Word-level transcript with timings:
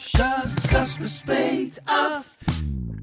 Podcast, 0.00 0.66
Casper 0.66 1.08
spreekt 1.08 1.80
af. 1.84 2.36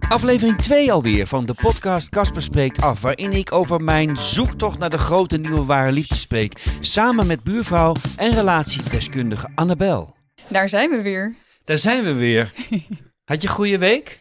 Aflevering 0.09 0.57
2 0.57 0.91
alweer 0.91 1.27
van 1.27 1.45
de 1.45 1.53
podcast 1.53 2.09
Casper 2.09 2.41
Spreekt 2.41 2.81
Af, 2.81 3.01
waarin 3.01 3.31
ik 3.31 3.51
over 3.51 3.81
mijn 3.81 4.17
zoektocht 4.17 4.79
naar 4.79 4.89
de 4.89 4.97
grote 4.97 5.38
nieuwe 5.38 5.65
ware 5.65 5.91
liefde 5.91 6.15
spreek, 6.15 6.63
samen 6.81 7.27
met 7.27 7.43
buurvrouw 7.43 7.95
en 8.15 8.31
relatiedeskundige 8.31 9.49
Annabel. 9.55 10.15
Daar 10.47 10.69
zijn 10.69 10.89
we 10.89 11.02
weer. 11.02 11.35
Daar 11.63 11.77
zijn 11.77 12.03
we 12.03 12.13
weer. 12.13 12.53
Had 13.29 13.41
je 13.41 13.47
een 13.47 13.53
goede 13.53 13.77
week? 13.77 14.19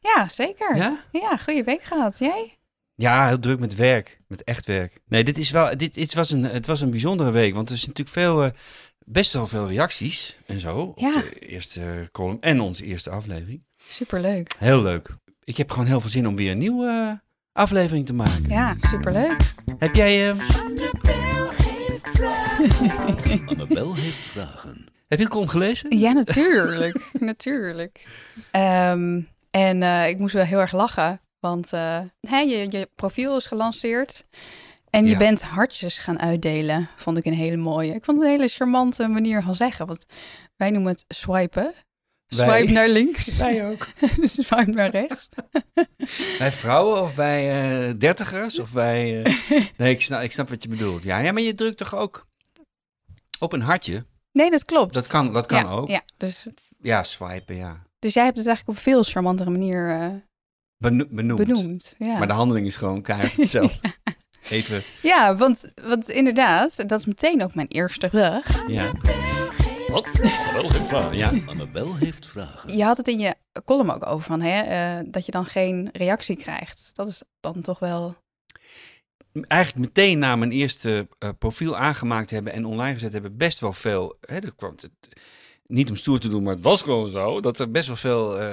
Ja, 0.00 0.28
zeker. 0.28 0.76
Ja? 0.76 1.04
Ja, 1.12 1.36
goede 1.36 1.64
week 1.64 1.82
gehad. 1.82 2.18
Jij? 2.18 2.58
Ja, 2.94 3.26
heel 3.26 3.38
druk 3.38 3.58
met 3.58 3.74
werk, 3.74 4.18
met 4.26 4.44
echt 4.44 4.66
werk. 4.66 5.00
Nee, 5.06 5.24
dit 5.24 5.38
is 5.38 5.50
wel, 5.50 5.76
dit, 5.76 5.94
het, 5.94 6.14
was 6.14 6.30
een, 6.30 6.44
het 6.44 6.66
was 6.66 6.80
een 6.80 6.90
bijzondere 6.90 7.30
week, 7.30 7.54
want 7.54 7.68
er 7.68 7.74
is 7.74 7.86
natuurlijk 7.86 8.16
veel, 8.16 8.44
eh, 8.44 8.50
best 9.10 9.32
wel 9.32 9.46
veel 9.46 9.68
reacties 9.68 10.36
en 10.46 10.60
zo 10.60 10.76
op 10.78 10.98
Ja. 10.98 11.12
de 11.12 11.38
eerste 11.38 12.08
column 12.12 12.40
en 12.40 12.60
onze 12.60 12.84
eerste 12.84 13.10
aflevering. 13.10 13.62
Superleuk. 13.88 14.54
Heel 14.58 14.82
leuk. 14.82 15.08
Ik 15.44 15.56
heb 15.56 15.70
gewoon 15.70 15.86
heel 15.86 16.00
veel 16.00 16.10
zin 16.10 16.26
om 16.28 16.36
weer 16.36 16.50
een 16.50 16.58
nieuwe 16.58 16.86
eh, 16.88 17.18
aflevering 17.52 18.06
te 18.06 18.12
maken. 18.14 18.48
Ja, 18.48 18.76
superleuk. 18.80 19.36
Heb 19.78 19.94
jij, 19.94 20.30
eh, 20.30 20.38
Annabel 20.38 21.54
heeft 21.54 22.08
vragen. 22.08 23.48
Annabel 23.48 23.94
heeft 23.94 24.26
vragen. 24.26 24.86
heb 25.08 25.18
je 25.18 25.24
de 25.24 25.30
column 25.30 25.50
gelezen? 25.50 25.98
Ja, 25.98 26.12
natuurlijk. 26.12 27.10
natuurlijk. 27.20 28.06
Ehm, 28.50 29.20
en 29.50 29.82
eh, 29.82 30.08
ik 30.08 30.18
moest 30.18 30.34
wel 30.34 30.44
heel 30.44 30.58
erg 30.60 30.72
lachen, 30.72 31.20
want 31.40 31.72
eh, 31.72 32.00
hè, 32.20 32.38
je, 32.38 32.66
je 32.70 32.88
profiel 32.94 33.36
is 33.36 33.46
gelanceerd. 33.46 34.24
En 34.90 35.04
je 35.04 35.10
Ja. 35.10 35.18
bent 35.18 35.42
hartjes 35.42 35.98
gaan 35.98 36.18
uitdelen, 36.20 36.88
vond 36.96 37.16
ik 37.18 37.24
een 37.24 37.32
hele 37.32 37.56
mooie. 37.56 37.94
Ik 37.94 38.04
vond 38.04 38.16
het 38.18 38.26
een 38.26 38.32
hele 38.32 38.48
charmante 38.48 39.08
manier 39.08 39.42
van 39.42 39.54
zeggen, 39.54 39.86
want 39.86 40.04
wij 40.56 40.70
noemen 40.70 40.92
het 40.92 41.04
swipen. 41.08 41.72
Wij? 42.26 42.48
Swipe 42.58 42.72
naar 42.72 42.88
links, 42.88 43.32
Wij 43.36 43.66
ook. 43.70 43.86
swipe 44.22 44.70
naar 44.70 44.90
rechts. 44.90 45.28
Wij 46.38 46.52
vrouwen 46.52 47.02
of 47.02 47.14
wij 47.14 47.62
eh, 47.88 47.94
dertigers 47.98 48.58
of 48.58 48.72
wij... 48.72 49.22
eh, 49.22 49.34
Nee, 49.76 49.92
ik 49.94 50.00
snap, 50.02 50.20
ik 50.22 50.32
snap 50.32 50.48
wat 50.48 50.62
je 50.62 50.68
bedoelt. 50.68 51.02
Ja, 51.02 51.18
ja, 51.18 51.32
maar 51.32 51.42
je 51.42 51.54
drukt 51.54 51.76
toch 51.78 51.94
ook 51.94 52.26
op 53.38 53.52
een 53.52 53.62
hartje? 53.62 54.06
Nee, 54.32 54.50
dat 54.50 54.64
klopt. 54.64 54.94
Dat 54.94 55.06
kan, 55.06 55.32
dat 55.32 55.46
kan 55.46 55.64
ja, 55.64 55.70
ook. 55.70 55.88
Ja, 55.88 56.02
dus, 56.16 56.48
Ja, 56.82 57.02
swipen, 57.02 57.56
ja. 57.56 57.82
dus 57.98 58.14
jij 58.14 58.24
hebt 58.24 58.36
het 58.38 58.46
eigenlijk 58.46 58.78
op 58.78 58.84
een 58.84 58.92
veel 58.92 59.02
charmantere 59.02 59.50
manier 59.50 59.88
eh, 59.90 60.08
Beno- 60.76 61.06
benoemd. 61.10 61.44
benoemd. 61.46 61.94
Ja. 61.98 62.18
Maar 62.18 62.26
de 62.26 62.32
handeling 62.32 62.66
is 62.66 62.76
gewoon 62.76 63.02
keihard 63.02 63.36
hetzelfde. 63.36 63.78
Even, 64.50 64.82
Ja, 65.02 65.36
want, 65.36 65.64
want 65.82 66.08
inderdaad, 66.08 66.88
dat 66.88 66.98
is 66.98 67.06
meteen 67.06 67.42
ook 67.42 67.54
mijn 67.54 67.68
eerste 67.68 68.08
rug. 68.12 68.64
ja. 68.68 68.92
Wat? 69.88 70.06
Annabel 70.22 70.70
heeft 70.72 70.86
vragen. 70.86 71.16
Ja. 71.16 71.32
Annabel 71.46 71.96
heeft 71.96 72.26
vragen. 72.26 72.76
Je 72.76 72.84
had 72.84 72.96
het 72.96 73.08
in 73.08 73.18
je 73.18 73.34
column 73.64 73.90
ook 73.90 74.06
over 74.06 74.24
van, 74.26 74.40
hè, 74.40 74.60
eh, 74.60 75.04
dat 75.06 75.26
je 75.26 75.32
dan 75.32 75.46
geen 75.46 75.88
reactie 75.92 76.36
krijgt. 76.36 76.90
Dat 76.92 77.08
is 77.08 77.22
dan 77.40 77.60
toch 77.60 77.78
wel... 77.78 78.16
Eigenlijk 79.46 79.86
meteen 79.86 80.18
na 80.18 80.36
mijn 80.36 80.50
eerste 80.52 81.08
eh, 81.18 81.28
profiel 81.38 81.76
aangemaakt 81.76 82.30
hebben 82.30 82.52
en 82.52 82.64
online 82.64 82.92
gezet 82.94 83.12
hebben, 83.12 83.36
best 83.36 83.58
wel 83.60 83.72
veel. 83.72 84.16
Hè, 84.20 84.36
er 84.36 84.54
kwam 84.56 84.72
het, 84.76 84.90
niet 85.66 85.90
om 85.90 85.96
stoer 85.96 86.18
te 86.20 86.28
doen, 86.28 86.42
maar 86.42 86.54
het 86.54 86.62
was 86.62 86.82
gewoon 86.82 87.10
zo. 87.10 87.40
Dat 87.40 87.58
er 87.58 87.70
best 87.70 87.86
wel 87.86 87.96
veel 87.96 88.40
eh, 88.40 88.48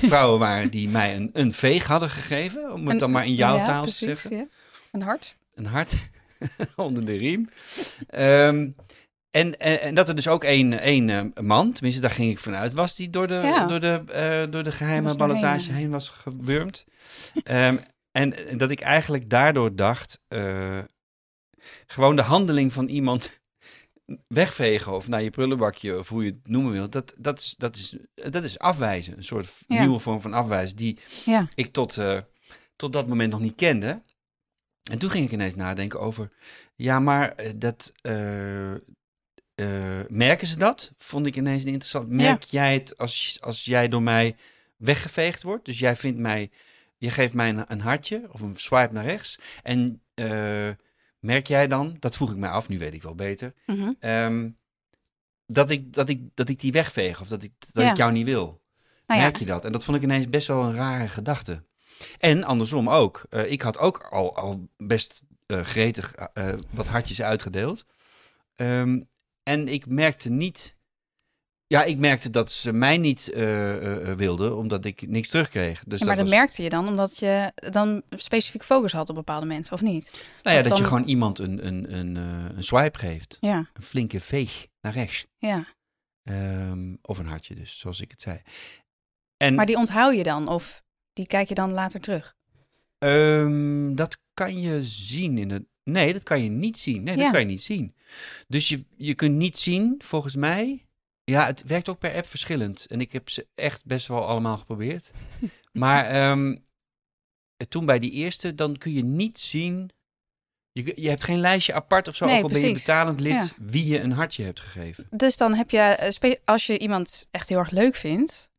vrouwen 0.00 0.38
waren 0.38 0.70
die 0.70 0.88
mij 0.88 1.16
een, 1.16 1.30
een 1.32 1.52
veeg 1.52 1.86
hadden 1.86 2.10
gegeven. 2.10 2.72
Om 2.72 2.82
het 2.82 2.92
Een- 2.92 2.98
dan 2.98 3.10
maar 3.10 3.26
in 3.26 3.34
jouw 3.34 3.56
ja, 3.56 3.64
taal 3.66 3.82
precies, 3.82 3.98
te 3.98 4.06
zeggen. 4.06 4.36
Ja. 4.36 4.46
Een 4.92 5.02
hart. 5.02 5.36
een 5.54 5.66
hart 5.66 5.94
onder 6.76 7.04
de 7.06 7.16
riem. 7.16 7.48
Ehm, 8.08 8.70
en, 9.30 9.58
en, 9.58 9.80
en 9.80 9.94
dat 9.94 10.08
er 10.08 10.14
dus 10.14 10.28
ook 10.28 10.44
één, 10.44 10.72
één 10.80 11.10
eh, 11.10 11.44
man, 11.44 11.72
tenminste 11.72 12.00
daar 12.02 12.10
ging 12.10 12.30
ik 12.30 12.38
vanuit, 12.38 12.72
was 12.72 12.96
die 12.96 13.10
door 13.10 13.26
de, 13.26 13.34
Ja. 13.34 13.66
door 13.66 13.80
de, 13.80 14.02
eh, 14.12 14.50
door 14.50 14.62
de 14.62 14.72
geheime 14.72 15.16
ballotage 15.16 15.72
heen 15.72 15.90
was 15.90 16.10
gewurmd. 16.10 16.84
Ehm, 17.44 17.76
en 18.12 18.34
dat 18.56 18.70
ik 18.70 18.80
eigenlijk 18.80 19.30
daardoor 19.30 19.76
dacht, 19.76 20.20
eh, 20.28 20.78
gewoon 21.86 22.16
de 22.16 22.22
handeling 22.22 22.72
van 22.72 22.86
iemand 22.88 23.40
wegvegen 24.28 24.92
of 24.92 25.08
naar 25.08 25.22
je 25.22 25.30
prullenbakje 25.30 25.98
of 25.98 26.08
hoe 26.08 26.24
je 26.24 26.30
het 26.30 26.48
noemen 26.48 26.72
wilt, 26.72 26.92
dat, 26.92 27.14
dat, 27.18 27.38
is, 27.38 27.54
dat, 27.56 27.76
is, 27.76 27.96
dat 28.14 28.44
is 28.44 28.58
afwijzen. 28.58 29.16
Een 29.16 29.24
soort 29.24 29.48
Ja. 29.66 29.80
nieuwe 29.80 29.98
vorm 29.98 30.20
van 30.20 30.32
afwijzen 30.34 30.76
die 30.76 30.98
Ja. 31.24 31.48
ik 31.54 31.72
tot, 31.72 31.98
tot 32.76 32.92
dat 32.92 33.06
moment 33.08 33.30
nog 33.30 33.40
niet 33.40 33.54
kende. 33.54 34.02
En 34.90 34.98
toen 34.98 35.10
ging 35.10 35.24
ik 35.24 35.32
ineens 35.32 35.54
nadenken 35.54 36.00
over, 36.00 36.30
ja, 36.76 37.00
maar 37.00 37.32
eh, 37.32 37.52
dat, 37.56 37.92
eh, 38.00 38.72
eh, 38.74 38.80
merken 40.08 40.46
ze 40.46 40.58
dat? 40.58 40.92
Vond 40.98 41.26
ik 41.26 41.36
ineens 41.36 41.64
interessant. 41.64 42.08
Merk 42.08 42.42
jij 42.42 42.74
het 42.74 42.98
als, 42.98 43.36
als 43.40 43.64
jij 43.64 43.88
door 43.88 44.02
mij 44.02 44.36
weggeveegd 44.76 45.42
wordt? 45.42 45.64
Dus 45.64 45.78
jij 45.78 45.96
vindt 45.96 46.18
mij, 46.18 46.50
je 46.96 47.10
geeft 47.10 47.34
mij 47.34 47.48
een, 47.48 47.72
een 47.72 47.80
hartje 47.80 48.28
of 48.32 48.40
een 48.40 48.56
swipe 48.56 48.92
naar 48.92 49.04
rechts. 49.04 49.38
En 49.62 50.02
merk 51.20 51.46
jij 51.46 51.66
dan, 51.66 51.96
dat 51.98 52.16
vroeg 52.16 52.30
ik 52.30 52.36
mij 52.36 52.50
af, 52.50 52.68
nu 52.68 52.78
weet 52.78 52.94
ik 52.94 53.02
wel 53.02 53.14
beter, 53.14 53.54
Mhm. 53.66 53.92
ehm, 54.00 54.50
dat, 55.46 55.70
ik, 55.70 55.92
dat, 55.92 56.08
ik, 56.08 56.20
dat 56.34 56.48
ik 56.48 56.60
die 56.60 56.72
wegveeg 56.72 57.20
of 57.20 57.28
dat 57.28 57.42
ik, 57.42 57.52
dat 57.72 57.84
Ja. 57.84 57.90
ik 57.90 57.96
jou 57.96 58.12
niet 58.12 58.24
wil? 58.24 58.62
Nou 59.06 59.20
ja, 59.20 59.26
Merk 59.26 59.38
je 59.38 59.46
dat? 59.46 59.64
En 59.64 59.72
dat 59.72 59.84
vond 59.84 59.96
ik 59.96 60.02
ineens 60.02 60.28
best 60.28 60.46
wel 60.46 60.62
een 60.62 60.74
rare 60.74 61.08
gedachte. 61.08 61.62
En 62.18 62.44
andersom 62.44 62.90
ook. 62.90 63.22
Eh, 63.30 63.50
ik 63.50 63.62
had 63.62 63.78
ook 63.78 64.02
al, 64.04 64.36
al 64.36 64.68
best 64.76 65.22
eh, 65.46 65.60
gretig 65.60 66.12
eh, 66.14 66.52
wat 66.70 66.86
hartjes 66.86 67.22
uitgedeeld. 67.22 67.84
Ehm, 68.54 69.00
en 69.42 69.68
ik 69.68 69.86
merkte 69.86 70.30
niet... 70.30 70.76
Ja, 71.66 71.82
ik 71.84 71.98
merkte 71.98 72.30
dat 72.30 72.52
ze 72.52 72.72
mij 72.72 72.96
niet 72.98 73.30
wilden, 74.16 74.56
omdat 74.56 74.84
ik 74.84 75.08
niks 75.08 75.28
terugkreeg. 75.28 75.82
Dus 75.86 75.98
Ja, 76.00 76.06
maar 76.06 76.14
dat 76.14 76.24
dat 76.24 76.32
was, 76.34 76.42
merkte 76.42 76.62
je 76.62 76.68
dan 76.70 76.88
omdat 76.88 77.18
je 77.18 77.52
dan 77.70 78.02
specifiek 78.10 78.62
focus 78.64 78.92
had 78.92 79.08
op 79.08 79.14
bepaalde 79.14 79.46
mensen, 79.46 79.72
of 79.74 79.80
niet? 79.80 80.24
nou 80.42 80.56
ja, 80.56 80.62
dat 80.62 80.72
je 80.72 80.78
dan- 80.82 80.88
gewoon 80.88 81.08
iemand 81.08 81.38
een, 81.38 81.66
een, 81.66 81.94
een, 81.98 82.16
een 82.56 82.64
swipe 82.64 82.98
geeft. 82.98 83.36
Ja, 83.40 83.70
Een 83.72 83.82
flinke 83.82 84.20
veeg 84.20 84.66
naar 84.80 84.92
rechts. 84.92 85.26
ja. 85.38 85.66
Ehm, 86.22 86.94
of 87.02 87.18
een 87.18 87.26
hartje 87.26 87.54
dus, 87.54 87.78
zoals 87.78 88.00
ik 88.00 88.10
het 88.10 88.20
zei. 88.20 88.42
En, 89.36 89.54
Maar 89.54 89.66
die 89.66 89.76
onthoud 89.76 90.14
je 90.16 90.22
dan, 90.22 90.48
of 90.48 90.82
die 91.18 91.26
kijk 91.26 91.48
je 91.48 91.54
dan 91.54 91.72
later 91.72 92.00
terug? 92.00 92.36
Ehm, 92.98 93.94
dat 93.94 94.18
kan 94.34 94.60
je 94.60 94.84
zien 94.84 95.38
in 95.38 95.50
het. 95.50 95.64
Nee, 95.84 96.12
dat 96.12 96.22
kan 96.22 96.42
je 96.42 96.48
niet 96.50 96.78
zien. 96.78 97.02
Nee, 97.02 97.16
dat 97.16 97.30
kan 97.30 97.40
je 97.40 97.46
niet 97.46 97.62
zien. 97.62 97.94
Dus 98.48 98.68
je, 98.68 98.84
je 98.96 99.14
kunt 99.14 99.34
niet 99.34 99.58
zien, 99.58 99.94
volgens 100.04 100.36
mij. 100.36 100.86
Ja, 101.24 101.46
het 101.46 101.62
werkt 101.62 101.88
ook 101.88 101.98
per 101.98 102.14
app 102.14 102.26
verschillend. 102.26 102.86
En 102.86 103.00
ik 103.00 103.12
heb 103.12 103.28
ze 103.30 103.46
echt 103.54 103.84
best 103.86 104.06
wel 104.06 104.26
allemaal 104.26 104.56
geprobeerd. 104.56 105.10
maar 105.72 106.06
ehm, 106.06 106.56
toen 107.68 107.86
bij 107.86 107.98
die 107.98 108.10
eerste, 108.10 108.54
dan 108.54 108.76
kun 108.76 108.92
je 108.92 109.04
niet 109.04 109.38
zien. 109.38 109.90
Je, 110.72 110.92
je 110.96 111.08
hebt 111.08 111.24
geen 111.24 111.40
lijstje 111.40 111.72
apart 111.74 112.08
of 112.08 112.16
zo, 112.16 112.24
Nee, 112.26 112.36
ook 112.36 112.42
al 112.42 112.48
ben 112.48 112.58
je 112.60 112.66
precies. 112.66 112.86
betalend 112.86 113.20
lid, 113.20 113.32
Ja. 113.32 113.64
wie 113.64 113.86
je 113.86 114.00
een 114.00 114.12
hartje 114.12 114.44
hebt 114.44 114.60
gegeven. 114.60 115.06
Dus 115.10 115.36
dan 115.36 115.54
heb 115.54 115.70
je, 115.70 115.78
eh, 115.78 116.32
als 116.44 116.66
je 116.66 116.78
iemand 116.78 117.26
echt 117.30 117.48
heel 117.48 117.58
erg 117.58 117.70
leuk 117.70 117.94
vindt, 117.94 118.50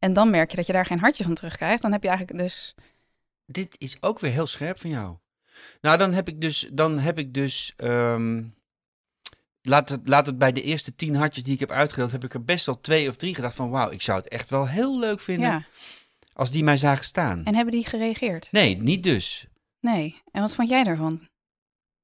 en 0.00 0.12
dan 0.12 0.30
merk 0.30 0.50
je 0.50 0.56
dat 0.56 0.66
je 0.66 0.72
daar 0.72 0.86
geen 0.86 0.98
hartje 0.98 1.24
van 1.24 1.34
terugkrijgt, 1.34 1.82
dan 1.82 1.92
heb 1.92 2.02
je 2.02 2.08
eigenlijk 2.08 2.38
dus... 2.38 2.74
Dit 3.46 3.74
is 3.78 3.96
ook 4.02 4.18
weer 4.18 4.30
heel 4.30 4.46
scherp 4.46 4.80
van 4.80 4.90
jou. 4.90 5.16
Nou, 5.80 5.98
dan 5.98 6.12
heb 6.12 6.28
ik 6.28 6.40
dus, 6.40 6.68
dan 6.72 6.98
heb 6.98 7.18
ik 7.18 7.34
dus, 7.34 7.72
ehm, 7.76 8.42
laat, 9.62 9.88
het, 9.88 10.00
laat 10.08 10.26
het 10.26 10.38
bij 10.38 10.52
de 10.52 10.62
eerste 10.62 10.94
tien 10.94 11.14
hartjes 11.14 11.44
die 11.44 11.54
ik 11.54 11.60
heb 11.60 11.70
uitgedeeld, 11.70 12.10
heb 12.10 12.24
ik 12.24 12.34
er 12.34 12.44
best 12.44 12.66
wel 12.66 12.80
twee 12.80 13.08
of 13.08 13.16
drie 13.16 13.34
gedacht 13.34 13.54
van, 13.54 13.70
wauw, 13.70 13.90
ik 13.90 14.02
zou 14.02 14.18
het 14.18 14.28
echt 14.28 14.50
wel 14.50 14.68
heel 14.68 14.98
leuk 14.98 15.20
vinden 15.20 15.48
Ja. 15.48 15.64
als 16.32 16.50
die 16.50 16.64
mij 16.64 16.76
zagen 16.76 17.04
staan. 17.04 17.44
En 17.44 17.54
hebben 17.54 17.72
die 17.74 17.86
gereageerd? 17.86 18.48
Nee, 18.50 18.76
niet 18.76 19.02
dus. 19.02 19.46
Nee. 19.80 20.22
En 20.32 20.40
wat 20.40 20.54
vond 20.54 20.68
jij 20.68 20.84
daarvan? 20.84 21.28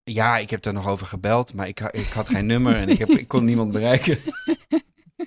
Ja, 0.04 0.38
ik 0.38 0.50
heb 0.50 0.62
daar 0.62 0.72
nog 0.72 0.86
over 0.86 1.06
gebeld, 1.06 1.54
maar 1.54 1.68
ik, 1.68 1.80
ik 1.80 2.06
had 2.08 2.28
geen 2.28 2.46
nummer 2.46 2.76
en 2.76 2.88
ik, 2.88 2.98
heb, 2.98 3.08
ik 3.08 3.28
kon 3.28 3.44
niemand 3.44 3.72
bereiken. 3.72 4.18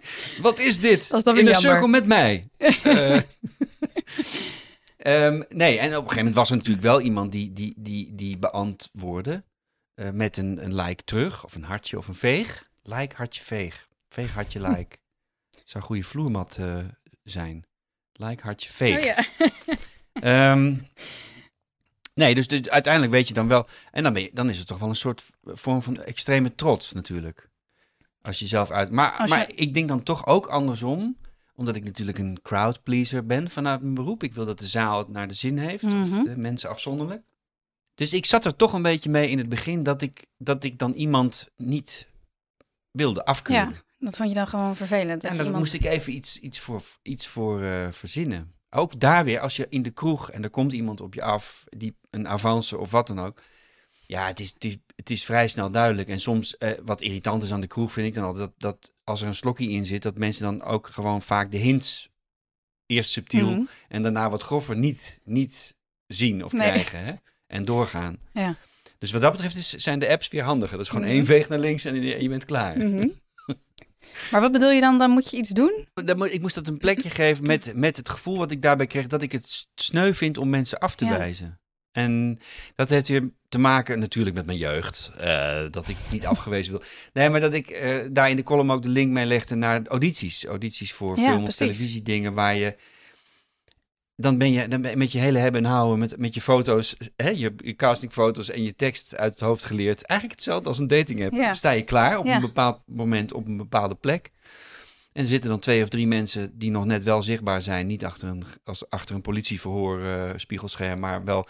Wat 0.42 0.60
is 0.60 0.80
dit? 0.80 1.10
Dat 1.10 1.18
is 1.18 1.24
dan 1.24 1.34
weer 1.34 1.44
In 1.44 1.50
een 1.50 1.56
cirkel 1.56 1.88
met 1.88 2.06
mij. 2.06 2.48
Eh, 5.00 5.26
ehm, 5.26 5.42
nee, 5.50 5.80
en 5.80 5.88
op 5.88 5.94
een 5.94 6.00
gegeven 6.00 6.16
moment 6.18 6.36
was 6.36 6.50
er 6.50 6.56
natuurlijk 6.56 6.84
wel 6.84 7.02
iemand 7.02 7.32
die, 7.32 7.54
die, 7.54 7.74
die, 7.78 8.16
die 8.16 8.38
beantwoordde 8.38 9.44
eh, 9.94 10.10
met 10.10 10.38
een, 10.38 10.64
een 10.64 10.76
like 10.76 11.04
terug, 11.04 11.44
of 11.46 11.56
een 11.56 11.64
hartje 11.64 11.98
of 11.98 12.08
een 12.08 12.16
veeg. 12.16 12.70
Like, 12.84 13.16
hartje, 13.16 13.44
veeg. 13.44 13.88
Veeg, 14.10 14.34
hartje, 14.34 14.62
like. 14.62 14.98
Zou 15.64 15.74
een 15.74 15.82
goede 15.82 16.04
vloermat 16.04 16.58
eh, 16.58 16.78
zijn. 17.24 17.66
Like 18.14 18.44
hartje 18.44 18.70
fake. 18.70 18.98
Oh 18.98 19.04
ja. 19.04 19.24
Ehm, 20.14 20.76
nee, 22.14 22.36
dus, 22.36 22.48
dus 22.48 22.70
uiteindelijk 22.70 23.14
weet 23.14 23.28
je 23.28 23.34
dan 23.34 23.48
wel. 23.48 23.68
En 23.92 24.04
dan, 24.04 24.14
ben 24.14 24.22
je, 24.22 24.30
dan 24.34 24.50
is 24.50 24.58
het 24.58 24.68
toch 24.68 24.80
wel 24.80 24.90
een 24.90 24.96
soort 24.96 25.24
vorm 25.44 25.84
van 25.84 26.02
extreme 26.02 26.56
trots 26.56 26.92
natuurlijk. 26.92 27.49
Als 28.22 28.40
je 28.40 28.48
zelf 28.48 28.72
uit. 28.72 28.92
Maar, 28.92 29.22
je- 29.24 29.28
maar 29.30 29.50
ik 29.56 29.74
denk 29.74 29.88
dan 29.88 30.04
toch 30.04 30.26
ook 30.28 30.46
andersom. 30.48 31.18
Omdat 31.56 31.76
ik 31.76 31.84
natuurlijk 31.84 32.18
een 32.18 32.40
crowd 32.42 32.84
pleaser 32.84 33.26
ben 33.26 33.50
vanuit 33.50 33.82
mijn 33.82 33.94
beroep. 33.94 34.24
Ik 34.24 34.34
wil 34.34 34.46
dat 34.46 34.60
de 34.60 34.68
zaal 34.68 34.98
het 34.98 35.08
naar 35.08 35.28
de 35.28 35.34
zin 35.34 35.58
heeft. 35.58 35.84
Mhm. 35.84 36.18
Of 36.18 36.24
de 36.24 36.38
mensen 36.38 36.70
afzonderlijk. 36.70 37.26
Dus 37.96 38.14
ik 38.14 38.26
zat 38.26 38.46
er 38.46 38.56
toch 38.56 38.74
een 38.74 38.82
beetje 38.82 39.10
mee 39.10 39.30
in 39.30 39.38
het 39.38 39.50
begin 39.50 39.84
dat 39.84 40.02
ik, 40.02 40.26
dat 40.38 40.64
ik 40.64 40.78
dan 40.80 40.92
iemand 40.94 41.48
niet 41.58 42.12
wilde 42.92 43.26
afkeuren. 43.26 43.70
Ja, 43.70 43.82
dat 44.06 44.16
vond 44.16 44.30
je 44.30 44.36
dan 44.36 44.48
gewoon 44.48 44.76
vervelend. 44.76 45.24
En 45.24 45.30
dat 45.30 45.38
daar 45.38 45.46
iemand... 45.46 45.56
moest 45.64 45.74
ik 45.74 45.84
even 45.86 46.14
iets, 46.14 46.40
iets 46.40 46.60
voor, 46.60 46.82
iets 47.02 47.28
voor 47.28 47.62
eh, 47.62 47.88
verzinnen. 47.92 48.54
Ook 48.70 49.00
daar 49.00 49.24
weer, 49.24 49.40
als 49.40 49.56
je 49.56 49.66
in 49.70 49.82
de 49.82 49.90
kroeg 49.92 50.32
en 50.32 50.44
er 50.44 50.50
komt 50.50 50.74
iemand 50.74 51.02
op 51.02 51.14
je 51.14 51.22
af, 51.24 51.64
die 51.66 51.98
een 52.10 52.28
avance 52.28 52.78
of 52.78 52.92
wat 52.92 53.08
dan 53.08 53.20
ook. 53.20 53.42
Ja, 54.12 54.28
het 54.28 54.40
is, 54.40 54.50
het 54.54 54.64
is, 54.64 54.78
het 54.96 55.10
is 55.10 55.26
vrij 55.26 55.48
snel 55.48 55.72
duidelijk. 55.72 56.08
En 56.08 56.20
soms, 56.20 56.58
eh, 56.58 56.72
wat 56.84 57.02
irritant 57.02 57.44
is 57.44 57.52
aan 57.52 57.62
de 57.62 57.68
kroeg, 57.68 57.92
vind 57.92 58.08
ik 58.08 58.14
dan 58.14 58.24
altijd 58.24 58.46
dat, 58.46 58.54
dat 58.58 58.94
als 59.04 59.22
er 59.22 59.28
een 59.28 59.36
slokje 59.36 59.70
in 59.70 59.86
zit, 59.86 60.02
dat 60.02 60.18
mensen 60.18 60.44
dan 60.44 60.62
ook 60.64 60.88
gewoon 60.88 61.22
vaak 61.22 61.52
de 61.52 61.58
hints 61.58 62.10
eerst 62.86 63.12
subtiel 63.12 63.50
Mhm. 63.50 63.62
en 63.90 64.02
daarna 64.04 64.30
wat 64.30 64.42
groffer 64.42 64.78
niet, 64.78 65.20
niet 65.24 65.76
zien 66.08 66.44
of 66.46 66.52
Nee. 66.54 66.72
krijgen. 66.72 67.04
Hè? 67.06 67.14
En 67.48 67.66
doorgaan. 67.66 68.18
Ja. 68.34 68.56
Dus 68.98 69.12
wat 69.12 69.22
dat 69.22 69.32
betreft 69.32 69.56
is, 69.56 69.70
zijn 69.70 70.00
de 70.00 70.08
apps 70.10 70.28
weer 70.28 70.44
handiger. 70.44 70.78
Dat 70.78 70.86
is 70.86 70.92
gewoon 70.92 71.06
Mhm. 71.08 71.14
één 71.16 71.26
veeg 71.26 71.50
naar 71.50 71.60
links 71.60 71.86
en 71.86 72.02
je 72.02 72.22
je 72.22 72.30
bent 72.30 72.46
klaar. 72.46 72.78
Mhm. 72.78 73.08
Maar 74.32 74.42
wat 74.42 74.52
bedoel 74.52 74.72
je 74.72 74.82
dan? 74.82 74.98
Dan 74.98 75.12
moet 75.12 75.30
je 75.32 75.38
iets 75.38 75.50
doen? 75.50 75.88
Dan 75.94 76.18
moet- 76.18 76.34
Ik 76.34 76.42
moest 76.42 76.56
dat 76.56 76.68
een 76.68 76.78
plekje 76.78 77.10
geven 77.10 77.46
met, 77.48 77.72
met 77.76 77.98
het 77.98 78.10
gevoel 78.10 78.38
wat 78.38 78.52
ik 78.52 78.62
daarbij 78.62 78.88
kreeg 78.88 79.08
dat 79.08 79.22
ik 79.22 79.32
het 79.32 79.68
sneu 79.76 80.14
vind 80.14 80.38
om 80.38 80.50
mensen 80.50 80.80
af 80.80 80.96
te 80.96 81.06
Ja. 81.06 81.18
wijzen. 81.18 81.60
En 82.00 82.40
dat 82.76 82.90
heeft 82.90 83.08
weer 83.08 83.30
te 83.50 83.60
maken 83.60 84.00
natuurlijk 84.00 84.36
met 84.36 84.46
mijn 84.46 84.58
jeugd. 84.58 85.12
eh, 85.18 85.60
dat 85.72 85.88
ik 85.88 85.96
niet 86.12 86.26
afgewezen 86.26 86.72
wil. 86.72 86.82
Nee, 87.14 87.30
maar 87.30 87.40
dat 87.40 87.54
ik 87.54 87.70
eh, 87.70 87.96
daar 88.12 88.30
in 88.30 88.36
de 88.36 88.44
column 88.44 88.72
ook 88.72 88.82
de 88.82 88.90
link 88.90 89.12
mee 89.12 89.26
legde 89.26 89.56
naar 89.56 89.86
audities. 89.88 90.46
Audities 90.46 90.94
voor 90.94 91.18
Ja, 91.18 91.24
film 91.24 91.36
of 91.38 91.42
precies. 91.44 91.58
televisiedingen 91.58 92.34
waar 92.34 92.56
je... 92.56 92.76
Dan 94.16 94.38
ben 94.38 94.52
je 94.52 94.68
dan 94.68 94.82
ben 94.82 94.92
je 94.92 94.98
met 94.98 95.12
je 95.12 95.20
hele 95.20 95.38
hebben 95.40 95.66
en 95.66 95.72
houden, 95.72 96.00
met, 96.00 96.18
met 96.18 96.34
je 96.34 96.42
foto's, 96.42 96.96
hè, 97.16 97.30
je, 97.30 97.54
je 97.58 97.76
castingfoto's 97.76 98.50
en 98.50 98.64
je 98.64 98.76
tekst 98.76 99.18
uit 99.18 99.32
het 99.32 99.40
hoofd 99.42 99.66
geleerd. 99.66 100.04
Eigenlijk 100.04 100.40
hetzelfde 100.40 100.70
als 100.70 100.80
een 100.80 100.88
dating 100.88 101.24
app. 101.26 101.34
Ja. 101.34 101.54
Sta 101.54 101.70
je 101.72 101.82
klaar 101.84 102.18
op 102.18 102.26
Ja. 102.26 102.36
een 102.36 102.42
bepaald 102.42 102.82
moment 102.86 103.34
op 103.34 103.48
een 103.48 103.58
bepaalde 103.58 103.96
plek. 103.96 104.32
En 105.14 105.22
er 105.22 105.30
zitten 105.30 105.50
dan 105.50 105.60
twee 105.60 105.82
of 105.84 105.90
drie 105.90 106.08
mensen 106.08 106.52
die 106.58 106.72
nog 106.72 106.86
net 106.86 107.04
wel 107.04 107.22
zichtbaar 107.22 107.62
zijn. 107.62 107.88
Niet 107.88 108.06
achter 108.06 108.28
een, 108.28 108.44
als, 108.64 108.90
achter 108.90 109.16
een 109.16 109.22
politieverhoor 109.22 110.04
eh, 110.04 110.30
spiegelscherm, 110.36 111.00
maar 111.00 111.24
wel. 111.24 111.48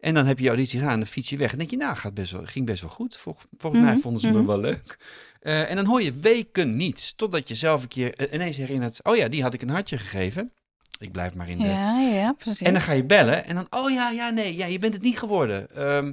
En 0.00 0.14
dan 0.14 0.26
heb 0.26 0.36
je 0.38 0.42
je 0.42 0.48
auditie 0.48 0.78
gedaan 0.78 0.92
en 0.94 1.00
dan 1.00 1.08
fiets 1.08 1.28
je 1.30 1.36
weg. 1.36 1.52
En 1.52 1.58
denk 1.58 1.70
je, 1.70 1.76
nou, 1.76 1.96
gaat 1.96 2.14
best 2.14 2.32
wel, 2.32 2.42
ging 2.44 2.66
best 2.66 2.80
wel 2.80 2.90
goed. 2.90 3.16
Vol- 3.16 3.36
volgens 3.56 3.82
mij 3.82 3.92
Mhm, 3.92 4.00
vonden 4.00 4.20
ze 4.20 4.28
mhm. 4.28 4.36
me 4.38 4.46
wel 4.46 4.58
leuk. 4.58 4.98
Eh, 5.40 5.70
en 5.70 5.76
dan 5.76 5.84
hoor 5.84 6.02
je 6.02 6.12
weken 6.12 6.76
niets. 6.76 7.12
Totdat 7.16 7.48
je 7.48 7.54
zelf 7.54 7.82
een 7.82 7.88
keer 7.88 8.14
eh, 8.14 8.32
ineens 8.32 8.56
herinnert. 8.56 9.04
Oh 9.04 9.16
ja, 9.16 9.28
die 9.28 9.42
had 9.42 9.54
ik 9.54 9.62
een 9.62 9.68
hartje 9.68 9.98
gegeven. 9.98 10.52
Ik 10.98 11.12
blijf 11.12 11.34
maar 11.34 11.48
in 11.48 11.58
de... 11.58 11.64
Ja, 11.64 12.00
ja, 12.00 12.32
precies. 12.32 12.60
En 12.66 12.72
dan 12.72 12.82
ga 12.82 12.92
je 12.92 13.04
bellen 13.04 13.44
en 13.44 13.54
dan, 13.54 13.66
oh 13.70 13.90
ja, 13.90 14.10
ja, 14.10 14.30
nee, 14.30 14.56
ja, 14.56 14.66
je 14.66 14.78
bent 14.78 14.94
het 14.94 15.02
niet 15.02 15.18
geworden. 15.18 15.68
Ehm, 15.76 16.12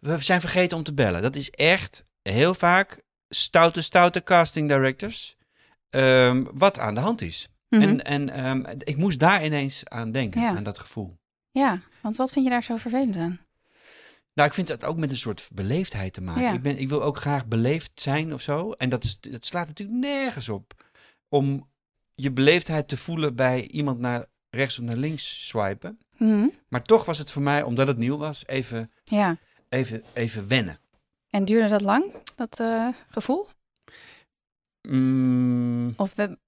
we 0.00 0.22
zijn 0.22 0.40
vergeten 0.40 0.76
om 0.76 0.82
te 0.82 0.94
bellen. 0.94 1.22
Dat 1.22 1.36
is 1.36 1.50
echt 1.50 2.02
heel 2.22 2.54
vaak 2.54 3.02
stoute, 3.28 3.82
stoute 3.82 4.22
casting 4.22 4.68
directors. 4.68 5.36
ehm, 5.90 6.44
wat 6.52 6.78
aan 6.78 6.94
de 6.94 7.00
hand 7.00 7.20
is. 7.22 7.48
Mhm. 7.68 7.82
En, 7.82 8.04
en 8.04 8.30
ehm, 8.30 8.64
ik 8.84 8.96
moest 8.96 9.18
daar 9.18 9.44
ineens 9.44 9.82
aan 9.84 10.12
denken, 10.12 10.40
Ja. 10.40 10.48
aan 10.56 10.62
dat 10.62 10.78
gevoel. 10.78 11.16
Ja, 11.58 11.80
want 12.00 12.16
wat 12.16 12.32
vind 12.32 12.44
je 12.44 12.50
daar 12.50 12.64
zo 12.64 12.76
vervelend 12.76 13.16
aan? 13.16 13.38
Nou, 14.34 14.48
ik 14.48 14.54
vind 14.54 14.68
het 14.68 14.84
ook 14.84 14.96
met 14.96 15.10
een 15.10 15.16
soort 15.18 15.48
beleefdheid 15.52 16.12
te 16.12 16.20
maken. 16.20 16.42
Ja. 16.42 16.52
Ik, 16.52 16.62
ben, 16.62 16.78
ik 16.78 16.88
wil 16.88 17.02
ook 17.02 17.16
graag 17.16 17.46
beleefd 17.46 17.90
zijn 17.94 18.32
of 18.34 18.42
zo. 18.42 18.72
En 18.72 18.88
dat, 18.88 19.04
is, 19.04 19.20
dat 19.20 19.44
slaat 19.44 19.66
natuurlijk 19.66 19.98
nergens 19.98 20.48
op. 20.48 20.84
Om 21.28 21.68
je 22.14 22.30
beleefdheid 22.30 22.88
te 22.88 22.96
voelen 22.96 23.34
bij 23.34 23.66
iemand 23.66 23.98
naar 23.98 24.26
rechts 24.50 24.78
of 24.78 24.84
naar 24.84 24.96
links 24.96 25.48
swipen. 25.48 25.98
Mhm. 26.16 26.46
Maar 26.68 26.82
toch 26.82 27.04
was 27.04 27.18
het 27.18 27.32
voor 27.32 27.42
mij, 27.42 27.62
omdat 27.62 27.86
het 27.86 27.98
nieuw 27.98 28.16
was, 28.16 28.46
even, 28.46 28.92
Ja. 29.04 29.36
even, 29.68 30.02
even 30.12 30.48
wennen. 30.48 30.78
En 31.30 31.44
duurde 31.44 31.68
dat 31.68 31.80
lang, 31.80 32.22
dat 32.36 32.60
eh, 32.60 32.88
gevoel? 33.08 33.46
Mm, 34.88 35.92
Of 35.96 36.14
we, 36.14 36.38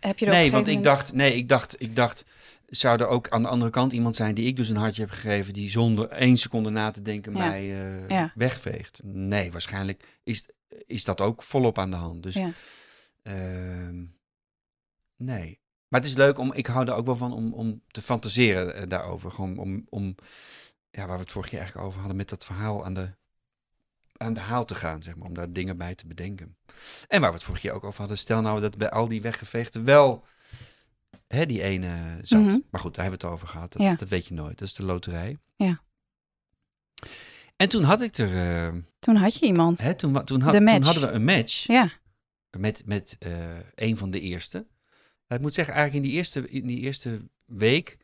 heb 0.00 0.18
je 0.18 0.26
er 0.26 0.32
nee, 0.32 0.50
want 0.50 0.68
ik 0.68 0.82
dacht, 0.82 1.12
nee, 1.12 1.34
ik 1.34 1.48
dacht, 1.48 1.82
ik 1.82 1.96
dacht, 1.96 2.24
zou 2.68 3.00
er 3.00 3.06
ook 3.06 3.28
aan 3.28 3.42
de 3.42 3.48
andere 3.48 3.70
kant 3.70 3.92
iemand 3.92 4.16
zijn 4.16 4.34
die 4.34 4.46
ik 4.46 4.56
dus 4.56 4.68
een 4.68 4.76
hartje 4.76 5.00
heb 5.02 5.10
gegeven, 5.10 5.52
die 5.52 5.70
zonder 5.70 6.08
één 6.08 6.36
seconde 6.36 6.70
na 6.70 6.90
te 6.90 7.02
denken 7.02 7.32
Ja. 7.32 7.38
mij 7.38 7.66
Ja. 8.08 8.32
wegveegt? 8.34 9.00
Nee, 9.04 9.52
waarschijnlijk 9.52 10.18
is, 10.22 10.46
is 10.86 11.04
dat 11.04 11.20
ook 11.20 11.42
volop 11.42 11.78
aan 11.78 11.90
de 11.90 11.96
hand. 11.96 12.22
Dus 12.22 12.34
Ja. 12.34 12.50
ehm, 13.22 14.04
nee. 15.16 15.60
Maar 15.88 16.00
het 16.00 16.08
is 16.08 16.16
leuk 16.16 16.38
om, 16.38 16.52
ik 16.52 16.66
hou 16.66 16.86
er 16.86 16.94
ook 16.94 17.06
wel 17.06 17.16
van 17.16 17.32
om, 17.32 17.52
om 17.52 17.82
te 17.88 18.02
fantaseren 18.02 18.74
eh, 18.74 18.82
daarover. 18.88 19.30
Gewoon 19.30 19.58
om, 19.58 19.86
om, 19.88 20.14
ja, 20.90 21.06
waar 21.06 21.16
we 21.16 21.22
het 21.22 21.30
vorige 21.32 21.50
keer 21.50 21.58
eigenlijk 21.58 21.88
over 21.88 21.98
hadden, 22.00 22.18
met 22.18 22.28
dat 22.28 22.44
verhaal 22.44 22.84
aan 22.84 22.94
de, 22.94 23.10
aan 24.16 24.34
de 24.34 24.40
haal 24.40 24.64
te 24.64 24.74
gaan, 24.74 25.02
zeg 25.02 25.16
maar, 25.16 25.28
om 25.28 25.34
daar 25.34 25.52
dingen 25.52 25.76
bij 25.76 25.94
te 25.94 26.06
bedenken. 26.06 26.56
En 27.08 27.20
waar 27.20 27.30
we 27.30 27.36
het 27.36 27.44
vorige 27.44 27.62
keer 27.66 27.72
ook 27.76 27.84
over 27.84 27.98
hadden, 27.98 28.18
stel 28.18 28.40
nou 28.42 28.60
dat 28.60 28.76
bij 28.78 28.90
al 28.90 29.08
die 29.08 29.22
weggeveegden 29.22 29.84
wel 29.84 30.24
hè, 31.28 31.46
die 31.46 31.62
ene 31.62 32.18
zat. 32.22 32.40
Mhm. 32.44 32.58
Maar 32.70 32.80
goed, 32.80 32.94
daar 32.94 33.04
hebben 33.04 33.20
we 33.20 33.26
het 33.26 33.34
over 33.36 33.48
gehad. 33.48 33.72
Dat, 33.72 33.82
Ja. 33.82 33.94
dat 33.94 34.08
weet 34.08 34.26
je 34.26 34.34
nooit. 34.34 34.58
Dat 34.58 34.68
is 34.68 34.74
de 34.74 34.82
loterij. 34.84 35.38
Ja. 35.56 35.82
En 37.56 37.68
toen 37.68 37.82
had 37.82 38.00
ik 38.00 38.16
er, 38.18 38.36
eh, 38.68 38.74
Toen 38.98 39.16
had 39.16 39.34
je 39.38 39.46
iemand. 39.46 39.78
hè, 39.78 39.94
toen, 39.94 40.24
toen, 40.24 40.40
had, 40.40 40.54
hadden 40.84 41.00
we 41.02 41.08
een 41.10 41.24
match 41.24 41.66
Ja. 41.66 41.90
met, 42.58 42.82
met 42.86 43.16
eh, 43.18 43.58
een 43.74 43.96
van 43.96 44.10
de 44.10 44.20
eerste. 44.20 44.66
Ik 45.28 45.40
moet 45.40 45.54
zeggen, 45.54 45.74
eigenlijk 45.74 46.04
in 46.04 46.10
die 46.10 46.18
eerste, 46.18 46.48
in 46.48 46.66
die 46.66 46.80
eerste 46.80 47.28
week, 47.44 47.96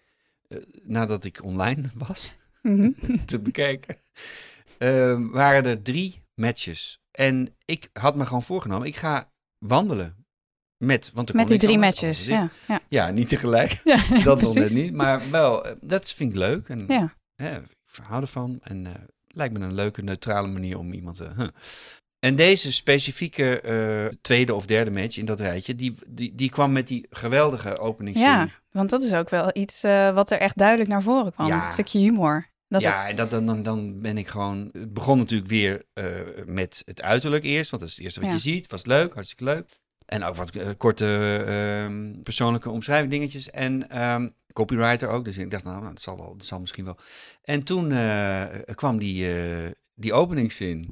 eh, 0.49 0.59
nadat 0.83 1.25
ik 1.25 1.43
online 1.45 1.91
was, 2.07 2.33
Mhm. 2.63 2.91
te 3.25 3.39
bekijken, 3.41 3.97
eh, 4.79 5.19
waren 5.31 5.65
er 5.65 5.83
drie 5.83 6.23
matches. 6.35 7.01
En 7.11 7.55
ik 7.65 7.89
had 7.93 8.17
me 8.17 8.27
gewoon 8.27 8.43
voorgenomen, 8.43 8.87
ik 8.87 8.97
ga 8.97 9.33
wandelen 9.59 10.24
met, 10.77 11.11
want 11.15 11.29
er 11.29 11.37
Met 11.37 11.49
die 11.49 11.59
drie 11.59 11.79
matches. 11.79 12.27
Ja. 12.27 12.51
Ja. 12.69 12.81
Ja, 12.89 13.11
niet 13.11 13.29
tegelijk. 13.29 13.81
ja. 13.85 13.97
Dat 14.25 14.41
net 14.43 14.53
precies. 14.53 14.75
niet. 14.75 14.93
Maar 14.93 15.31
wel, 15.31 15.67
eh, 15.67 15.73
dat 15.81 16.11
vind 16.11 16.31
ik 16.31 16.37
leuk. 16.39 16.69
En 16.69 16.85
Ja. 16.89 17.15
hè, 17.37 17.57
ik 17.59 17.65
hou 18.03 18.21
ervan. 18.21 18.59
En 18.63 18.87
eh, 18.87 18.93
lijkt 19.27 19.59
me 19.59 19.65
een 19.65 19.75
leuke, 19.75 20.03
neutrale 20.03 20.49
manier 20.49 20.79
om 20.79 20.93
iemand 20.93 21.17
te... 21.17 21.31
huh. 21.37 21.49
En 22.19 22.37
deze 22.37 22.73
specifieke 22.73 23.61
eh, 23.61 24.17
tweede 24.21 24.55
of 24.55 24.67
derde 24.67 24.91
match 24.91 25.17
in 25.17 25.25
dat 25.25 25.41
rijtje, 25.41 25.75
die, 25.75 25.95
die, 26.09 26.35
die 26.35 26.51
kwam 26.51 26.73
met 26.73 26.87
die 26.89 27.07
geweldige 27.11 27.79
openingszin. 27.79 28.27
ja, 28.29 28.49
want 28.71 28.91
dat 28.91 29.03
is 29.03 29.13
ook 29.15 29.31
wel 29.31 29.51
iets 29.53 29.83
eh, 29.83 30.15
wat 30.15 30.31
er 30.31 30.39
echt 30.39 30.57
duidelijk 30.59 30.89
naar 30.89 31.03
voren 31.03 31.33
kwam. 31.33 31.47
Ja. 31.47 31.65
Een 31.65 31.73
stukje 31.73 31.99
humor. 31.99 32.47
Dat 32.69 32.81
ja, 32.83 33.09
en 33.09 33.17
dat, 33.17 33.31
dan, 33.31 33.47
dan, 33.47 33.63
dan 33.63 34.01
ben 34.01 34.19
ik 34.19 34.29
gewoon... 34.29 34.69
Het 34.73 34.93
begon 34.93 35.19
natuurlijk 35.19 35.51
weer 35.51 35.83
eh, 35.93 36.05
met 36.47 36.83
het 36.85 37.03
uiterlijk 37.03 37.45
eerst, 37.45 37.71
want 37.71 37.83
dat 37.83 37.91
is 37.91 37.97
het 37.97 38.05
eerste 38.05 38.21
wat 38.21 38.29
Ja. 38.29 38.35
je 38.35 38.41
ziet. 38.43 38.71
Was 38.71 38.85
leuk, 38.85 39.15
hartstikke 39.15 39.45
leuk. 39.45 39.69
En 40.07 40.25
ook 40.25 40.35
wat 40.35 40.51
eh, 40.51 40.69
korte 40.77 41.45
ehm, 41.47 42.23
persoonlijke 42.23 42.71
omschrijving 42.71 43.11
dingetjes. 43.11 43.51
En 43.51 43.91
ehm, 43.91 44.29
copywriter 44.53 45.09
ook, 45.09 45.25
dus 45.25 45.39
ik 45.39 45.51
dacht, 45.51 45.65
nou, 45.65 45.81
nou, 45.81 45.89
dat, 45.89 46.03
zal 46.03 46.17
wel, 46.17 46.37
dat 46.37 46.47
zal 46.47 46.61
misschien 46.61 46.85
wel. 46.85 46.97
En 47.43 47.63
toen 47.63 47.93
eh, 47.93 48.45
kwam 48.75 48.99
die, 48.99 49.33
eh, 49.33 49.71
die 49.95 50.13
openingszin. 50.13 50.91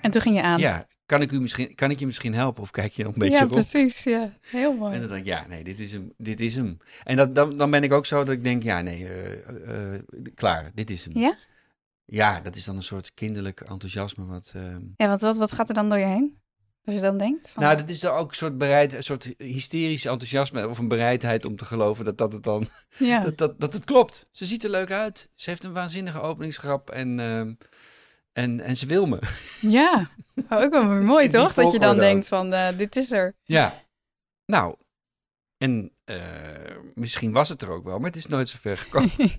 En 0.00 0.10
toen 0.10 0.20
ging 0.20 0.36
je 0.36 0.42
aan. 0.42 0.58
Ja, 0.58 0.86
kan 1.06 1.22
ik, 1.22 1.32
u 1.32 1.40
misschien, 1.40 1.74
kan 1.74 1.90
ik 1.90 1.98
je 1.98 2.06
misschien 2.06 2.34
helpen 2.34 2.62
of 2.62 2.70
kijk 2.70 2.92
je 2.92 3.04
een 3.04 3.12
beetje 3.16 3.34
ja 3.34 3.40
rond? 3.40 3.52
precies. 3.52 4.02
Ja. 4.02 4.36
Heel 4.40 4.74
mooi. 4.74 4.94
En 4.94 5.00
dan 5.00 5.08
dacht 5.08 5.20
ik, 5.20 5.26
ja, 5.26 5.46
nee, 5.48 5.64
dit 5.64 5.80
is 5.80 5.92
hem. 5.92 6.12
Dit 6.16 6.40
is 6.40 6.54
hem. 6.54 6.76
En 7.04 7.16
dat, 7.16 7.34
dan, 7.34 7.56
dan 7.56 7.70
ben 7.70 7.82
ik 7.82 7.92
ook 7.92 8.06
zo 8.06 8.24
dat 8.24 8.34
ik 8.34 8.44
denk, 8.44 8.62
ja, 8.62 8.80
nee, 8.80 9.08
klaar, 10.34 10.70
dit 10.74 10.90
is 10.90 11.04
hem. 11.04 11.18
Ja? 11.18 11.36
Ja, 12.06 12.40
dat 12.40 12.56
is 12.56 12.64
dan 12.64 12.76
een 12.76 12.82
soort 12.82 13.14
kinderlijk 13.14 13.60
enthousiasme. 13.60 14.24
Wat, 14.24 14.52
ehm, 14.54 14.82
Ja, 14.96 15.08
wat, 15.08 15.20
wat, 15.20 15.36
wat 15.36 15.52
gaat 15.52 15.68
er 15.68 15.74
dan 15.74 15.88
door 15.88 15.98
je 15.98 16.04
heen? 16.04 16.42
Als 16.84 16.94
je 16.94 17.00
dan 17.00 17.18
denkt? 17.18 17.50
Van, 17.50 17.62
Nou, 17.62 17.76
dat 17.76 17.88
is 17.88 18.00
dan 18.00 18.14
ook 18.14 18.30
een 18.30 18.36
soort, 18.36 18.58
bereid, 18.58 18.92
een 18.92 19.02
soort 19.04 19.34
hysterisch 19.38 20.04
enthousiasme 20.04 20.68
of 20.68 20.78
een 20.78 20.88
bereidheid 20.88 21.44
om 21.44 21.56
te 21.56 21.64
geloven 21.64 22.04
dat, 22.04 22.18
dat, 22.18 22.32
het 22.32 22.42
dan, 22.42 22.66
ja. 22.98 23.22
dat, 23.22 23.38
dat, 23.38 23.60
dat 23.60 23.72
het 23.72 23.84
klopt. 23.84 24.28
Ze 24.30 24.46
ziet 24.46 24.64
er 24.64 24.70
leuk 24.70 24.90
uit. 24.90 25.28
Ze 25.34 25.50
heeft 25.50 25.64
een 25.64 25.72
waanzinnige 25.72 26.20
openingsgrap 26.20 26.90
en, 26.90 27.20
ehm, 27.20 27.52
en, 28.32 28.60
en 28.60 28.76
ze 28.76 28.86
wil 28.86 29.06
me. 29.06 29.18
ja. 29.60 30.10
Oh, 30.48 30.60
ook 30.60 30.72
wel 30.72 30.84
mooi, 30.84 31.28
toch? 31.38 31.54
Dat 31.54 31.72
je 31.72 31.78
dan 31.78 31.98
denkt 31.98 32.28
van, 32.28 32.52
eh, 32.52 32.76
dit 32.76 32.96
is 32.96 33.12
er. 33.12 33.34
Ja. 33.42 33.82
Nou, 34.46 34.74
en 35.58 35.92
eh, 36.04 36.16
misschien 36.94 37.32
was 37.32 37.48
het 37.48 37.62
er 37.62 37.70
ook 37.70 37.84
wel, 37.84 37.98
maar 37.98 38.10
het 38.10 38.16
is 38.16 38.26
nooit 38.26 38.48
zo 38.48 38.58
ver 38.60 38.78
gekomen. 38.78 39.10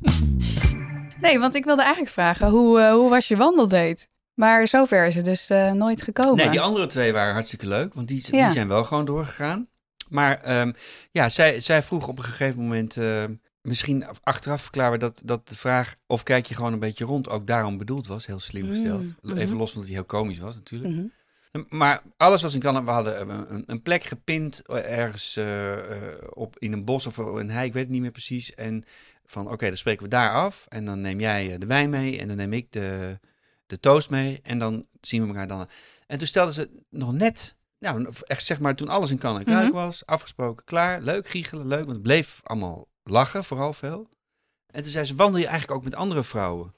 Nee, 1.22 1.40
want 1.40 1.56
ik 1.56 1.66
wilde 1.66 1.82
eigenlijk 1.82 2.12
vragen, 2.12 2.50
hoe, 2.50 2.80
eh, 2.80 2.94
hoe 2.94 3.10
was 3.10 3.28
je 3.28 3.36
wandeldate? 3.36 4.08
Maar 4.36 4.68
zover 4.68 5.06
is 5.08 5.16
het 5.16 5.26
dus 5.26 5.50
eh, 5.50 5.72
nooit 5.72 6.02
gekomen. 6.02 6.36
Nee, 6.36 6.50
die 6.50 6.62
andere 6.62 6.88
twee 6.88 7.14
waren 7.14 7.34
hartstikke 7.34 7.68
leuk, 7.68 7.94
want 7.94 8.08
die, 8.08 8.28
Ja. 8.32 8.44
die 8.44 8.54
zijn 8.54 8.68
wel 8.68 8.84
gewoon 8.84 9.06
doorgegaan. 9.06 9.68
Maar 10.10 10.42
ehm, 10.42 10.72
ja, 11.12 11.30
zij, 11.30 11.60
zij 11.60 11.84
vroeg 11.84 12.08
op 12.08 12.18
een 12.18 12.24
gegeven 12.24 12.62
moment, 12.62 12.98
ehm, 12.98 13.34
misschien 13.62 14.06
achteraf 14.24 14.62
verklaren 14.62 14.92
we 14.92 14.98
dat, 14.98 15.22
dat 15.26 15.48
de 15.50 15.56
vraag 15.56 15.96
of 16.08 16.24
kijk 16.24 16.46
je 16.46 16.56
gewoon 16.56 16.74
een 16.74 16.80
beetje 16.80 17.06
rond 17.06 17.30
ook 17.30 17.48
daarom 17.48 17.78
bedoeld 17.78 18.08
was. 18.08 18.26
Heel 18.26 18.40
slim 18.40 18.68
gesteld. 18.68 19.04
Mm. 19.22 19.38
Even 19.38 19.58
los 19.58 19.72
van 19.72 19.80
dat 19.80 19.90
hij 19.90 20.00
heel 20.00 20.06
komisch 20.06 20.40
was 20.40 20.56
natuurlijk. 20.56 20.94
Mhm. 20.94 21.06
Maar 21.70 22.02
alles 22.18 22.42
was 22.42 22.54
in 22.54 22.60
Canada. 22.60 22.86
We 22.86 22.92
hadden 22.92 23.30
een, 23.54 23.64
een 23.68 23.82
plek 23.82 24.04
gepind 24.04 24.62
eh, 24.66 24.98
ergens 25.00 25.36
eh, 25.38 25.72
op, 26.30 26.56
in 26.60 26.74
een 26.74 26.84
bos 26.84 27.06
of 27.06 27.18
een 27.18 27.50
hei, 27.50 27.68
ik 27.68 27.74
weet 27.74 27.84
het 27.84 27.92
niet 27.92 28.02
meer 28.02 28.12
precies. 28.12 28.54
En 28.54 28.84
van 29.26 29.52
oké, 29.52 29.68
dan 29.68 29.78
spreken 29.78 30.04
we 30.04 30.10
daar 30.10 30.32
af. 30.32 30.66
En 30.70 30.86
dan 30.86 31.02
neem 31.02 31.20
jij 31.20 31.58
de 31.58 31.66
wijn 31.66 31.90
mee 31.90 32.20
en 32.20 32.28
dan 32.28 32.38
neem 32.38 32.54
ik 32.54 32.72
de, 32.72 33.20
de 33.66 33.80
toast 33.80 34.10
mee. 34.10 34.40
En 34.44 34.60
dan 34.60 34.86
zien 35.02 35.22
we 35.22 35.28
elkaar 35.28 35.48
dan. 35.48 35.68
En 36.08 36.18
toen 36.18 36.28
stelden 36.28 36.54
ze 36.54 36.70
nog 36.90 37.12
net, 37.14 37.56
nou 37.80 38.10
echt 38.22 38.46
zeg 38.46 38.60
maar 38.60 38.76
toen 38.76 38.90
alles 38.90 39.12
in 39.12 39.18
kan 39.18 39.38
en 39.38 39.44
kruik 39.44 39.66
Mhm. 39.68 39.74
was, 39.76 40.06
afgesproken, 40.06 40.66
klaar, 40.66 41.02
leuk, 41.02 41.28
giechelen, 41.28 41.68
leuk. 41.68 41.80
Want 41.84 41.92
het 41.92 42.02
bleef 42.02 42.40
allemaal 42.44 42.88
lachen, 43.04 43.44
vooral 43.44 43.74
veel. 43.74 44.10
En 44.68 44.84
toen 44.84 44.92
zei 44.92 45.06
ze, 45.06 45.16
wandel 45.16 45.40
je 45.40 45.48
eigenlijk 45.48 45.78
ook 45.78 45.84
met 45.84 45.96
andere 45.96 46.24
vrouwen? 46.24 46.74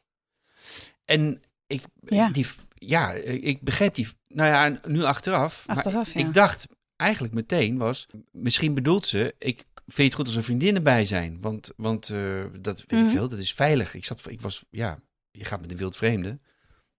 En 1.05 1.41
ik, 1.67 1.83
Ja. 1.99 2.29
die, 2.29 2.45
ja, 2.73 3.11
ik 3.11 3.61
begreep 3.61 3.95
die, 3.95 4.07
nou 4.27 4.49
ja, 4.49 4.79
nu 4.87 5.03
achteraf. 5.03 5.67
maar 5.67 5.75
Achteraf, 5.75 6.13
ja. 6.13 6.19
Ik 6.19 6.33
dacht 6.33 6.67
eigenlijk 6.95 7.33
meteen 7.33 7.77
was, 7.77 8.07
misschien 8.31 8.73
bedoelt 8.73 9.05
ze, 9.05 9.35
ik 9.37 9.65
vind 9.75 9.97
je 9.97 10.03
het 10.03 10.13
goed 10.13 10.25
als 10.25 10.35
er 10.35 10.43
vriendinnen 10.43 10.83
bij 10.83 11.05
zijn. 11.05 11.37
Want, 11.41 11.71
want 11.75 12.09
eh, 12.09 12.45
dat 12.59 12.77
weet 12.79 12.91
Mhm. 12.91 13.03
ik 13.05 13.09
veel, 13.09 13.29
dat 13.29 13.39
is 13.39 13.53
veilig. 13.53 13.93
Ik, 13.93 14.05
zat, 14.05 14.29
ik 14.29 14.41
was, 14.41 14.65
ja, 14.69 14.99
je 15.31 15.45
gaat 15.45 15.61
met 15.61 15.71
een 15.71 15.77
wildvreemde. 15.77 16.39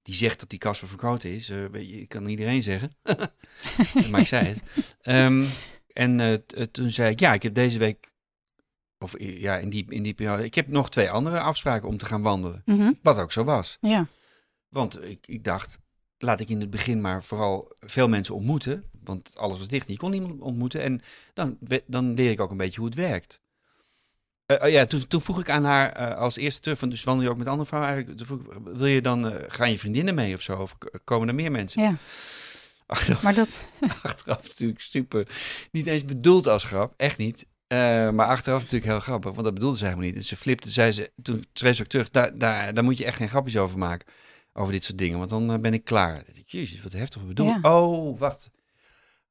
Die 0.09 0.17
zegt 0.17 0.41
dat 0.41 0.51
die 0.51 0.59
Casper 0.59 0.89
verkoten 0.89 1.31
is. 1.35 1.49
weet 1.49 1.91
je, 1.91 2.01
ik 2.01 2.09
kan 2.09 2.27
iedereen 2.27 2.63
zeggen. 2.63 2.93
maar 4.11 4.21
ik 4.21 4.27
zei 4.27 4.47
het. 4.47 4.63
Ehm, 5.01 5.45
en 5.93 6.21
eh, 6.21 6.33
eh, 6.33 6.41
toen 6.71 6.91
zei 6.91 7.11
ik, 7.11 7.21
ja, 7.21 7.33
ik 7.33 7.43
heb 7.43 7.55
deze 7.55 7.79
week, 7.79 8.13
of 8.99 9.15
ja, 9.19 9.57
in 9.57 9.71
die, 9.71 9.85
in 9.89 10.03
die 10.03 10.15
periode, 10.15 10.45
ik 10.45 10.55
heb 10.55 10.69
nog 10.69 10.91
twee 10.91 11.11
andere 11.11 11.41
afspraken 11.41 11.89
om 11.89 11.97
te 11.97 12.07
gaan 12.07 12.23
wandelen. 12.23 12.63
Mhm. 12.65 12.93
Wat 13.03 13.19
ook 13.19 13.33
zo 13.33 13.45
was. 13.45 13.79
Ja. 13.81 14.07
Want 14.69 15.05
ik, 15.05 15.27
ik 15.27 15.45
dacht, 15.45 15.79
laat 16.19 16.41
ik 16.41 16.49
in 16.49 16.61
het 16.61 16.71
begin 16.71 17.01
maar 17.01 17.25
vooral 17.25 17.73
veel 17.81 18.09
mensen 18.09 18.35
ontmoeten. 18.35 18.85
Want 19.03 19.37
alles 19.37 19.59
was 19.59 19.69
dicht 19.69 19.89
je 19.89 19.97
kon 19.97 20.11
niemand 20.11 20.41
ontmoeten. 20.41 20.83
En 20.83 21.01
dan, 21.35 21.59
dan 21.87 22.15
leer 22.15 22.31
ik 22.31 22.41
ook 22.41 22.51
een 22.51 22.57
beetje 22.57 22.81
hoe 22.81 22.89
het 22.89 22.99
werkt. 22.99 23.41
Eh, 24.49 24.65
oh 24.65 24.71
ja, 24.71 24.85
toen, 24.85 25.07
toen 25.07 25.21
vroeg 25.21 25.41
ik 25.41 25.51
aan 25.51 25.65
haar 25.65 25.93
eh, 25.93 26.17
als 26.17 26.37
eerste 26.37 26.61
terug, 26.61 26.79
van, 26.79 26.89
dus 26.89 27.05
wandel 27.05 27.25
je 27.25 27.31
ook 27.31 27.39
met 27.39 27.47
andere 27.47 27.69
vrouwen 27.69 27.93
eigenlijk? 27.93 28.21
Toen 28.21 28.39
vroeg 28.39 28.57
ik, 28.57 28.77
wil 28.77 28.87
je 28.87 29.01
dan, 29.01 29.31
eh, 29.31 29.45
gaan 29.49 29.71
je 29.71 29.79
vriendinnen 29.79 30.15
mee 30.15 30.35
of 30.35 30.43
zo? 30.43 30.57
Of 30.57 30.77
komen 31.05 31.29
er 31.29 31.35
meer 31.35 31.51
mensen? 31.51 31.83
ja, 31.83 31.97
Achteraf, 32.87 33.23
maar 33.23 33.35
dat... 33.35 33.49
achteraf 34.03 34.43
natuurlijk 34.43 34.81
super, 34.81 35.29
niet 35.71 35.87
eens 35.87 36.05
bedoeld 36.05 36.47
als 36.47 36.65
grap, 36.65 36.95
echt 36.97 37.19
niet. 37.19 37.47
Maar 37.69 38.27
achteraf 38.27 38.59
natuurlijk 38.61 38.91
heel 38.91 39.01
grappig, 39.01 39.31
want 39.33 39.45
dat 39.45 39.55
bedoelde 39.55 39.77
ze 39.77 39.85
helemaal 39.85 40.05
niet. 40.05 40.17
En 40.17 40.25
ze 40.25 40.37
flipte, 40.37 40.71
zei 40.71 40.93
ze, 40.93 41.11
toen 41.23 41.45
schreef 41.53 41.77
ze 41.77 41.83
ook 41.83 41.89
terug, 41.89 42.11
daar, 42.11 42.39
daar, 42.39 42.75
daar 42.75 42.85
moet 42.85 42.99
je 42.99 43.05
echt 43.05 43.17
geen 43.17 43.29
grapjes 43.29 43.57
over 43.57 43.79
maken. 43.79 44.07
Over 44.53 44.73
dit 44.73 44.85
soort 44.85 44.99
dingen, 44.99 45.19
want 45.19 45.31
dan 45.31 45.61
ben 45.61 45.75
ik 45.75 45.85
klaar. 45.85 46.23
Jezus, 46.47 46.83
wat 46.83 46.93
heftig 46.93 47.27
bedoeld. 47.27 47.59
Ja. 47.63 47.77
Oh, 47.77 48.19
wacht. 48.19 48.51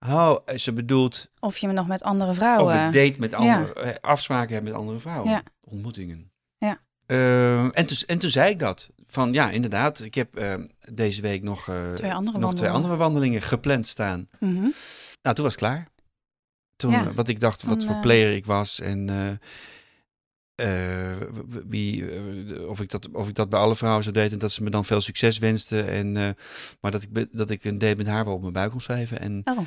Oh, 0.05 0.35
ze 0.55 0.73
bedoelt 0.73 1.29
Of 1.39 1.57
je 1.57 1.67
nog 1.67 1.87
met 1.87 2.03
andere 2.03 2.29
of 2.29 2.35
vrouwen... 2.35 2.75
ik 2.87 2.93
date 2.93 3.19
met 3.19 3.33
andere, 3.33 3.73
eh, 3.73 3.95
afspraken 4.01 4.53
heb 4.55 4.63
met 4.63 4.73
andere 4.73 4.99
vrouwen. 4.99 5.29
Ja. 5.29 5.43
Ontmoetingen. 5.61 6.31
Ja. 6.57 6.79
Eh, 7.05 7.59
en, 7.63 7.85
toen, 7.85 7.97
en 8.05 8.17
toen 8.17 8.29
zei 8.29 8.49
ik 8.49 8.59
dat. 8.59 8.89
Van 9.07 9.33
ja, 9.33 9.49
inderdaad, 9.49 10.01
ik 10.01 10.15
heb 10.15 10.35
eh, 10.35 10.53
deze 10.93 11.21
week 11.21 11.43
nog, 11.43 11.67
eh, 11.69 11.93
Twee 11.93 12.13
andere 12.13 12.37
nog 12.37 12.53
twee 12.55 12.69
wandelingen. 12.69 12.73
andere 12.73 12.95
wandelingen 12.95 13.41
gepland 13.41 13.87
staan. 13.87 14.29
Mhm. 14.39 14.53
Nou, 15.21 15.35
toen 15.35 15.43
was 15.45 15.53
het 15.53 15.55
klaar. 15.63 15.87
Toen, 16.75 16.91
Ja. 16.91 17.05
eh, 17.05 17.11
wat 17.15 17.27
ik 17.27 17.39
dacht, 17.39 17.63
wat 17.63 17.85
voor 17.85 17.95
player 17.99 18.35
ik 18.35 18.45
was 18.45 18.79
en 18.79 19.09
eh, 20.57 21.17
wie, 21.67 22.11
eh, 22.11 22.69
of, 22.69 22.81
ik 22.81 22.89
dat, 22.89 23.09
of 23.11 23.27
ik 23.27 23.35
dat 23.35 23.49
bij 23.49 23.59
alle 23.59 23.75
vrouwen 23.75 24.03
zou 24.03 24.15
daten 24.15 24.31
en 24.31 24.39
dat 24.39 24.51
ze 24.51 24.63
me 24.63 24.69
dan 24.69 24.85
veel 24.85 25.01
succes 25.01 25.37
wensten. 25.37 25.87
En, 25.87 26.17
eh, 26.17 26.29
maar 26.81 26.91
dat 26.91 27.03
ik, 27.03 27.27
dat 27.31 27.49
ik 27.49 27.63
een 27.63 27.77
date 27.77 27.95
met 27.95 28.07
haar 28.07 28.25
wel 28.25 28.33
op 28.33 28.41
mijn 28.41 28.53
buik 28.53 28.71
kon 28.71 28.81
schrijven. 28.81 29.19
En 29.19 29.41
Oh, 29.45 29.59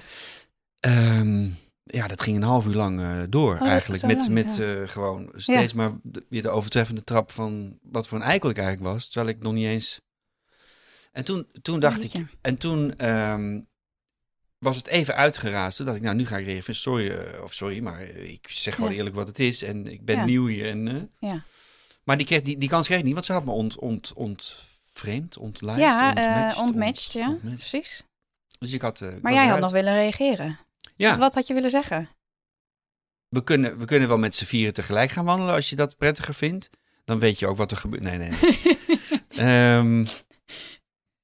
ehm, 0.80 1.48
ja, 1.82 2.06
dat 2.06 2.22
ging 2.22 2.36
een 2.36 2.42
half 2.42 2.66
uur 2.66 2.74
lang 2.74 3.28
door 3.28 3.58
dat 3.58 3.68
eigenlijk. 3.68 4.02
Met, 4.02 4.18
lang, 4.18 4.30
met 4.30 4.56
ja. 4.56 4.86
gewoon 4.86 5.32
steeds 5.34 5.72
maar 5.72 5.90
de, 6.02 6.24
weer 6.28 6.42
de 6.42 6.50
overtreffende 6.50 7.04
trap 7.04 7.32
van 7.32 7.78
wat 7.82 8.08
voor 8.08 8.18
een 8.18 8.24
eikel 8.24 8.50
ik 8.50 8.58
eigenlijk 8.58 8.92
was. 8.92 9.08
Terwijl 9.08 9.36
ik 9.36 9.42
nog 9.42 9.52
niet 9.52 9.66
eens... 9.66 10.00
En 11.12 11.24
toen, 11.24 11.46
toen 11.62 11.80
dacht 11.80 12.04
ik... 12.04 12.12
En 12.40 12.56
toen 12.56 12.96
ehm, 12.96 13.60
was 14.60 14.76
het 14.76 14.86
even 14.86 15.16
uitgeraasd. 15.16 15.76
Toen 15.76 15.86
dacht 15.86 15.98
ik, 15.98 16.02
nou, 16.04 16.16
nu 16.16 16.26
ga 16.26 16.36
ik 16.36 16.46
reageren. 16.46 16.74
Sorry, 16.76 17.10
eh, 17.10 17.42
of 17.42 17.54
sorry, 17.54 17.80
maar 17.80 18.00
eh, 18.00 18.30
ik 18.30 18.46
zeg 18.50 18.74
gewoon 18.74 18.90
Ja. 18.90 18.96
eerlijk 18.96 19.14
wat 19.14 19.26
het 19.28 19.38
is. 19.38 19.62
En 19.62 19.86
ik 19.92 20.04
ben 20.04 20.16
Ja. 20.16 20.24
nieuw 20.24 20.46
hier. 20.46 20.68
En, 20.68 20.88
eh, 20.88 21.28
Ja. 21.30 21.42
Maar 22.04 22.16
die, 22.16 22.26
kreeg, 22.26 22.42
die, 22.42 22.58
die 22.58 22.68
kans 22.68 22.86
kreeg 22.86 22.98
ik 22.98 23.04
niet, 23.04 23.12
want 23.14 23.26
ze 23.26 23.32
had 23.32 23.44
me 23.44 23.50
ont, 23.50 23.76
ont, 23.78 24.12
ontvreemd, 24.14 25.36
ontluid, 25.38 25.78
ja, 25.78 26.08
ontmatcht, 26.08 26.58
ontmatched, 26.58 27.12
ja, 27.12 27.38
precies. 27.42 28.04
Dus 28.58 28.72
ik 28.72 28.80
had... 28.80 29.00
Maar 29.22 29.32
jij 29.32 29.46
had 29.46 29.60
nog 29.60 29.70
willen 29.70 29.94
reageren. 29.94 30.58
Ja, 30.96 31.06
Want 31.06 31.18
Wat 31.18 31.34
had 31.34 31.46
je 31.46 31.54
willen 31.54 31.70
zeggen? 31.70 32.08
we 33.28 33.44
kunnen, 33.44 33.78
we 33.78 33.84
kunnen 33.84 34.08
wel 34.08 34.18
met 34.18 34.34
z'n 34.34 34.44
vieren 34.44 34.74
tegelijk 34.74 35.10
gaan 35.10 35.24
wandelen 35.24 35.54
als 35.54 35.70
je 35.70 35.76
dat 35.76 35.96
prettiger 35.96 36.34
vindt. 36.34 36.70
Dan 37.04 37.18
weet 37.18 37.38
je 37.38 37.46
ook 37.46 37.56
wat 37.56 37.70
er 37.70 37.76
gebeurt. 37.76 38.02
Nee, 38.02 38.18
nee. 38.18 38.30
nee. 38.30 38.78
Ehm, 39.48 40.06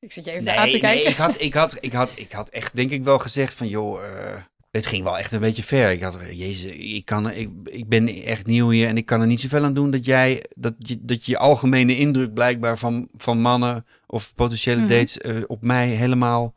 Ik 0.06 0.12
zit 0.12 0.24
je 0.24 0.30
even 0.30 0.44
nee, 0.44 0.56
aan 0.56 0.64
te 0.64 0.70
nee, 0.70 0.80
kijken. 0.80 1.10
ik 1.10 1.16
had, 1.16 1.40
ik, 1.40 1.54
had, 1.54 1.76
ik, 1.80 1.92
had, 1.92 2.12
ik 2.14 2.32
had 2.32 2.48
echt 2.48 2.76
denk 2.76 2.90
ik 2.90 3.04
wel 3.04 3.18
gezegd 3.18 3.54
van 3.54 3.68
joh, 3.68 4.04
eh, 4.04 4.42
het 4.70 4.86
ging 4.86 5.04
wel 5.04 5.18
echt 5.18 5.32
een 5.32 5.40
beetje 5.40 5.62
ver. 5.62 5.90
Ik 5.90 6.02
had, 6.02 6.18
jezus, 6.32 6.72
ik, 6.72 7.04
kan, 7.04 7.30
ik, 7.30 7.48
ik 7.64 7.88
ben 7.88 8.08
echt 8.08 8.46
nieuw 8.46 8.70
hier 8.70 8.88
en 8.88 8.96
ik 8.96 9.06
kan 9.06 9.20
er 9.20 9.26
niet 9.26 9.40
zoveel 9.40 9.64
aan 9.64 9.74
doen 9.74 9.90
dat 9.90 10.04
jij, 10.04 10.44
dat 10.54 10.74
je, 10.78 10.98
dat 11.00 11.24
je 11.24 11.38
algemene 11.38 11.96
indruk 11.96 12.34
blijkbaar 12.34 12.78
van, 12.78 13.08
van 13.16 13.40
mannen 13.40 13.86
of 14.06 14.34
potentiële 14.34 14.80
Mhm. 14.80 14.88
dates 14.88 15.18
eh, 15.18 15.42
op 15.46 15.62
mij 15.64 15.88
helemaal 15.88 16.54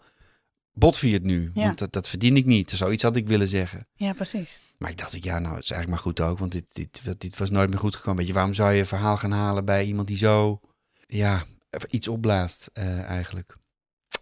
botviert 0.74 1.24
nu. 1.24 1.52
Ja. 1.54 1.64
Want 1.64 1.78
dat, 1.80 1.92
dat 1.92 2.10
verdien 2.10 2.38
ik 2.38 2.46
niet. 2.46 2.72
Zoiets 2.72 3.04
had 3.04 3.16
ik 3.16 3.28
willen 3.28 3.48
zeggen. 3.48 3.88
Ja, 3.96 4.14
precies. 4.14 4.60
Maar 4.78 4.90
ik 4.90 4.98
dacht, 4.98 5.24
ja, 5.24 5.40
nou, 5.40 5.56
het 5.56 5.64
is 5.64 5.72
eigenlijk 5.72 5.90
maar 5.90 6.14
goed 6.14 6.22
ook, 6.30 6.40
want 6.40 6.52
dit, 6.52 6.66
dit, 6.74 7.02
dit 7.18 7.38
was 7.38 7.50
nooit 7.50 7.70
meer 7.70 7.80
goed 7.80 7.96
gekomen. 7.96 8.18
Weet 8.18 8.28
je, 8.28 8.34
waarom 8.34 8.54
zou 8.54 8.72
je 8.74 8.80
een 8.80 8.86
verhaal 8.86 9.18
gaan 9.18 9.32
halen 9.32 9.66
bij 9.66 9.86
iemand 9.86 10.08
die 10.08 10.18
zo, 10.18 10.60
ja, 11.08 11.46
iets 11.90 12.08
opblaast 12.08 12.70
eh, 12.74 13.04
eigenlijk? 13.04 13.56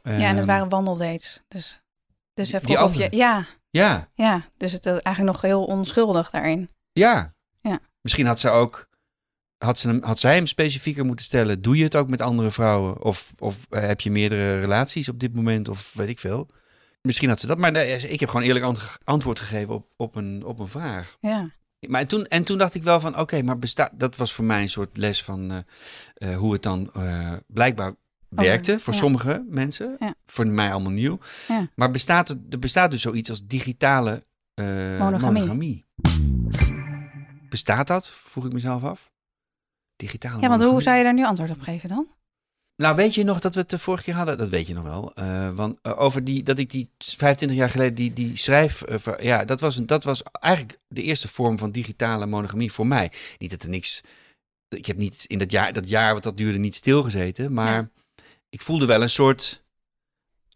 ja, 0.04 0.12
en 0.12 0.28
het 0.28 0.38
Ehm, 0.38 0.46
waren 0.46 0.70
wandeldates. 0.70 1.42
Dus, 1.48 1.82
dus 2.34 2.50
Die 2.50 2.84
of 2.84 2.96
je... 2.96 3.08
Ja, 3.12 3.46
Ja, 3.70 4.10
ja, 4.14 4.46
dus 4.58 4.72
het 4.72 4.86
eh, 4.86 4.92
eigenlijk 4.92 5.24
nog 5.36 5.42
heel 5.42 5.66
onschuldig 5.66 6.30
daarin. 6.30 6.70
ja. 6.92 7.36
Ja. 7.62 7.80
Misschien 8.02 8.26
had 8.26 8.40
ze 8.40 8.50
ook, 8.50 8.90
had, 9.58 9.78
ze 9.78 9.88
hem, 9.88 10.04
had 10.04 10.20
zij 10.20 10.36
hem 10.36 10.46
specifieker 10.48 11.06
moeten 11.06 11.26
stellen, 11.26 11.62
doe 11.62 11.78
je 11.78 11.84
het 11.84 11.96
ook 11.96 12.10
met 12.10 12.22
andere 12.22 12.52
vrouwen? 12.52 13.02
Of, 13.04 13.34
of 13.38 13.66
eh, 13.70 13.82
heb 13.82 14.02
je 14.02 14.12
meerdere 14.12 14.60
relaties 14.60 15.10
op 15.10 15.20
dit 15.20 15.36
moment? 15.36 15.70
Of 15.70 15.92
weet 15.94 16.10
ik 16.10 16.20
veel. 16.20 16.50
Misschien 17.02 17.30
had 17.30 17.40
ze 17.40 17.48
dat, 17.48 17.58
maar 17.58 17.72
nee, 17.72 17.96
ik 17.96 18.20
heb 18.20 18.30
gewoon 18.30 18.46
eerlijk 18.46 18.66
ant- 18.66 18.98
antwoord 19.04 19.40
gegeven 19.40 19.74
op, 19.74 19.88
op, 19.96 20.16
een, 20.16 20.46
op 20.46 20.60
een 20.60 20.68
vraag. 20.68 21.18
Ja, 21.20 21.50
Maar 21.80 22.06
toen, 22.06 22.26
en 22.26 22.44
toen 22.44 22.58
dacht 22.58 22.74
ik 22.74 22.84
wel 22.84 23.00
van, 23.00 23.20
oké, 23.20 23.42
maar 23.42 23.60
bestaat, 23.60 24.00
dat 24.00 24.16
was 24.16 24.34
voor 24.34 24.46
mij 24.46 24.62
een 24.62 24.70
soort 24.70 24.98
les 24.98 25.24
van 25.24 25.52
eh, 25.52 25.58
eh, 26.14 26.38
hoe 26.38 26.54
het 26.54 26.64
dan 26.64 26.90
eh, 26.94 27.34
blijkbaar 27.48 27.96
werkte 28.30 28.80
voor 28.80 28.94
ja. 28.94 29.00
sommige 29.00 29.46
mensen. 29.50 29.96
Ja. 30.00 30.16
Voor 30.26 30.48
mij 30.48 30.72
allemaal 30.72 30.92
nieuw. 30.92 31.20
Ja. 31.48 31.68
Maar 31.76 31.92
bestaat 31.92 32.30
er, 32.30 32.38
er 32.50 32.60
bestaat 32.60 32.92
dus 32.92 33.02
zoiets 33.02 33.30
als 33.30 33.46
digitale 33.46 34.24
Monogamie. 34.56 35.22
monogamie. 35.22 35.86
Bestaat 37.50 37.88
dat? 37.88 38.08
Vroeg 38.08 38.46
ik 38.46 38.54
mezelf 38.54 38.84
af. 38.84 39.12
Digitale 39.96 40.42
ja 40.42 40.50
want 40.50 40.62
hoe 40.62 40.82
zou 40.82 40.98
je 40.98 41.04
daar 41.04 41.14
nu 41.14 41.26
antwoord 41.26 41.52
op 41.52 41.62
geven 41.62 41.90
dan? 41.90 42.08
Nou, 42.78 42.96
weet 42.96 43.16
je 43.16 43.24
nog 43.24 43.40
dat 43.40 43.54
we 43.54 43.60
het 43.60 43.70
de 43.70 43.80
vorige 43.80 44.04
keer 44.04 44.14
hadden? 44.14 44.38
Dat 44.38 44.50
weet 44.50 44.68
je 44.68 44.74
nog 44.74 44.84
wel. 44.84 45.14
Eh, 45.14 45.50
want 45.50 45.78
eh, 45.82 46.00
over 46.00 46.24
die, 46.24 46.44
dat 46.44 46.58
ik 46.58 46.70
die 46.70 46.90
25 46.98 47.58
jaar 47.58 47.70
geleden 47.70 47.96
die, 47.96 48.14
die 48.14 48.38
schrijf... 48.38 48.82
eh, 48.82 48.98
ver- 49.00 49.24
ja, 49.24 49.46
dat 49.46 49.60
was, 49.60 49.76
een, 49.78 49.86
dat 49.86 50.04
was 50.04 50.24
eigenlijk 50.24 50.80
de 50.88 51.02
eerste 51.04 51.28
vorm 51.28 51.58
van 51.58 51.72
digitale 51.72 52.26
monogamie 52.26 52.72
voor 52.72 52.88
mij. 52.88 53.12
Niet 53.38 53.50
dat 53.52 53.64
er 53.64 53.70
niks... 53.70 54.02
Ik 54.70 54.86
heb 54.86 54.98
niet 54.98 55.24
in 55.28 55.38
dat 55.40 55.52
jaar, 55.52 55.74
dat 55.74 55.90
jaar 55.90 56.14
wat 56.14 56.24
dat 56.24 56.38
duurde, 56.38 56.58
niet 56.58 56.76
stilgezeten. 56.76 57.54
Maar 57.54 57.90
ik 58.50 58.62
voelde 58.62 58.86
wel 58.86 59.02
een 59.02 59.10
soort, 59.10 59.64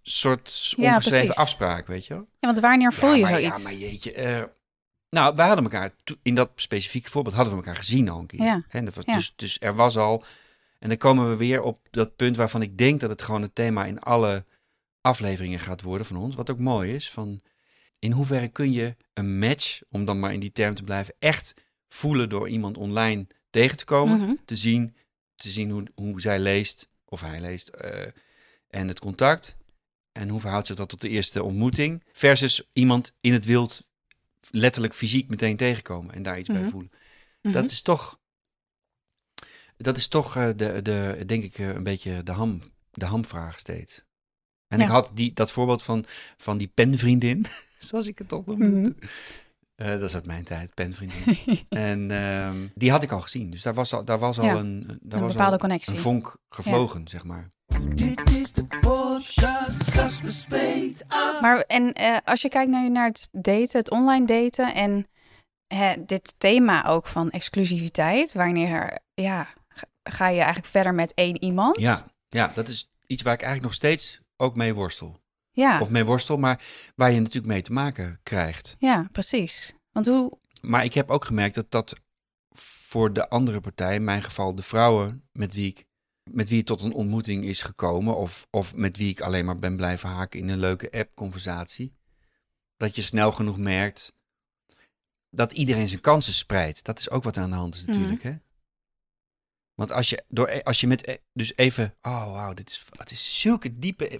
soort 0.02 0.74
ongeschreven 0.78 1.36
afspraak, 1.36 1.88
weet 1.88 2.06
je 2.06 2.14
wel? 2.14 2.28
Ja, 2.40 2.48
want 2.48 2.60
wanneer 2.60 2.94
voel 2.94 3.10
ja, 3.10 3.16
je 3.16 3.22
maar, 3.22 3.32
zoiets? 3.32 3.58
Ja, 3.58 3.64
maar 3.64 3.74
jeetje. 3.74 4.52
nou, 5.10 5.36
we 5.36 5.42
hadden 5.42 5.64
elkaar, 5.64 5.92
in 6.22 6.36
dat 6.36 6.50
specifieke 6.56 7.10
voorbeeld, 7.10 7.36
hadden 7.36 7.54
we 7.54 7.60
elkaar 7.60 7.76
gezien 7.76 8.10
al 8.10 8.20
een 8.20 8.26
keer. 8.26 8.42
Ja. 8.44 8.64
Hè, 8.68 8.84
dat 8.84 8.94
was, 8.94 9.06
Ja. 9.06 9.16
dus, 9.16 9.34
dus 9.36 9.58
er 9.60 9.76
was 9.76 9.98
al, 9.98 10.24
en 10.82 10.88
dan 10.90 10.98
komen 10.98 11.30
we 11.30 11.36
weer 11.36 11.62
op 11.62 11.80
dat 11.92 12.16
punt 12.16 12.36
waarvan 12.36 12.62
ik 12.62 12.78
denk 12.78 13.00
dat 13.00 13.10
het 13.10 13.22
gewoon 13.22 13.42
het 13.42 13.56
thema 13.56 13.86
in 13.86 14.00
alle 14.00 14.46
afleveringen 15.02 15.60
gaat 15.60 15.82
worden 15.82 16.08
van 16.08 16.18
ons. 16.18 16.36
Wat 16.36 16.50
ook 16.50 16.60
mooi 16.60 16.94
is, 16.94 17.12
van 17.12 17.42
in 18.00 18.12
hoeverre 18.12 18.48
kun 18.48 18.72
je 18.72 18.96
een 19.14 19.40
match, 19.40 19.82
om 19.90 20.06
dan 20.06 20.20
maar 20.20 20.34
in 20.34 20.40
die 20.40 20.52
term 20.52 20.76
te 20.76 20.82
blijven, 20.82 21.14
echt 21.20 21.54
voelen 21.90 22.30
door 22.30 22.50
iemand 22.50 22.78
online 22.78 23.28
tegen 23.50 23.78
te 23.78 23.86
komen, 23.86 24.20
Mhm. 24.20 24.34
te 24.46 24.56
zien, 24.56 24.96
te 25.36 25.50
zien 25.50 25.70
hoe, 25.70 25.84
hoe 25.96 26.22
zij 26.22 26.40
leest, 26.40 26.88
of 27.06 27.22
hij 27.22 27.42
leest, 27.42 27.68
eh, 27.68 28.08
en 28.68 28.88
het 28.88 29.00
contact. 29.00 29.56
En 30.12 30.30
hoe 30.30 30.40
verhoudt 30.40 30.68
zich 30.68 30.76
dat 30.76 30.90
tot 30.90 31.02
de 31.02 31.10
eerste 31.10 31.44
ontmoeting? 31.44 32.04
Versus 32.12 32.70
iemand 32.74 33.14
in 33.22 33.34
het 33.34 33.46
wild 33.46 33.88
letterlijk 34.50 34.94
fysiek 34.94 35.30
meteen 35.30 35.58
tegenkomen 35.58 36.14
en 36.16 36.24
daar 36.24 36.40
iets 36.40 36.48
bij 36.50 36.62
Mhm. 36.62 36.70
voelen. 36.70 36.92
Mhm. 37.42 37.54
Dat 37.54 37.72
is 37.72 37.82
toch, 37.82 38.20
dat 39.82 39.98
is 39.98 40.08
toch 40.08 40.36
eh, 40.36 40.50
de, 40.56 40.82
de, 40.82 41.24
denk 41.26 41.44
ik, 41.44 41.58
eh, 41.58 41.74
een 41.74 41.84
beetje 41.84 42.24
de, 42.24 42.32
ham, 42.32 42.62
de 42.92 43.06
hamvraag 43.06 43.60
steeds. 43.60 44.04
En 44.68 44.78
Ja. 44.80 44.84
ik 44.86 44.92
had 44.92 45.12
die, 45.14 45.34
dat 45.34 45.52
voorbeeld 45.52 45.84
van, 45.84 46.06
van 46.38 46.58
die 46.58 46.72
penvriendin, 46.74 47.46
zoals 47.80 48.08
ik 48.08 48.18
het 48.18 48.28
toch 48.28 48.46
noemde. 48.46 48.68
Mhm. 48.68 48.92
Eh, 49.76 49.88
dat 49.90 50.02
is 50.02 50.16
uit 50.16 50.26
mijn 50.26 50.44
tijd, 50.44 50.74
penvriendin. 50.74 51.38
en 51.70 52.12
ehm, 52.12 52.68
die 52.76 52.92
had 52.92 53.04
ik 53.04 53.12
al 53.12 53.22
gezien. 53.22 53.52
Dus 53.52 53.62
daar 53.62 53.74
was 53.74 53.94
al, 53.94 54.06
daar 54.06 54.20
was 54.20 54.40
al 54.40 54.58
een, 54.58 54.84
daar 55.02 55.20
een 55.20 55.26
was 55.26 55.32
bepaalde 55.32 55.52
al 55.52 55.58
connectie. 55.60 55.94
een 55.94 56.00
vonk 56.00 56.38
gevlogen, 56.50 57.08
zeg 57.08 57.24
maar. 57.24 57.48
Dit 57.96 58.32
is 58.32 58.52
de 58.52 58.68
podcast. 58.82 60.50
Maar 61.42 61.60
en 61.60 61.94
eh, 61.94 62.18
als 62.24 62.42
je 62.42 62.50
kijkt 62.50 62.72
naar, 62.72 62.92
naar 62.92 63.08
het 63.08 63.28
daten, 63.32 63.80
het 63.80 63.90
online 63.90 64.26
daten 64.26 64.74
en 64.74 65.08
hè, 65.68 66.06
dit 66.06 66.34
thema 66.38 66.86
ook 66.86 67.08
van 67.08 67.30
exclusiviteit, 67.30 68.34
wanneer 68.34 68.98
ja, 69.14 69.48
ga- 70.04 70.28
je 70.28 70.38
eigenlijk 70.38 70.68
verder 70.68 70.94
met 70.94 71.14
één 71.14 71.44
iemand? 71.44 71.80
Ja, 71.80 72.08
ja, 72.30 72.48
dat 72.48 72.68
is 72.68 72.90
iets 73.08 73.22
waar 73.22 73.34
ik 73.34 73.42
eigenlijk 73.42 73.72
nog 73.72 73.80
steeds 73.82 74.20
ook 74.38 74.56
mee 74.56 74.74
worstel. 74.74 75.20
ja, 75.52 75.80
Of 75.82 75.90
mee 75.90 76.06
worstel, 76.06 76.38
maar 76.38 76.64
waar 76.96 77.12
je 77.12 77.20
natuurlijk 77.20 77.46
mee 77.54 77.62
te 77.62 77.74
maken 77.74 78.20
krijgt. 78.24 78.76
ja, 78.80 79.08
precies. 79.12 79.74
Want 79.92 80.06
hoe, 80.06 80.40
Maar 80.62 80.84
ik 80.84 80.94
heb 80.94 81.10
ook 81.10 81.26
gemerkt 81.26 81.56
dat 81.56 81.72
dat 81.72 81.96
voor 82.56 83.14
de 83.14 83.30
andere 83.30 83.60
partij, 83.60 83.96
in 83.96 84.04
mijn 84.04 84.24
geval 84.24 84.56
de 84.56 84.62
vrouwen 84.62 85.24
met 85.32 85.54
wie 85.54 85.68
ik 85.68 85.86
met 86.32 86.50
wie 86.50 86.58
het 86.58 86.68
tot 86.68 86.82
een 86.82 86.94
ontmoeting 86.94 87.44
is 87.44 87.62
gekomen, 87.62 88.16
of, 88.18 88.48
of 88.50 88.76
met 88.76 88.98
wie 88.98 89.10
ik 89.10 89.22
alleen 89.22 89.46
maar 89.46 89.56
ben 89.56 89.76
blijven 89.76 90.10
haken 90.10 90.40
in 90.40 90.50
een 90.50 90.60
leuke 90.60 90.92
app-conversatie, 90.92 91.94
dat 92.78 92.96
je 92.96 93.02
snel 93.02 93.32
genoeg 93.32 93.58
merkt 93.58 94.14
dat 95.30 95.52
iedereen 95.52 95.88
zijn 95.88 96.02
kansen 96.02 96.34
spreidt. 96.34 96.84
Dat 96.84 97.00
is 97.00 97.10
ook 97.10 97.24
wat 97.24 97.38
aan 97.38 97.50
de 97.50 97.56
hand 97.56 97.76
is 97.76 97.86
natuurlijk, 97.86 98.24
hè? 98.24 98.36
Want 99.82 99.94
als 99.94 100.10
je, 100.10 100.24
door, 100.28 100.64
als 100.64 100.80
je 100.80 100.88
met, 100.88 101.08
e- 101.08 101.18
dus 101.34 101.54
even, 101.56 101.96
oh 102.02 102.32
wauw, 102.32 102.54
dit 102.54 102.70
is, 102.70 102.84
het 102.92 103.12
is 103.12 103.40
zulke 103.42 103.74
diepe, 103.74 104.08
eh, 104.08 104.20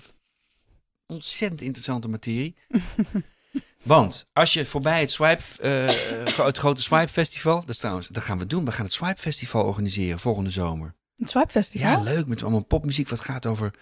ontzettend 1.06 1.62
interessante 1.62 2.08
materie. 2.08 2.56
Want 3.84 4.26
als 4.34 4.54
je 4.54 4.66
voorbij 4.66 5.00
het 5.00 5.12
Swipe, 5.12 5.44
eh, 5.62 6.46
het 6.46 6.58
grote 6.58 6.82
Swipe 6.82 7.08
Festival, 7.12 7.60
dat 7.60 7.70
is 7.70 7.78
trouwens, 7.78 8.08
dat 8.08 8.24
gaan 8.24 8.38
we 8.38 8.46
doen. 8.46 8.66
We 8.66 8.72
gaan 8.72 8.86
het 8.86 8.94
Swipe 8.94 9.22
Festival 9.22 9.64
organiseren 9.66 10.20
volgende 10.20 10.50
zomer. 10.50 10.96
het 11.16 11.30
Swipe 11.30 11.52
Festival? 11.52 11.92
Ja, 11.92 12.02
leuk, 12.02 12.28
met 12.28 12.42
allemaal 12.42 12.64
popmuziek 12.64 13.10
wat 13.10 13.20
gaat 13.20 13.46
over, 13.46 13.74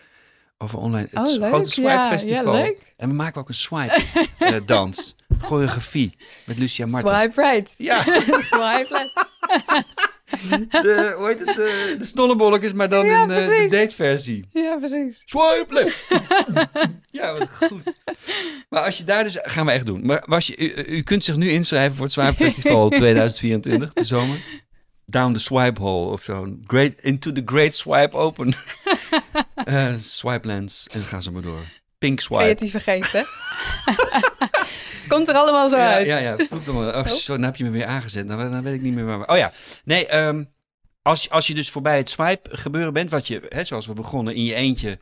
over 0.58 0.78
online. 0.78 1.08
Het 1.12 1.28
Oh, 1.28 1.38
leuk. 1.40 1.50
grote 1.50 1.70
Swipe 1.70 1.90
ja, 1.90 2.10
Festival. 2.10 2.56
Ja, 2.58 2.62
leuk. 2.64 2.94
En 2.98 3.10
we 3.10 3.16
maken 3.16 3.42
ook 3.42 3.48
een 3.48 3.54
Swipe 3.54 4.04
eh, 4.40 4.56
dans, 4.66 5.16
choreografie 5.42 6.18
met 6.46 6.58
Lucia 6.58 6.86
Martens. 6.86 7.20
Swipe 7.22 7.42
right. 7.42 7.76
Ja, 7.78 8.02
Swipe 8.52 8.88
left. 8.90 9.28
De, 10.70 11.14
hoe 11.18 11.28
heet 11.28 11.40
het, 11.40 11.56
de, 11.56 11.96
de 12.00 12.06
snollebolletjes, 12.06 12.74
maar 12.74 12.90
dan 12.90 13.06
Ja, 13.06 13.24
in 13.24 13.32
eh, 13.32 13.48
de 13.48 13.68
dateversie. 13.70 14.46
Ja, 14.52 14.78
precies. 14.78 15.24
Swipe 15.26 15.74
left. 15.74 15.96
ja, 17.20 17.34
wat 17.38 17.48
goed. 17.62 17.84
Maar 18.70 18.84
als 18.84 18.98
je 18.98 19.04
daar 19.04 19.24
dus... 19.24 19.38
Gaan 19.42 19.66
we 19.66 19.72
echt 19.72 19.86
doen. 19.86 20.06
Maar 20.06 20.22
als 20.22 20.48
je, 20.48 20.58
u, 20.58 20.96
u 20.96 21.02
kunt 21.02 21.24
zich 21.24 21.36
nu 21.36 21.50
inschrijven 21.50 21.96
voor 21.96 22.06
het 22.06 22.14
Swipe 22.14 22.44
Festival 22.44 22.90
2024, 22.90 23.94
de 23.94 24.06
zomer. 24.06 24.38
Down 25.06 25.34
the 25.34 25.40
Swipe 25.40 25.82
Hole 25.82 26.12
of 26.12 26.24
zo. 26.24 26.58
Great, 26.66 26.94
into 27.02 27.32
the 27.32 27.42
Great 27.46 27.76
Swipe 27.76 28.18
Open. 28.18 28.54
Eh 29.66 29.94
swipe 29.98 30.48
Lands. 30.48 30.88
En 30.92 31.00
dan 31.00 31.08
gaan 31.08 31.22
ze 31.22 31.32
maar 31.32 31.42
door. 31.42 31.64
Pink 31.98 32.20
Swipe. 32.20 32.42
Creatieve 32.42 32.80
geest, 32.80 33.12
hè? 33.12 33.22
komt 35.10 35.28
er 35.28 35.36
allemaal 35.36 35.70
zo 35.70 35.78
ja, 35.78 35.94
uit. 35.94 36.06
ja, 36.06 36.18
ja. 36.18 36.36
Dan 36.66 36.76
maar. 36.76 36.96
Oh, 36.98 37.06
zo, 37.06 37.34
dan 37.36 37.44
heb 37.44 37.56
je 37.56 37.64
me 37.64 37.70
weer 37.70 37.86
aangezet. 37.86 38.28
Dan, 38.28 38.52
dan 38.52 38.64
weet 38.64 38.74
ik 38.74 38.82
niet 38.82 38.94
meer 38.94 39.06
waar. 39.06 39.20
we- 39.20 39.28
Oh 39.28 39.38
ja. 39.38 39.52
Nee, 39.84 40.08
ehm, 40.08 40.44
als, 41.02 41.24
je- 41.24 41.30
als 41.30 41.48
je 41.48 41.54
dus 41.54 41.72
voorbij 41.72 41.98
het 41.98 42.10
swipe 42.10 42.58
gebeuren 42.58 42.94
bent, 42.94 43.10
wat 43.12 43.28
je, 43.28 43.42
hè, 43.50 43.64
zoals 43.64 43.88
we 43.88 43.94
begonnen, 43.94 44.36
in 44.36 44.44
je 44.44 44.54
eentje, 44.54 45.00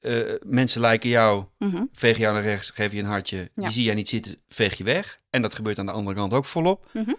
eh, 0.00 0.20
mensen 0.46 0.80
liken 0.80 1.08
jou, 1.08 1.44
Mhm. 1.58 1.84
veeg 1.92 2.18
jou 2.18 2.34
naar 2.34 2.42
rechts, 2.42 2.70
geef 2.70 2.92
je 2.92 2.98
een 2.98 3.04
hartje. 3.04 3.36
Ja. 3.36 3.62
Die 3.62 3.70
zie 3.72 3.84
jij 3.84 3.94
niet 3.94 4.08
zitten, 4.08 4.36
veeg 4.48 4.74
je 4.74 4.84
weg. 4.84 5.20
En 5.30 5.42
dat 5.42 5.54
gebeurt 5.54 5.78
aan 5.78 5.86
de 5.86 5.92
andere 5.92 6.16
kant 6.16 6.32
ook 6.32 6.44
volop. 6.44 6.86
Mhm. 6.92 7.12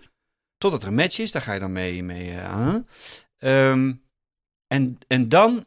Totdat 0.58 0.82
er 0.82 0.88
een 0.88 0.94
match 0.96 1.20
is, 1.20 1.32
daar 1.32 1.42
ga 1.42 1.54
je 1.54 1.60
dan 1.60 1.72
mee, 1.72 2.04
mee 2.04 2.32
eh, 2.32 2.52
aan. 2.54 2.88
Ehm, 3.38 3.94
en, 4.68 4.98
en 5.08 5.30
dan 5.30 5.66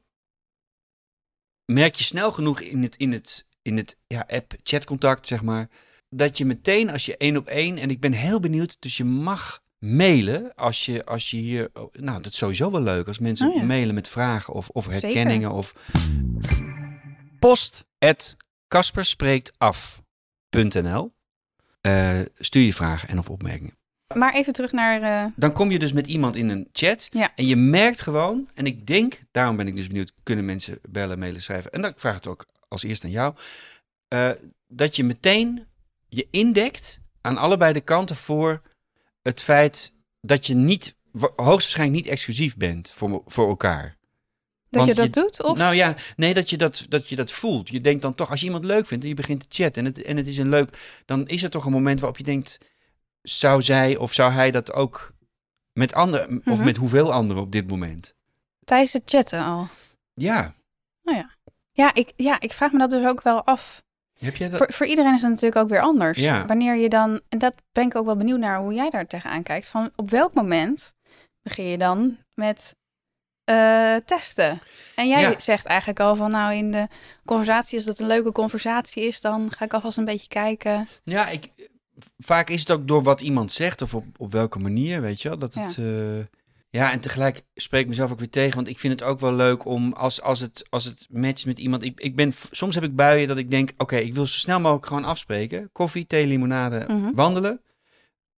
merk 1.72 1.94
je 1.94 2.04
snel 2.04 2.32
genoeg 2.32 2.60
in 2.60 2.82
het, 2.82 2.96
in 2.96 3.12
het, 3.12 3.46
in 3.62 3.76
het 3.76 3.96
ja, 4.06 4.24
app-chatcontact, 4.28 5.26
zeg 5.26 5.42
maar, 5.42 5.68
dat 6.14 6.38
je 6.38 6.44
meteen 6.44 6.90
als 6.90 7.06
je 7.06 7.16
één 7.16 7.36
op 7.36 7.46
één, 7.46 7.78
en 7.78 7.90
ik 7.90 8.00
ben 8.00 8.12
heel 8.12 8.40
benieuwd, 8.40 8.76
dus 8.80 8.96
je 8.96 9.04
mag 9.04 9.62
mailen 9.78 10.54
als 10.54 10.86
je, 10.86 11.04
als 11.04 11.30
je 11.30 11.36
hier, 11.36 11.70
oh, 11.74 11.94
nou 11.94 12.22
dat 12.22 12.32
is 12.32 12.38
sowieso 12.38 12.70
wel 12.70 12.82
leuk 12.82 13.06
als 13.06 13.18
mensen 13.18 13.48
Oh 13.50 13.56
ja. 13.56 13.62
mailen 13.64 13.94
met 13.94 14.08
vragen 14.08 14.54
of, 14.54 14.68
of 14.68 14.84
Zeker. 14.84 15.00
herkenningen 15.00 15.50
of 15.52 15.74
post 17.38 17.84
at 17.98 18.36
kasperspreektaf.nl 18.68 21.12
Eh, 21.80 22.20
stuur 22.38 22.62
je 22.62 22.74
vragen 22.74 23.08
en 23.08 23.18
of 23.18 23.30
opmerkingen. 23.30 23.76
Maar 24.14 24.34
even 24.34 24.52
terug 24.52 24.72
naar... 24.72 25.02
eh, 25.02 25.24
Dan 25.36 25.52
kom 25.52 25.70
je 25.70 25.78
dus 25.78 25.92
met 25.92 26.06
iemand 26.06 26.36
in 26.36 26.48
een 26.48 26.68
chat. 26.72 27.08
Ja. 27.10 27.32
En 27.36 27.46
je 27.46 27.56
merkt 27.56 28.00
gewoon, 28.00 28.48
en 28.54 28.66
ik 28.66 28.86
denk, 28.86 29.20
daarom 29.30 29.56
ben 29.56 29.66
ik 29.66 29.76
dus 29.76 29.86
benieuwd, 29.86 30.12
kunnen 30.22 30.44
mensen 30.44 30.78
bellen, 30.90 31.18
mailen, 31.18 31.42
schrijven. 31.42 31.72
En 31.72 31.82
dan 31.82 31.92
vraag 31.96 32.16
ik 32.16 32.22
het 32.22 32.32
ook 32.32 32.46
als 32.68 32.82
eerst 32.82 33.04
aan 33.04 33.10
jou. 33.10 33.34
eh, 34.08 34.30
dat 34.66 34.96
je 34.96 35.04
meteen 35.04 35.66
je 36.14 36.28
indekt 36.30 36.98
aan 37.20 37.36
allebei 37.36 37.72
de 37.72 37.80
kanten 37.80 38.16
voor 38.16 38.62
het 39.22 39.42
feit 39.42 39.92
dat 40.20 40.46
je 40.46 40.54
niet, 40.54 40.94
wa- 41.10 41.30
hoogstwaarschijnlijk 41.36 42.02
niet 42.04 42.12
exclusief 42.12 42.56
bent 42.56 42.90
voor, 42.90 43.22
voor 43.26 43.48
elkaar. 43.48 43.96
dat 44.68 44.84
Want 44.84 44.94
je 44.96 45.00
dat 45.02 45.12
doet? 45.12 45.42
Of? 45.42 45.58
Nou 45.58 45.74
ja, 45.74 45.96
nee, 46.16 46.34
dat 46.34 46.50
je 46.50 46.56
dat, 46.56 46.86
dat 46.88 47.08
je 47.08 47.16
dat 47.16 47.32
voelt. 47.32 47.68
Je 47.68 47.80
denkt 47.80 48.02
dan 48.02 48.14
toch, 48.14 48.30
als 48.30 48.40
je 48.40 48.46
iemand 48.46 48.64
leuk 48.64 48.86
vindt 48.86 49.02
en 49.02 49.08
je 49.10 49.16
begint 49.16 49.40
te 49.50 49.62
chatten 49.62 49.86
en 49.86 49.92
het, 49.92 50.02
en 50.02 50.16
het 50.16 50.26
is 50.26 50.38
een 50.38 50.48
leuk, 50.48 51.02
dan 51.04 51.28
is 51.28 51.42
er 51.42 51.50
toch 51.50 51.64
een 51.64 51.72
moment 51.72 51.98
waarop 52.00 52.18
je 52.18 52.24
denkt, 52.24 52.58
zou 53.22 53.62
zij 53.62 53.96
of 53.96 54.12
zou 54.12 54.32
hij 54.32 54.50
dat 54.50 54.72
ook 54.72 55.12
met 55.72 55.94
anderen, 55.94 56.36
of 56.38 56.56
Mhm. 56.56 56.64
met 56.64 56.76
hoeveel 56.76 57.12
anderen 57.12 57.42
op 57.42 57.52
dit 57.52 57.70
moment? 57.70 58.14
Tijdens 58.64 58.92
het 58.92 59.02
chatten 59.04 59.44
al. 59.44 59.68
Ja, 60.14 60.54
Ja 61.74 61.94
ik, 61.94 62.12
ja, 62.16 62.40
ik 62.40 62.52
vraag 62.52 62.72
me 62.72 62.78
dat 62.78 62.90
dus 62.90 63.06
ook 63.06 63.22
wel 63.22 63.44
af. 63.44 63.82
Heb 64.24 64.36
jij 64.36 64.48
dat? 64.48 64.58
Voor, 64.58 64.72
voor 64.72 64.86
iedereen 64.86 65.14
is 65.14 65.20
het 65.20 65.30
natuurlijk 65.30 65.62
ook 65.62 65.68
weer 65.68 65.80
anders. 65.80 66.18
Ja. 66.18 66.46
Wanneer 66.46 66.76
je 66.76 66.88
dan, 66.88 67.20
en 67.28 67.38
dat 67.38 67.54
ben 67.72 67.84
ik 67.86 67.96
ook 67.96 68.06
wel 68.06 68.16
benieuwd 68.16 68.38
naar 68.38 68.58
hoe 68.58 68.74
jij 68.74 68.90
daar 68.90 69.06
tegenaan 69.06 69.42
kijkt. 69.42 69.68
Van 69.68 69.90
op 69.96 70.10
welk 70.10 70.34
moment 70.34 70.94
begin 71.42 71.64
je 71.64 71.78
dan 71.78 72.18
met 72.34 72.74
eh, 73.44 73.94
testen? 74.04 74.60
En 74.94 75.08
jij 75.08 75.20
Ja. 75.20 75.38
zegt 75.38 75.66
eigenlijk 75.66 76.00
al 76.00 76.16
van 76.16 76.30
nou 76.30 76.54
in 76.54 76.70
de 76.70 76.88
conversatie, 77.24 77.76
als 77.76 77.86
dat 77.86 77.98
een 77.98 78.06
leuke 78.06 78.32
conversatie 78.32 79.02
is, 79.02 79.20
dan 79.20 79.52
ga 79.52 79.64
ik 79.64 79.74
alvast 79.74 79.98
een 79.98 80.04
beetje 80.04 80.28
kijken. 80.28 80.88
Ja, 81.04 81.28
ik, 81.28 81.70
vaak 82.18 82.50
is 82.50 82.60
het 82.60 82.70
ook 82.70 82.88
door 82.88 83.02
wat 83.02 83.20
iemand 83.20 83.52
zegt 83.52 83.82
of 83.82 83.94
op, 83.94 84.04
op 84.16 84.32
welke 84.32 84.58
manier, 84.58 85.00
weet 85.00 85.22
je 85.22 85.28
wel. 85.28 85.38
Dat 85.38 85.54
het, 85.54 85.78
eh, 85.78 85.84
ja, 86.78 86.92
en 86.92 87.00
tegelijk 87.00 87.42
spreek 87.54 87.82
ik 87.82 87.88
mezelf 87.88 88.12
ook 88.12 88.18
weer 88.18 88.28
tegen, 88.30 88.54
want 88.54 88.68
ik 88.68 88.78
vind 88.78 88.92
het 89.00 89.08
ook 89.08 89.20
wel 89.20 89.34
leuk 89.34 89.64
om 89.64 89.92
als, 89.92 90.22
als, 90.22 90.40
het, 90.40 90.66
als 90.70 90.84
het 90.84 91.06
matcht 91.10 91.46
met 91.46 91.58
iemand. 91.58 91.82
Ik, 91.82 92.00
ik 92.00 92.16
ben, 92.16 92.32
soms 92.50 92.74
heb 92.74 92.84
ik 92.84 92.96
buien 92.96 93.28
dat 93.28 93.36
ik 93.36 93.50
denk, 93.50 93.70
oké, 93.76 93.96
ik 93.96 94.14
wil 94.14 94.26
zo 94.26 94.36
snel 94.38 94.60
mogelijk 94.60 94.86
gewoon 94.86 95.04
afspreken. 95.04 95.68
Koffie, 95.72 96.06
thee, 96.06 96.26
limonade, 96.26 96.84
Mhm. 96.88 97.14
wandelen. 97.14 97.60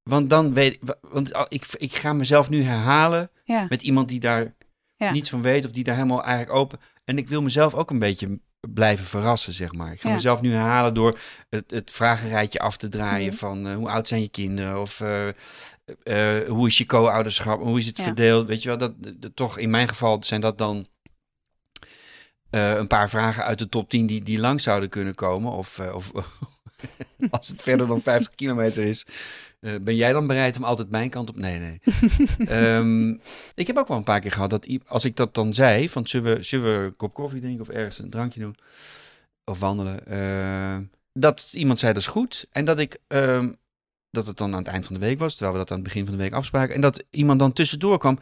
Want 0.02 0.30
dan 0.30 0.54
weet 0.54 0.74
ik, 0.74 0.80
want 1.00 1.30
ik, 1.48 1.66
ik 1.76 1.94
ga 1.96 2.12
mezelf 2.12 2.48
nu 2.48 2.62
herhalen 2.62 3.30
Ja, 3.44 3.66
met 3.68 3.82
iemand 3.82 4.08
die 4.08 4.20
daar 4.20 4.54
Ja. 4.96 5.10
niets 5.12 5.30
van 5.30 5.42
weet 5.42 5.64
of 5.64 5.70
die 5.70 5.84
daar 5.84 5.94
helemaal 5.96 6.24
eigenlijk 6.24 6.56
open. 6.58 6.78
En 7.04 7.18
ik 7.18 7.28
wil 7.28 7.42
mezelf 7.42 7.74
ook 7.74 7.90
een 7.90 7.98
beetje 7.98 8.40
blijven 8.72 9.04
verrassen, 9.04 9.52
zeg 9.52 9.72
maar. 9.72 9.92
Ik 9.92 10.00
ga 10.00 10.08
Ja. 10.08 10.14
mezelf 10.14 10.40
nu 10.40 10.50
herhalen 10.52 10.94
door 10.94 11.18
het, 11.50 11.70
het 11.70 11.90
vragenrijtje 11.90 12.58
af 12.58 12.76
te 12.76 12.88
draaien 12.88 13.26
Mhm. 13.28 13.36
van 13.36 13.66
eh, 13.66 13.74
hoe 13.74 13.88
oud 13.90 14.08
zijn 14.08 14.20
je 14.20 14.28
kinderen 14.28 14.80
of 14.80 15.00
eh, 15.00 15.28
eh, 16.02 16.40
hoe 16.48 16.66
is 16.66 16.78
je 16.78 16.86
co-ouderschap, 16.86 17.60
hoe 17.62 17.78
is 17.78 17.86
het 17.86 17.96
Ja. 17.96 18.02
verdeeld, 18.04 18.46
weet 18.48 18.62
je 18.62 18.68
wel. 18.68 18.78
Dat, 18.78 18.92
dat- 19.16 19.36
toch 19.36 19.58
in 19.58 19.70
mijn 19.70 19.88
geval 19.88 20.22
zijn 20.22 20.40
dat 20.40 20.58
dan 20.58 20.86
eh, 22.50 22.74
een 22.76 22.86
paar 22.86 23.10
vragen 23.10 23.44
uit 23.44 23.58
de 23.58 23.68
top 23.68 23.88
10 23.90 24.06
die, 24.06 24.22
die 24.24 24.38
lang 24.38 24.60
zouden 24.60 24.88
kunnen 24.88 25.14
komen. 25.14 25.52
Of, 25.52 25.78
eh, 25.78 25.94
of 25.94 26.10
als 27.30 27.48
het 27.48 27.62
verder 27.62 27.86
dan 27.86 28.00
50 28.02 28.34
kilometer 28.34 28.84
is, 28.84 29.04
ben 29.80 29.96
jij 29.96 30.12
dan 30.12 30.26
bereid 30.26 30.56
om 30.56 30.64
altijd 30.64 30.90
mijn 30.90 31.10
kant 31.10 31.28
op? 31.28 31.36
Nee, 31.36 31.58
nee. 31.58 31.80
Ehm, 32.48 33.10
ik 33.54 33.66
heb 33.66 33.76
ook 33.78 33.88
wel 33.88 33.96
een 33.96 34.02
paar 34.02 34.20
keer 34.20 34.32
gehad 34.32 34.50
dat 34.50 34.68
als 34.86 35.04
ik 35.04 35.16
dat 35.16 35.34
dan 35.34 35.54
zei, 35.54 35.88
van 35.88 36.06
zullen 36.06 36.36
we, 36.36 36.42
zullen 36.42 36.78
we 36.80 36.84
een 36.84 36.96
kop 36.96 37.14
koffie 37.14 37.40
drinken 37.40 37.60
of 37.60 37.68
ergens 37.68 37.98
een 37.98 38.10
drankje 38.10 38.40
doen 38.40 38.56
of 39.44 39.58
wandelen, 39.58 40.06
eh, 40.06 40.76
dat 41.12 41.50
iemand 41.52 41.78
zei 41.78 41.92
dat 41.92 42.02
is 42.02 42.08
goed 42.08 42.46
en 42.50 42.64
dat 42.64 42.78
ik 42.78 42.98
ehm, 43.06 43.52
dat 44.14 44.26
het 44.26 44.36
dan 44.36 44.52
aan 44.52 44.58
het 44.58 44.66
eind 44.68 44.86
van 44.86 44.94
de 44.94 45.00
week 45.00 45.18
was, 45.18 45.32
terwijl 45.34 45.52
we 45.52 45.58
dat 45.58 45.70
aan 45.70 45.76
het 45.76 45.84
begin 45.86 46.04
van 46.06 46.16
de 46.16 46.22
week 46.22 46.32
afspraken 46.32 46.74
en 46.74 46.80
dat 46.80 47.04
iemand 47.10 47.38
dan 47.38 47.52
tussendoor 47.52 47.98
kwam. 47.98 48.18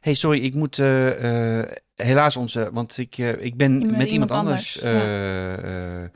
hey, 0.00 0.14
sorry, 0.14 0.38
ik 0.44 0.54
moet 0.54 0.78
eh, 0.78 1.58
eh, 1.60 1.70
helaas 1.94 2.36
onze, 2.36 2.70
want 2.72 2.98
ik, 2.98 3.18
eh, 3.18 3.44
ik 3.44 3.56
ben 3.56 3.72
met, 3.72 3.80
Met 3.80 3.90
iemand, 3.90 4.10
iemand 4.10 4.30
anders, 4.32 4.82
anders, 4.82 5.02
eh, 5.04 6.02
eh, 6.04 6.10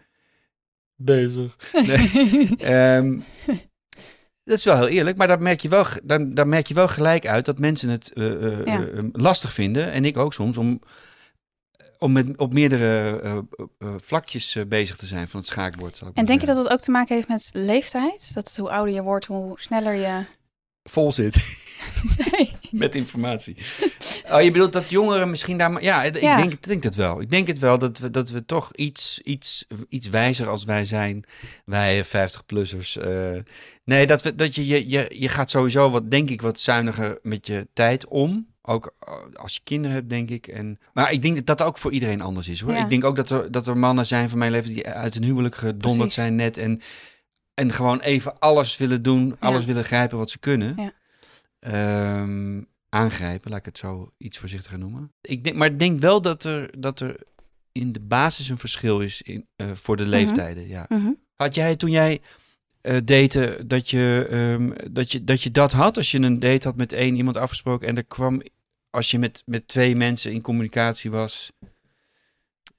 bezig. 0.96 1.56
Nee. 1.86 2.56
Ehm, 2.58 3.18
Dat 4.44 4.58
is 4.58 4.64
wel 4.64 4.76
heel 4.76 4.88
eerlijk, 4.88 5.16
maar 5.16 5.26
daar 5.26 5.42
merk 5.42 5.60
je 5.60 5.68
wel, 5.68 5.84
daar, 6.04 6.34
daar 6.34 6.48
merk 6.48 6.66
je 6.66 6.74
wel 6.74 6.88
gelijk 6.88 7.26
uit 7.26 7.44
dat 7.44 7.58
mensen 7.58 7.88
het 7.88 8.12
eh, 8.12 8.46
eh, 8.52 8.64
Ja. 8.64 8.86
eh, 8.86 9.02
lastig 9.12 9.52
vinden. 9.52 9.92
En 9.92 10.04
ik 10.04 10.16
ook 10.16 10.34
soms, 10.34 10.56
om, 10.56 10.80
om 11.98 12.12
met, 12.12 12.36
op 12.36 12.52
meerdere 12.52 13.20
eh, 13.20 13.36
eh, 13.78 13.94
vlakjes 14.02 14.54
eh, 14.54 14.64
bezig 14.68 14.96
te 14.96 15.06
zijn 15.06 15.28
van 15.28 15.40
het 15.40 15.48
schaakbord. 15.48 15.96
zal 15.96 16.08
ik 16.08 16.16
En 16.16 16.24
denk 16.26 16.40
je 16.40 16.46
dat 16.46 16.56
het 16.56 16.68
ook 16.68 16.80
te 16.80 16.90
maken 16.90 17.14
heeft 17.14 17.28
met 17.28 17.48
leeftijd? 17.52 18.30
Dat 18.34 18.48
het 18.48 18.56
hoe 18.56 18.70
ouder 18.70 18.94
je 18.94 19.02
wordt, 19.02 19.24
hoe 19.24 19.60
sneller 19.60 19.92
je... 19.94 20.20
vol 20.84 21.12
zit 21.12 21.36
Nee. 22.30 22.52
met 22.70 22.94
informatie? 22.94 23.56
Oh, 24.30 24.42
je 24.42 24.50
bedoelt 24.50 24.72
dat 24.72 24.90
jongeren 24.90 25.30
misschien 25.30 25.58
daar... 25.58 25.70
maar- 25.70 25.82
Ja, 25.82 26.02
ik 26.04 26.20
Ja. 26.20 26.36
denk, 26.36 26.52
ik 26.52 26.62
denk 26.62 26.82
het 26.82 26.94
wel. 26.94 27.20
Ik 27.20 27.30
denk 27.30 27.46
het 27.46 27.58
wel 27.58 27.78
dat 27.78 27.98
we, 27.98 28.10
dat 28.10 28.30
we 28.30 28.44
toch 28.44 28.72
iets, 28.74 29.20
iets, 29.22 29.66
iets 29.88 30.08
wijzer 30.08 30.48
als 30.48 30.64
wij 30.64 30.84
zijn. 30.84 31.24
Wij 31.64 32.04
50-plussers. 32.06 32.96
eh 33.02 33.42
nee, 33.84 34.06
dat, 34.06 34.22
we, 34.22 34.34
dat 34.34 34.54
je, 34.54 34.66
je, 34.66 34.88
je, 34.88 35.06
je 35.18 35.28
gaat 35.28 35.50
sowieso 35.50 35.90
wat, 35.90 36.10
denk 36.10 36.30
ik, 36.30 36.42
wat 36.42 36.60
zuiniger 36.60 37.18
met 37.22 37.46
je 37.46 37.68
tijd 37.72 38.06
om. 38.06 38.54
Ook 38.68 38.94
eh, 38.98 39.14
als 39.34 39.54
je 39.54 39.60
kinderen 39.64 39.96
hebt, 39.96 40.08
denk 40.08 40.30
ik. 40.30 40.46
En, 40.46 40.78
maar 40.92 41.12
ik 41.12 41.22
denk 41.22 41.36
dat 41.36 41.46
dat 41.46 41.62
ook 41.62 41.78
voor 41.78 41.92
iedereen 41.92 42.20
anders 42.20 42.48
is, 42.48 42.60
hoor. 42.60 42.72
Ja. 42.72 42.82
Ik 42.82 42.88
denk 42.88 43.04
ook 43.04 43.16
dat 43.16 43.30
er, 43.30 43.50
dat 43.50 43.66
er 43.66 43.76
mannen 43.76 44.06
zijn 44.06 44.28
van 44.28 44.38
mijn 44.38 44.50
leven 44.50 44.74
die 44.74 44.88
uit 44.88 45.14
een 45.14 45.24
huwelijk 45.24 45.54
gedonderd 45.54 45.96
Precies. 45.96 46.14
zijn 46.14 46.34
net. 46.34 46.58
En, 46.58 46.80
en 47.54 47.72
gewoon 47.72 48.00
even 48.00 48.38
alles 48.38 48.76
willen 48.76 49.02
doen, 49.02 49.36
alles 49.38 49.64
willen 49.64 49.84
grijpen 49.84 50.18
wat 50.18 50.30
ze 50.30 50.38
kunnen. 50.38 50.74
Ja. 50.76 50.92
Ehm, 51.58 52.62
aangrijpen, 52.88 53.50
laat 53.50 53.58
ik 53.58 53.64
het 53.64 53.78
zo 53.78 54.12
iets 54.18 54.38
voorzichtiger 54.38 54.78
noemen. 54.78 55.12
Ik 55.20 55.44
denk, 55.44 55.56
maar 55.56 55.68
ik 55.68 55.78
denk 55.78 56.00
wel 56.00 56.22
dat 56.22 56.44
er, 56.44 56.70
dat 56.78 57.00
er 57.00 57.20
in 57.72 57.92
de 57.92 58.00
basis 58.00 58.48
een 58.48 58.58
verschil 58.58 59.00
is 59.00 59.22
in, 59.22 59.46
eh, 59.56 59.66
voor 59.74 59.96
de 59.96 60.06
leeftijden. 60.06 60.68
Ja. 60.68 60.86
Mhm. 60.88 61.10
Had 61.34 61.54
jij 61.54 61.76
toen 61.76 61.90
jij 61.90 62.20
date, 63.04 63.62
dat 63.66 63.90
je, 63.90 64.26
ehm, 64.30 64.92
dat, 64.92 65.12
je, 65.12 65.24
dat 65.24 65.42
je 65.42 65.50
dat 65.50 65.72
had? 65.72 65.96
Als 65.96 66.10
je 66.10 66.20
een 66.20 66.38
date 66.38 66.66
had 66.66 66.76
met 66.76 66.92
één 66.92 67.16
iemand 67.16 67.36
afgesproken 67.36 67.88
en 67.88 67.96
er 67.96 68.04
kwam, 68.04 68.42
als 68.96 69.10
je 69.10 69.18
met, 69.18 69.42
met 69.46 69.68
twee 69.68 69.96
mensen 69.96 70.32
in 70.32 70.42
communicatie 70.42 71.10
was, 71.10 71.52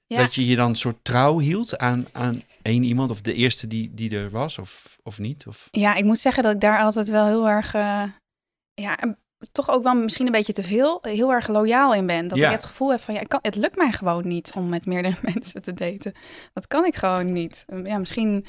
Ja. 0.06 0.16
dat 0.16 0.34
je 0.34 0.46
je 0.46 0.56
dan 0.56 0.68
een 0.68 0.76
soort 0.76 1.04
trouw 1.04 1.38
hield 1.38 1.78
aan, 1.78 2.04
aan 2.12 2.42
één 2.62 2.82
iemand 2.82 3.10
of 3.10 3.20
de 3.20 3.34
eerste 3.34 3.66
die, 3.66 3.94
die 3.94 4.16
er 4.18 4.30
was 4.30 4.58
of, 4.58 4.98
of 5.02 5.18
niet? 5.18 5.46
Of... 5.46 5.68
Ja, 5.70 5.94
ik 5.94 6.04
moet 6.04 6.18
zeggen 6.18 6.42
dat 6.42 6.52
ik 6.54 6.60
daar 6.60 6.78
altijd 6.80 7.08
wel 7.08 7.26
heel 7.26 7.48
erg, 7.48 7.74
eh, 7.74 8.02
ja, 8.74 8.98
toch 9.52 9.70
ook 9.70 9.82
wel 9.82 9.94
misschien 9.94 10.26
een 10.26 10.32
beetje 10.32 10.52
te 10.52 10.62
veel, 10.62 10.98
heel 11.02 11.32
erg 11.32 11.48
loyaal 11.48 11.94
in 11.94 12.06
ben. 12.06 12.28
Dat 12.28 12.38
Ja. 12.38 12.46
ik 12.46 12.52
het 12.52 12.64
gevoel 12.64 12.90
heb 12.90 13.00
van, 13.00 13.14
ja, 13.14 13.20
ik 13.20 13.28
kan, 13.28 13.38
het 13.42 13.54
lukt 13.56 13.76
mij 13.76 13.92
gewoon 13.92 14.28
niet 14.28 14.52
om 14.54 14.68
met 14.68 14.86
meerdere 14.86 15.16
mensen 15.32 15.62
te 15.62 15.72
daten. 15.72 16.12
Dat 16.52 16.66
kan 16.66 16.84
ik 16.84 16.94
gewoon 16.96 17.32
niet. 17.32 17.64
Ja, 17.84 17.98
misschien 17.98 18.46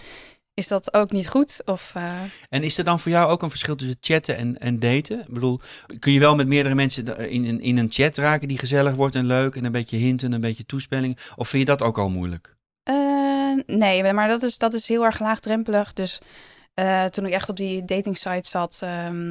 is 0.59 0.67
dat 0.67 0.93
ook 0.93 1.11
niet 1.11 1.27
goed 1.27 1.61
of... 1.65 1.91
eh, 1.95 2.13
En 2.49 2.63
is 2.63 2.77
er 2.77 2.83
dan 2.83 2.99
voor 2.99 3.11
jou 3.11 3.29
ook 3.31 3.41
een 3.41 3.49
verschil 3.49 3.75
tussen 3.75 3.97
chatten 4.01 4.37
en, 4.37 4.57
en 4.59 4.79
daten? 4.79 5.19
Ik 5.19 5.33
bedoel, 5.33 5.59
kun 5.99 6.11
je 6.11 6.19
wel 6.19 6.35
met 6.35 6.47
meerdere 6.47 6.75
mensen 6.75 7.29
in, 7.29 7.45
in, 7.45 7.61
in 7.61 7.77
een 7.77 7.91
chat 7.91 8.15
raken 8.17 8.47
die 8.47 8.57
gezellig 8.57 8.95
wordt 8.95 9.15
en 9.15 9.25
leuk 9.25 9.55
en 9.55 9.65
een 9.65 9.71
beetje 9.71 9.97
hinten, 9.97 10.31
een 10.31 10.41
beetje 10.41 10.65
toespelling? 10.65 11.17
Of 11.35 11.47
vind 11.49 11.67
je 11.67 11.75
dat 11.75 11.81
ook 11.81 11.97
al 11.97 12.09
moeilijk? 12.09 12.55
Eh, 12.83 12.95
nee, 13.65 14.13
maar 14.13 14.27
dat 14.27 14.43
is, 14.43 14.57
dat 14.57 14.73
is 14.73 14.87
heel 14.87 15.05
erg 15.05 15.19
laagdrempelig. 15.19 15.93
Dus 15.93 16.19
eh, 16.73 17.05
toen 17.05 17.25
ik 17.25 17.33
echt 17.33 17.49
op 17.49 17.57
die 17.57 17.85
dating 17.85 18.17
site 18.17 18.49
zat, 18.49 18.79
ehm, 18.83 19.27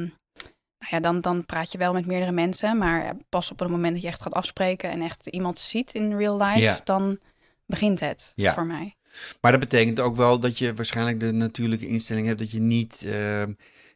nou 0.79 0.89
ja, 0.89 0.99
dan, 0.99 1.21
dan 1.21 1.45
praat 1.45 1.71
je 1.71 1.77
wel 1.77 1.93
met 1.93 2.05
meerdere 2.05 2.31
mensen. 2.31 2.77
Maar 2.77 3.15
pas 3.29 3.51
op 3.51 3.59
het 3.59 3.69
moment 3.69 3.93
dat 3.93 4.01
je 4.01 4.07
echt 4.07 4.21
gaat 4.21 4.33
afspreken 4.33 4.89
en 4.91 5.01
echt 5.01 5.25
iemand 5.27 5.59
ziet 5.59 5.93
in 5.93 6.17
real 6.17 6.37
life, 6.41 6.59
Ja. 6.59 6.79
dan 6.83 7.19
begint 7.65 7.99
het 7.99 8.31
Ja. 8.35 8.53
voor 8.53 8.65
mij. 8.65 8.93
Maar 9.41 9.51
dat 9.51 9.59
betekent 9.59 9.99
ook 9.99 10.15
wel 10.15 10.39
dat 10.39 10.57
je 10.57 10.73
waarschijnlijk 10.73 11.19
de 11.19 11.31
natuurlijke 11.31 11.87
instelling 11.87 12.27
hebt 12.27 12.39
dat 12.39 12.51
je 12.51 12.59
niet 12.59 13.01
ehm, 13.05 13.53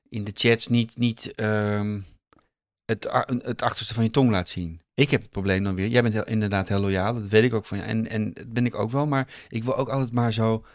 in 0.09 0.23
de 0.23 0.31
chats 0.33 0.67
niet, 0.67 0.97
niet 0.97 1.33
ehm, 1.35 1.99
het, 2.85 3.07
het 3.43 3.61
achterste 3.61 3.93
van 3.93 4.03
je 4.03 4.09
tong 4.11 4.29
laat 4.29 4.49
zien. 4.49 4.81
Ik 4.93 5.09
heb 5.09 5.21
het 5.21 5.29
probleem 5.29 5.63
dan 5.63 5.75
weer. 5.75 5.87
Jij 5.87 6.01
bent 6.01 6.13
heel, 6.13 6.25
inderdaad 6.25 6.67
heel 6.67 6.79
loyaal, 6.79 7.13
dat 7.13 7.27
weet 7.27 7.43
ik 7.43 7.53
ook 7.53 7.65
van 7.65 7.77
je. 7.77 7.83
En, 7.83 8.07
en 8.09 8.33
dat 8.33 8.53
ben 8.53 8.65
ik 8.65 8.75
ook 8.75 8.91
wel, 8.91 9.05
maar 9.07 9.27
ik 9.49 9.63
wil 9.63 9.75
ook 9.77 9.89
altijd 9.89 10.11
maar 10.11 10.33
zo. 10.33 10.65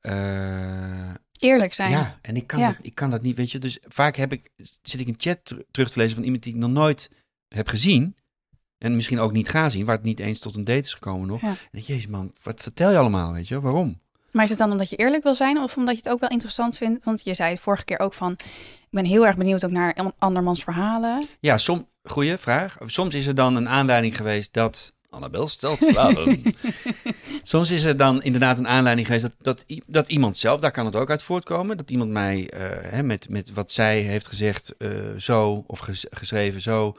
eh, 0.00 1.10
Eerlijk 1.38 1.74
zijn. 1.74 1.90
Ja, 1.90 2.18
en 2.22 2.36
ik 2.36 2.46
kan, 2.46 2.58
Ja. 2.58 2.66
Dat, 2.66 2.76
ik 2.80 2.94
kan 2.94 3.10
dat 3.10 3.22
niet, 3.22 3.36
weet 3.36 3.50
je. 3.50 3.58
Dus 3.58 3.78
vaak 3.82 4.16
heb 4.16 4.32
ik, 4.32 4.50
zit 4.82 5.00
ik 5.00 5.06
een 5.06 5.14
chat 5.16 5.38
ter- 5.44 5.64
terug 5.70 5.90
te 5.90 5.98
lezen 5.98 6.14
van 6.14 6.24
iemand 6.24 6.42
die 6.42 6.52
ik 6.54 6.58
nog 6.58 6.70
nooit 6.70 7.10
heb 7.48 7.68
gezien. 7.68 8.16
En 8.78 8.96
misschien 8.96 9.18
ook 9.18 9.32
niet 9.32 9.48
ga 9.48 9.68
zien, 9.68 9.84
waar 9.84 9.96
het 9.96 10.04
niet 10.04 10.20
eens 10.20 10.38
tot 10.38 10.56
een 10.56 10.64
date 10.64 10.78
is 10.78 10.92
gekomen 10.92 11.26
nog. 11.28 11.40
Ja. 11.40 11.54
En 11.72 11.80
jezus 11.80 12.06
man, 12.06 12.32
wat 12.42 12.60
vertel 12.62 12.90
je 12.90 12.98
allemaal, 12.98 13.32
weet 13.32 13.48
je? 13.48 13.60
Waarom? 13.60 13.98
Maar 14.32 14.44
is 14.44 14.50
het 14.50 14.58
dan 14.58 14.72
omdat 14.72 14.90
je 14.90 14.96
eerlijk 14.96 15.22
wil 15.22 15.34
zijn 15.34 15.58
of 15.58 15.76
omdat 15.76 15.94
je 15.94 16.00
het 16.02 16.12
ook 16.12 16.20
wel 16.20 16.28
interessant 16.28 16.76
vindt? 16.76 17.04
Want 17.04 17.24
je 17.24 17.34
zei 17.34 17.58
vorige 17.58 17.84
keer 17.84 17.98
ook 17.98 18.14
van, 18.14 18.32
ik 18.32 18.88
ben 18.90 19.04
heel 19.04 19.26
erg 19.26 19.36
benieuwd 19.36 19.64
ook 19.64 19.70
naar 19.70 19.94
an- 19.94 20.12
andermans 20.18 20.62
verhalen. 20.62 21.26
Ja, 21.40 21.58
som, 21.58 21.88
goeie 22.02 22.36
vraag. 22.36 22.76
Soms 22.86 23.14
is 23.14 23.26
er 23.26 23.34
dan 23.34 23.56
een 23.56 23.68
aanleiding 23.68 24.16
geweest 24.16 24.52
dat... 24.52 24.92
Annabel 25.10 25.48
stelt 25.48 25.78
vragen. 25.78 26.42
Soms 27.42 27.70
is 27.70 27.84
er 27.84 27.96
dan 27.96 28.22
inderdaad 28.22 28.58
een 28.58 28.68
aanleiding 28.68 29.06
geweest 29.06 29.24
dat, 29.26 29.34
dat, 29.40 29.64
dat 29.86 30.08
iemand 30.08 30.36
zelf, 30.36 30.60
daar 30.60 30.70
kan 30.70 30.86
het 30.86 30.96
ook 30.96 31.10
uit 31.10 31.22
voortkomen, 31.22 31.76
dat 31.76 31.90
iemand 31.90 32.10
mij 32.10 32.50
eh, 32.50 32.90
hè, 32.90 33.02
met, 33.02 33.30
met 33.30 33.52
wat 33.52 33.72
zij 33.72 34.00
heeft 34.00 34.26
gezegd 34.26 34.76
eh, 34.76 34.90
zo, 35.18 35.64
of 35.66 35.78
ges- 35.78 36.06
geschreven 36.10 36.60
zo, 36.62 36.96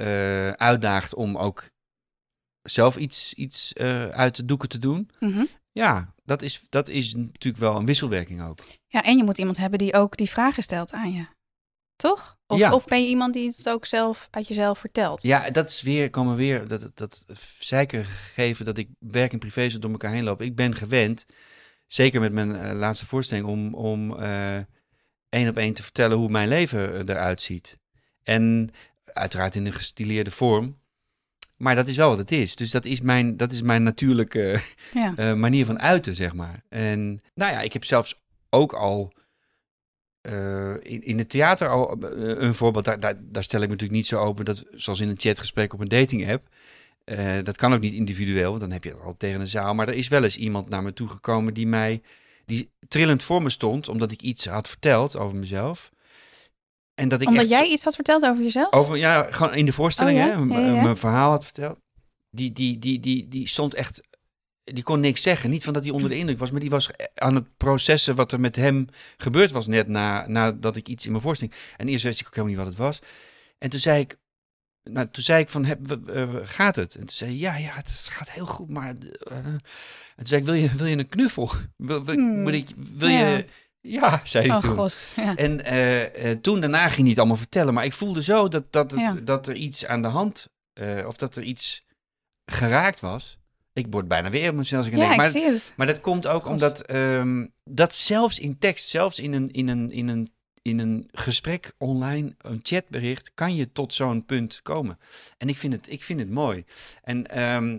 eh, 0.00 0.50
uitdaagt 0.50 1.14
om 1.14 1.36
ook 1.36 1.68
zelf 2.62 2.96
iets, 2.96 3.34
iets 3.34 3.72
eh, 3.72 4.08
uit 4.08 4.36
de 4.36 4.44
doeken 4.44 4.68
te 4.68 4.78
doen. 4.78 5.10
Mhm. 5.20 5.44
Ja, 5.72 6.14
dat 6.24 6.42
is, 6.42 6.62
dat 6.68 6.88
is 6.88 7.14
natuurlijk 7.14 7.62
wel 7.62 7.76
een 7.76 7.86
wisselwerking 7.86 8.42
ook. 8.42 8.58
Ja, 8.86 9.02
en 9.02 9.16
je 9.16 9.24
moet 9.24 9.38
iemand 9.38 9.56
hebben 9.56 9.78
die 9.78 9.94
ook 9.94 10.16
die 10.16 10.30
vragen 10.30 10.62
stelt 10.62 10.92
aan 10.92 11.12
je. 11.12 11.26
Toch? 11.96 12.38
Of, 12.46 12.58
Ja. 12.58 12.72
of 12.72 12.84
ben 12.84 13.02
je 13.02 13.08
iemand 13.08 13.34
die 13.34 13.48
het 13.48 13.68
ook 13.68 13.86
zelf 13.86 14.28
uit 14.30 14.48
jezelf 14.48 14.78
vertelt? 14.78 15.22
Ja, 15.22 15.50
dat 15.50 15.68
is 15.68 15.82
weer, 15.82 16.10
komen 16.10 16.36
weer, 16.36 16.66
dat, 16.66 16.80
dat, 16.80 16.96
dat 16.96 17.24
zeker 17.58 18.04
gegeven 18.04 18.64
dat 18.64 18.78
ik 18.78 18.88
werk 18.98 19.32
en 19.32 19.38
privé 19.38 19.68
zo 19.68 19.78
door 19.78 19.90
elkaar 19.90 20.12
heen 20.12 20.24
loop. 20.24 20.42
Ik 20.42 20.56
ben 20.56 20.76
gewend, 20.76 21.26
zeker 21.86 22.20
met 22.20 22.32
mijn 22.32 22.54
eh, 22.54 22.78
laatste 22.78 23.06
voorstelling, 23.06 23.46
om, 23.46 23.74
om 23.74 24.16
één 25.28 25.48
op 25.48 25.56
één 25.56 25.74
te 25.74 25.82
vertellen 25.82 26.16
hoe 26.16 26.28
mijn 26.28 26.48
leven 26.48 27.08
eruit 27.08 27.40
ziet. 27.40 27.78
En 28.22 28.70
uiteraard 29.14 29.54
in 29.54 29.66
een 29.66 29.72
gestileerde 29.72 30.30
vorm. 30.30 30.78
Maar 31.56 31.74
dat 31.74 31.88
is 31.88 31.96
wel 31.96 32.08
wat 32.08 32.18
het 32.18 32.32
is. 32.32 32.56
Dus 32.56 32.70
dat 32.70 32.84
is 32.84 33.00
mijn, 33.00 33.36
dat 33.36 33.52
is 33.52 33.62
mijn 33.62 33.82
natuurlijke 33.82 34.60
Ja. 34.94 35.12
eh, 35.16 35.34
manier 35.34 35.64
van 35.64 35.80
uiten, 35.80 36.16
zeg 36.16 36.34
maar. 36.34 36.62
En 36.68 37.20
nou 37.34 37.52
ja, 37.52 37.60
ik 37.60 37.72
heb 37.72 37.84
zelfs 37.84 38.22
ook 38.50 38.72
al 38.72 39.12
eh, 40.20 40.74
in, 40.74 41.02
in 41.02 41.18
het 41.18 41.28
theater 41.30 41.68
al 41.68 41.98
eh, 41.98 42.42
een 42.42 42.54
voorbeeld. 42.54 42.84
Daar, 42.84 43.00
daar, 43.00 43.14
daar 43.20 43.42
stel 43.42 43.60
ik 43.60 43.66
me 43.66 43.72
natuurlijk 43.72 43.98
niet 44.00 44.08
zo 44.08 44.20
open, 44.20 44.44
dat, 44.44 44.64
zoals 44.70 45.00
in 45.00 45.08
een 45.08 45.18
chatgesprek 45.20 45.72
op 45.72 45.80
een 45.80 45.88
dating 45.88 46.30
app. 46.30 46.48
Dat 47.44 47.56
kan 47.56 47.74
ook 47.74 47.80
niet 47.80 47.92
individueel, 47.94 48.48
want 48.48 48.60
dan 48.60 48.70
heb 48.70 48.84
je 48.84 48.90
het 48.90 49.00
al 49.00 49.16
tegen 49.16 49.40
een 49.40 49.46
zaal. 49.46 49.74
Maar 49.74 49.88
er 49.88 49.94
is 49.94 50.08
wel 50.08 50.22
eens 50.22 50.36
iemand 50.36 50.68
naar 50.68 50.82
me 50.82 50.92
toegekomen 50.92 51.54
die 51.54 51.66
mij, 51.66 52.02
die 52.46 52.70
trillend 52.88 53.22
voor 53.22 53.42
me 53.42 53.50
stond, 53.50 53.88
omdat 53.88 54.10
ik 54.10 54.22
iets 54.22 54.46
had 54.46 54.68
verteld 54.68 55.16
over 55.16 55.36
mezelf. 55.36 55.90
En 57.00 57.08
dat 57.08 57.20
ik 57.20 57.28
Omdat 57.28 57.42
echt 57.42 57.52
jij 57.52 57.68
iets 57.68 57.84
had 57.84 57.94
verteld 57.94 58.24
over 58.24 58.42
jezelf? 58.42 58.72
over, 58.72 58.96
ja, 58.96 59.22
gewoon 59.30 59.54
in 59.54 59.64
de 59.64 59.72
voorstelling, 59.72 60.18
Oh 60.20 60.26
ja? 60.26 60.54
hè, 60.54 60.60
Ja, 60.68 60.74
ja. 60.74 60.82
mijn 60.82 60.96
verhaal 60.96 61.30
had 61.30 61.44
verteld. 61.44 61.80
Die, 62.30 62.52
die, 62.52 62.78
die, 62.78 63.00
die, 63.00 63.28
die 63.28 63.48
stond 63.48 63.74
echt, 63.74 64.00
die 64.62 64.82
kon 64.82 65.00
niks 65.00 65.22
zeggen. 65.22 65.50
Niet 65.50 65.64
van 65.64 65.72
dat 65.72 65.82
hij 65.84 65.92
onder 65.92 66.08
de 66.08 66.16
indruk 66.16 66.38
was, 66.38 66.50
maar 66.50 66.60
die 66.60 66.70
was 66.70 66.90
aan 67.14 67.34
het 67.34 67.56
processen 67.56 68.14
wat 68.14 68.32
er 68.32 68.40
met 68.40 68.56
hem 68.56 68.86
gebeurd 69.16 69.50
was 69.50 69.66
net 69.66 69.88
na, 69.88 70.26
nadat 70.28 70.76
ik 70.76 70.88
iets 70.88 71.04
in 71.04 71.10
mijn 71.10 71.22
voorstelling. 71.22 71.56
En 71.76 71.88
eerst 71.88 72.04
wist 72.04 72.20
ik 72.20 72.26
ook 72.26 72.34
helemaal 72.34 72.54
niet 72.56 72.64
wat 72.64 72.72
het 72.74 72.82
was. 72.82 72.98
En 73.58 73.70
toen 73.70 73.80
zei 73.80 74.00
ik, 74.00 74.16
nou, 74.82 75.08
toen 75.10 75.22
zei 75.24 75.42
ik 75.42 75.48
van, 75.48 75.64
heb, 75.64 75.78
gaat 76.42 76.76
het? 76.76 76.94
En 76.94 77.00
toen 77.00 77.16
zei 77.16 77.30
hij, 77.30 77.38
ja, 77.40 77.56
ja, 77.68 77.74
het 77.74 78.08
gaat 78.10 78.30
heel 78.30 78.46
goed, 78.46 78.70
maar... 78.70 78.94
eh, 79.20 79.36
en 79.36 79.60
toen 80.16 80.26
zei 80.26 80.40
ik, 80.40 80.46
wil 80.46 80.54
je, 80.56 80.74
wil 80.76 80.86
je 80.86 80.96
een 80.96 81.08
knuffel? 81.08 81.50
Wil, 81.76 82.04
wil, 82.04 82.14
Hmm. 82.14 82.42
moet 82.42 82.52
ik, 82.52 82.68
wil 82.76 83.08
Ja. 83.08 83.26
je... 83.28 83.46
Ja, 83.80 84.20
zei 84.24 84.46
hij 84.46 84.56
oh 84.56 84.62
toen. 84.62 84.76
god. 84.76 85.08
Ja. 85.16 85.36
En 85.36 85.64
eh, 85.64 86.30
eh, 86.30 86.36
toen 86.40 86.60
daarna 86.60 86.86
ging 86.88 87.00
hij 87.00 87.08
het 87.08 87.18
allemaal 87.18 87.36
vertellen. 87.36 87.74
Maar 87.74 87.84
ik 87.84 87.92
voelde 87.92 88.22
zo 88.22 88.48
dat, 88.48 88.72
dat, 88.72 88.90
het, 88.90 89.00
Ja. 89.00 89.14
dat 89.14 89.48
er 89.48 89.54
iets 89.54 89.86
aan 89.86 90.02
de 90.02 90.08
hand... 90.08 90.48
eh, 90.72 91.04
of 91.06 91.16
dat 91.16 91.36
er 91.36 91.42
iets 91.42 91.84
geraakt 92.44 93.00
was. 93.00 93.38
Ik 93.72 93.86
word 93.90 94.08
bijna 94.08 94.30
weer 94.30 94.48
emotioneel 94.48 94.84
als 94.84 94.92
ik 94.92 94.98
Ja, 94.98 95.16
denk. 95.32 95.60
Maar, 95.76 95.86
dat 95.86 96.00
komt 96.00 96.26
ook 96.26 96.42
God. 96.42 96.52
omdat... 96.52 96.80
ehm, 96.82 97.46
dat 97.64 97.94
zelfs 97.94 98.38
in 98.38 98.58
tekst, 98.58 98.88
zelfs 98.88 99.18
in 99.18 99.32
een, 99.32 99.48
in, 99.48 99.68
een, 99.68 99.88
in, 99.90 100.08
een, 100.08 100.28
in 100.62 100.78
een 100.78 101.08
gesprek 101.12 101.72
online, 101.78 102.34
een 102.38 102.60
chatbericht... 102.62 103.30
kan 103.34 103.54
je 103.54 103.72
tot 103.72 103.94
zo'n 103.94 104.24
punt 104.24 104.60
komen. 104.62 104.98
En 105.38 105.48
ik 105.48 105.58
vind 105.58 105.72
het, 105.72 105.90
ik 105.90 106.02
vind 106.04 106.20
het 106.20 106.30
mooi. 106.30 106.64
En 107.02 107.26
ehm, 107.26 107.78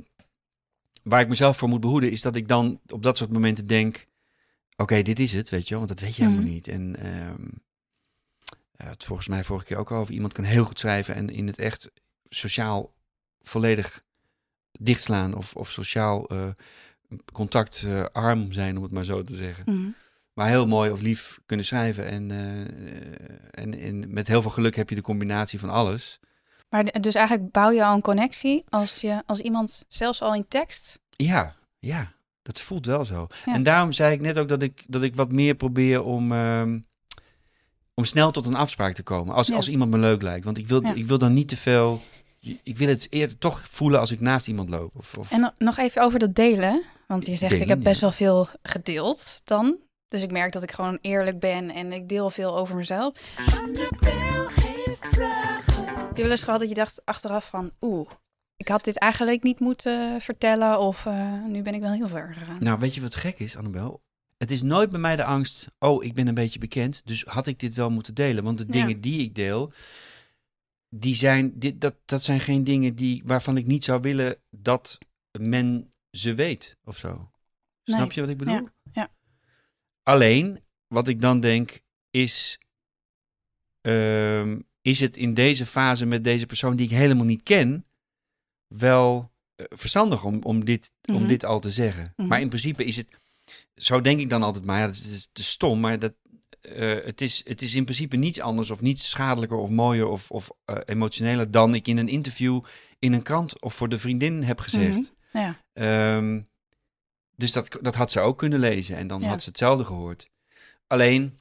waar 1.03 1.21
ik 1.21 1.27
mezelf 1.27 1.57
voor 1.57 1.69
moet 1.69 1.81
behoeden... 1.81 2.11
is 2.11 2.21
dat 2.21 2.35
ik 2.35 2.47
dan 2.47 2.79
op 2.87 3.03
dat 3.03 3.17
soort 3.17 3.31
momenten 3.31 3.67
denk... 3.67 4.09
Oké, 4.81 5.01
dit 5.01 5.19
is 5.19 5.33
het, 5.33 5.49
weet 5.49 5.63
je 5.63 5.69
wel, 5.75 5.85
want 5.85 5.89
dat 5.89 5.99
weet 6.07 6.15
je 6.15 6.21
helemaal 6.23 6.43
Mhm. 6.43 6.53
niet. 6.53 6.67
En 6.67 6.95
ehm, 6.95 7.43
ja, 8.75 8.85
het 8.89 9.03
volgens 9.03 9.27
mij 9.27 9.43
vorige 9.43 9.65
keer 9.65 9.77
ook 9.77 9.91
al 9.91 9.97
over. 9.97 10.13
Iemand 10.13 10.33
kan 10.33 10.43
heel 10.43 10.65
goed 10.65 10.79
schrijven 10.79 11.15
en 11.15 11.29
in 11.29 11.47
het 11.47 11.57
echt 11.59 11.91
sociaal 12.29 12.93
volledig 13.41 14.03
dichtslaan 14.71 15.33
of, 15.33 15.55
of 15.55 15.69
sociaal 15.71 16.27
eh, 16.27 16.47
contactarm 17.33 18.51
zijn, 18.51 18.77
om 18.77 18.83
het 18.83 18.91
maar 18.91 19.05
zo 19.05 19.23
te 19.23 19.35
zeggen. 19.35 19.63
Mhm. 19.67 19.89
maar 20.33 20.47
heel 20.47 20.67
mooi 20.67 20.91
of 20.91 21.01
lief 21.01 21.39
kunnen 21.45 21.65
schrijven. 21.65 22.05
En, 22.05 22.31
eh, 22.31 23.63
en, 23.63 23.73
en 23.79 24.13
met 24.13 24.27
heel 24.27 24.41
veel 24.41 24.51
geluk 24.51 24.75
heb 24.75 24.89
je 24.89 24.95
de 24.95 25.01
combinatie 25.01 25.59
van 25.59 25.69
alles. 25.69 26.19
Maar 26.69 27.01
dus 27.01 27.15
eigenlijk 27.15 27.51
bouw 27.51 27.69
je 27.71 27.83
al 27.85 27.95
een 27.95 28.01
connectie 28.01 28.63
als, 28.69 29.01
je, 29.01 29.23
als 29.25 29.39
iemand, 29.39 29.83
zelfs 29.87 30.21
al 30.21 30.35
in 30.35 30.47
tekst. 30.47 30.99
Ja, 31.09 31.55
ja, 31.79 32.11
dat 32.41 32.61
voelt 32.61 32.85
wel 32.85 33.05
zo. 33.05 33.27
Ja. 33.45 33.53
En 33.53 33.63
daarom 33.63 33.91
zei 33.91 34.13
ik 34.13 34.21
net 34.21 34.37
ook 34.37 34.47
dat 34.47 34.61
ik, 34.61 34.83
dat 34.87 35.03
ik 35.03 35.15
wat 35.15 35.31
meer 35.31 35.55
probeer 35.55 36.03
om, 36.03 36.31
ehm, 36.31 36.79
om 37.93 38.05
snel 38.05 38.31
tot 38.31 38.45
een 38.45 38.55
afspraak 38.55 38.93
te 38.93 39.03
komen. 39.03 39.35
Als, 39.35 39.47
Ja. 39.47 39.55
als 39.55 39.69
iemand 39.69 39.91
me 39.91 39.97
leuk 39.97 40.21
lijkt. 40.21 40.45
Want 40.45 40.57
ik 40.57 40.67
wil, 40.67 40.81
Ja. 40.83 40.93
ik 40.93 41.05
wil 41.05 41.17
dan 41.17 41.33
niet 41.33 41.47
te 41.47 41.57
veel. 41.57 42.01
Ik 42.63 42.77
wil 42.77 42.87
het 42.87 43.07
eerder 43.09 43.37
toch 43.37 43.61
voelen 43.69 43.99
als 43.99 44.11
ik 44.11 44.19
naast 44.19 44.47
iemand 44.47 44.69
loop. 44.69 44.91
Of, 44.97 45.17
of, 45.17 45.31
En 45.31 45.39
no- 45.39 45.51
nog 45.57 45.77
even 45.77 46.01
over 46.03 46.19
dat 46.19 46.35
delen. 46.35 46.83
Want 47.07 47.25
je 47.25 47.35
zegt, 47.35 47.61
ik 47.61 47.67
heb 47.67 47.83
best 47.83 47.95
ja. 47.99 48.01
wel 48.01 48.11
veel 48.11 48.47
gedeeld 48.63 49.41
dan. 49.43 49.77
Dus 50.07 50.21
ik 50.21 50.31
merk 50.31 50.51
dat 50.51 50.63
ik 50.63 50.71
gewoon 50.71 50.97
eerlijk 51.01 51.39
ben 51.39 51.69
en 51.69 51.93
ik 51.93 52.09
deel 52.09 52.29
veel 52.29 52.57
over 52.57 52.75
mezelf. 52.75 53.13
Annabel. 53.61 54.49
Heb 56.07 56.17
je 56.17 56.21
wel 56.21 56.31
eens 56.31 56.43
gehad 56.43 56.59
dat 56.59 56.69
je 56.69 56.75
dacht 56.75 57.01
achteraf 57.05 57.47
van... 57.49 57.71
Oeh, 57.81 58.09
ik 58.61 58.67
had 58.67 58.83
dit 58.83 58.97
eigenlijk 58.97 59.43
niet 59.43 59.59
moeten 59.59 60.21
vertellen 60.21 60.79
of 60.79 61.05
eh, 61.05 61.43
nu 61.45 61.61
ben 61.61 61.73
ik 61.73 61.81
wel 61.81 61.91
heel 61.91 62.07
ver 62.07 62.33
gegaan. 62.33 62.57
Nou, 62.63 62.79
weet 62.79 62.95
je 62.95 63.01
wat 63.01 63.15
gek 63.15 63.39
is, 63.39 63.55
Annabel? 63.57 64.01
Het 64.37 64.51
is 64.51 64.61
nooit 64.61 64.89
bij 64.89 64.99
mij 64.99 65.15
de 65.15 65.23
angst, 65.23 65.67
oh, 65.79 66.03
ik 66.03 66.13
ben 66.13 66.27
een 66.27 66.33
beetje 66.33 66.59
bekend, 66.59 67.01
dus 67.05 67.23
had 67.23 67.47
ik 67.47 67.59
dit 67.59 67.73
wel 67.73 67.89
moeten 67.89 68.13
delen. 68.13 68.43
Want 68.43 68.57
de 68.57 68.65
Ja. 68.67 68.71
dingen 68.71 69.01
die 69.01 69.21
ik 69.21 69.35
deel, 69.35 69.73
die 70.89 71.15
zijn, 71.15 71.59
dit, 71.59 71.81
dat, 71.81 71.95
dat 72.05 72.23
zijn 72.23 72.39
geen 72.39 72.63
dingen 72.63 72.95
die, 72.95 73.21
waarvan 73.25 73.57
ik 73.57 73.65
niet 73.65 73.83
zou 73.83 74.01
willen 74.01 74.37
dat 74.49 74.97
men 75.39 75.91
ze 76.11 76.33
weet 76.33 76.77
of 76.83 76.97
zo. 76.97 77.31
Snap 77.83 78.11
je 78.11 78.21
wat 78.21 78.29
ik 78.29 78.37
bedoel? 78.37 78.53
Ja, 78.53 78.71
ja. 78.91 79.09
Alleen, 80.03 80.59
wat 80.87 81.07
ik 81.07 81.21
dan 81.21 81.39
denk, 81.39 81.81
is, 82.11 82.59
ehm, 83.81 84.59
is 84.81 84.99
het 84.99 85.17
in 85.17 85.33
deze 85.33 85.65
fase 85.65 86.05
met 86.05 86.23
deze 86.23 86.45
persoon 86.45 86.75
die 86.75 86.85
ik 86.85 86.95
helemaal 86.97 87.25
niet 87.25 87.43
ken, 87.43 87.85
wel 88.77 89.31
eh, 89.55 89.65
verstandig 89.69 90.23
om, 90.23 90.43
om, 90.43 90.65
dit, 90.65 90.91
om 91.05 91.13
Mhm. 91.15 91.27
dit 91.27 91.45
al 91.45 91.59
te 91.59 91.71
zeggen. 91.71 92.13
Mhm. 92.15 92.27
Maar 92.27 92.41
in 92.41 92.49
principe 92.49 92.85
is 92.85 92.97
het, 92.97 93.07
zo 93.75 94.01
denk 94.01 94.19
ik 94.19 94.29
dan 94.29 94.43
altijd, 94.43 94.65
maar 94.65 94.79
ja, 94.79 94.85
dat 94.85 94.95
is, 94.95 95.29
te 95.31 95.43
stom, 95.43 95.79
maar 95.79 95.99
dat, 95.99 96.13
eh, 96.61 97.03
het, 97.03 97.21
is, 97.21 97.41
het 97.47 97.61
is 97.61 97.75
in 97.75 97.83
principe 97.83 98.15
niets 98.15 98.39
anders 98.39 98.69
of 98.69 98.81
niets 98.81 99.09
schadelijker 99.09 99.57
of 99.57 99.69
mooier 99.69 100.07
of, 100.07 100.31
of 100.31 100.49
eh, 100.65 100.77
emotioneler 100.85 101.51
dan 101.51 101.75
ik 101.75 101.87
in 101.87 101.97
een 101.97 102.07
interview 102.09 102.63
in 102.99 103.13
een 103.13 103.21
krant 103.21 103.61
of 103.61 103.73
voor 103.73 103.89
de 103.89 103.99
vriendin 103.99 104.43
heb 104.43 104.59
gezegd. 104.59 105.11
Mhm. 105.31 105.43
Ja. 105.43 105.57
Ehm, 105.73 106.41
dus 107.35 107.51
dat, 107.51 107.77
dat 107.81 107.95
had 107.95 108.11
ze 108.11 108.19
ook 108.19 108.37
kunnen 108.37 108.59
lezen 108.59 108.95
en 108.97 109.07
dan 109.07 109.21
Ja. 109.21 109.27
had 109.27 109.41
ze 109.41 109.49
hetzelfde 109.49 109.83
gehoord. 109.85 110.29
Alleen, 110.87 111.39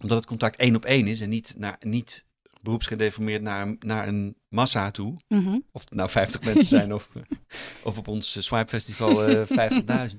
omdat 0.00 0.16
het 0.18 0.26
contact 0.26 0.56
één 0.56 0.76
op 0.76 0.84
één 0.84 1.06
is 1.06 1.20
en 1.20 1.28
niet, 1.28 1.54
naar, 1.58 1.76
niet 1.80 2.24
beroepsgedeformeerd 2.66 3.42
naar, 3.42 3.76
naar 3.78 4.08
een 4.08 4.36
massa 4.48 4.90
toe, 4.90 5.18
Mhm. 5.28 5.58
of 5.72 5.80
het 5.80 5.94
nou 5.94 6.10
50 6.10 6.42
mensen 6.42 6.66
zijn 6.66 6.94
of, 6.94 7.08
of 7.84 7.98
op 7.98 8.08
ons 8.08 8.36
eh, 8.36 8.42
Swipe 8.42 8.68
Festival 8.68 9.24
eh 9.24 10.10
50.000, 10.10 10.16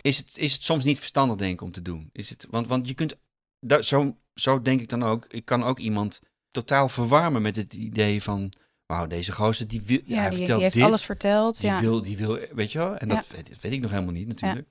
is 0.00 0.16
het, 0.16 0.38
is 0.38 0.52
het 0.52 0.62
soms 0.62 0.84
niet 0.84 0.98
verstandig 0.98 1.36
denk 1.36 1.52
ik 1.52 1.60
om 1.60 1.70
te 1.72 1.82
doen. 1.82 2.08
Is 2.12 2.30
het, 2.30 2.46
want, 2.50 2.66
want 2.68 2.88
je 2.88 2.94
kunt, 2.94 3.16
da- 3.60 3.82
zo, 3.82 4.16
zo 4.34 4.62
denk 4.62 4.80
ik 4.80 4.88
dan 4.88 5.02
ook, 5.02 5.26
ik 5.28 5.44
kan 5.44 5.62
ook 5.62 5.78
iemand 5.78 6.20
totaal 6.48 6.88
verwarmen 6.88 7.42
met 7.42 7.56
het 7.56 7.74
idee 7.74 8.22
van, 8.22 8.52
wauw, 8.86 9.06
deze 9.06 9.32
gozer 9.32 9.68
die 9.68 9.82
wil, 9.82 10.00
Ja, 10.04 10.16
hij 10.20 10.28
die, 10.28 10.36
vertelt 10.38 10.48
die 10.56 10.62
heeft 10.64 10.74
dit, 10.74 10.84
alles 10.84 11.04
verteld. 11.04 11.60
die 11.60 11.70
ja. 11.70 11.80
wil, 11.80 12.02
die 12.02 12.16
wil, 12.16 12.38
weet 12.52 12.72
je 12.72 12.78
wel? 12.78 12.96
En 12.96 13.08
dat, 13.08 13.26
weet- 13.28 13.48
dat 13.50 13.60
weet 13.60 13.72
ik 13.72 13.80
nog 13.80 13.90
helemaal 13.90 14.12
niet 14.12 14.28
natuurlijk. 14.28 14.68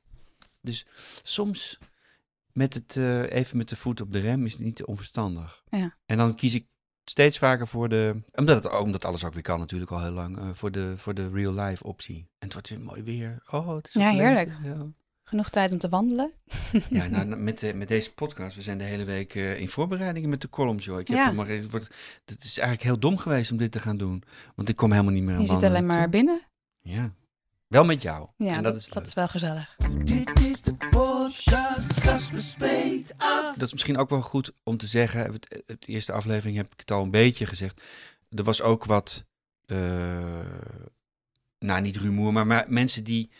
Dus 0.61 0.85
soms 1.23 1.77
met 2.51 2.73
het 2.73 2.97
eh, 2.97 3.31
even 3.31 3.57
met 3.57 3.69
de 3.69 3.75
voet 3.75 4.01
op 4.01 4.11
de 4.11 4.19
rem 4.19 4.45
is 4.45 4.51
het 4.53 4.61
niet 4.61 4.83
onverstandig. 4.85 5.63
Ja. 5.69 5.97
En 6.05 6.17
dan 6.17 6.35
kies 6.35 6.53
ik 6.53 6.65
steeds 7.05 7.37
vaker 7.37 7.67
voor 7.67 7.89
de, 7.89 8.21
omdat, 8.31 8.63
het, 8.63 8.79
omdat 8.79 9.05
alles 9.05 9.23
ook 9.25 9.33
weer 9.33 9.41
kan 9.41 9.59
natuurlijk 9.59 9.91
al 9.91 10.01
heel 10.01 10.11
lang, 10.11 10.37
eh, 10.37 10.49
voor, 10.53 10.71
de, 10.71 10.93
voor 10.97 11.13
de 11.13 11.29
real 11.29 11.53
life 11.53 11.83
optie. 11.83 12.17
En 12.17 12.25
het 12.39 12.53
wordt 12.53 12.69
weer 12.69 12.79
mooi 12.81 13.03
weer. 13.03 13.43
Oh, 13.49 13.75
het 13.75 13.87
is 13.87 13.93
Ja, 13.93 14.09
heerlijk. 14.11 14.51
Ja. 14.63 14.87
Genoeg 15.23 15.49
tijd 15.49 15.71
om 15.71 15.77
te 15.77 15.89
wandelen. 15.89 16.31
Ja, 16.89 17.07
nou, 17.23 17.25
met, 17.35 17.59
de- 17.59 17.73
met 17.73 17.87
deze 17.87 18.13
podcast, 18.13 18.55
we 18.55 18.61
zijn 18.61 18.77
de 18.77 18.83
hele 18.83 19.03
week 19.03 19.35
eh, 19.35 19.59
in 19.59 19.69
voorbereidingen 19.69 20.29
met 20.29 20.41
de 20.41 20.49
column, 20.49 20.77
joh. 20.77 20.99
Ik 20.99 21.07
heb 21.07 21.17
Ja. 21.17 21.31
maar, 21.31 21.47
het, 21.47 21.69
wordt, 21.71 21.87
het 22.25 22.43
is 22.43 22.57
eigenlijk 22.57 22.87
heel 22.87 22.99
dom 22.99 23.17
geweest 23.17 23.51
om 23.51 23.57
dit 23.57 23.71
te 23.71 23.79
gaan 23.79 23.97
doen. 23.97 24.23
Want 24.55 24.69
ik 24.69 24.75
kom 24.75 24.91
helemaal 24.91 25.13
niet 25.13 25.23
meer 25.23 25.35
aan 25.35 25.41
Je 25.41 25.47
zit 25.47 25.63
alleen 25.63 25.85
maar 25.85 26.01
toe. 26.01 26.09
binnen. 26.09 26.41
Ja, 26.81 27.13
wel 27.67 27.83
met 27.83 28.01
jou. 28.01 28.27
Ja, 28.37 28.55
en 28.55 28.63
dat, 28.63 28.75
is 28.75 28.85
leuk. 28.85 28.93
dat 28.93 29.07
is 29.07 29.13
wel 29.13 29.27
gezellig. 29.27 29.75
Dit 30.03 30.39
is 30.39 30.61
de 30.61 30.77
podcast 31.37 32.61
af. 33.17 33.55
Dat 33.55 33.67
is 33.67 33.71
misschien 33.71 33.97
ook 33.97 34.09
wel 34.09 34.21
goed 34.21 34.51
om 34.63 34.77
te 34.77 34.87
zeggen. 34.87 35.33
Het, 35.33 35.63
het 35.65 35.87
eerste 35.87 36.11
aflevering 36.11 36.57
heb 36.57 36.73
ik 36.73 36.79
het 36.79 36.91
al 36.91 37.03
een 37.03 37.11
beetje 37.11 37.45
gezegd. 37.45 37.81
Er 38.29 38.43
was 38.43 38.61
ook 38.61 38.85
wat, 38.85 39.25
eh, 39.65 40.39
nou 41.59 41.81
niet 41.81 41.97
rumoer, 41.97 42.33
maar, 42.33 42.47
maar 42.47 42.65
mensen 42.67 43.03
die 43.03 43.31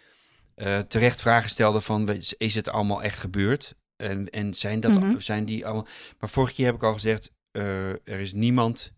eh, 0.56 0.80
terecht 0.80 1.22
vragen 1.22 1.50
stelden 1.50 1.82
van, 1.82 2.10
is 2.38 2.56
het 2.56 2.70
allemaal 2.70 3.04
echt 3.04 3.20
gebeurd? 3.20 3.76
En, 3.96 4.30
en 4.30 4.54
zijn, 4.54 4.80
dat, 4.80 4.94
Mhm. 4.94 5.20
zijn 5.20 5.46
die 5.46 5.66
allemaal... 5.66 5.88
Maar 6.20 6.30
vorige 6.30 6.54
keer 6.54 6.66
heb 6.66 6.76
ik 6.76 6.84
al 6.84 6.94
gezegd, 6.94 7.32
eh, 7.52 7.90
er 7.90 8.20
is 8.20 8.34
niemand 8.34 8.92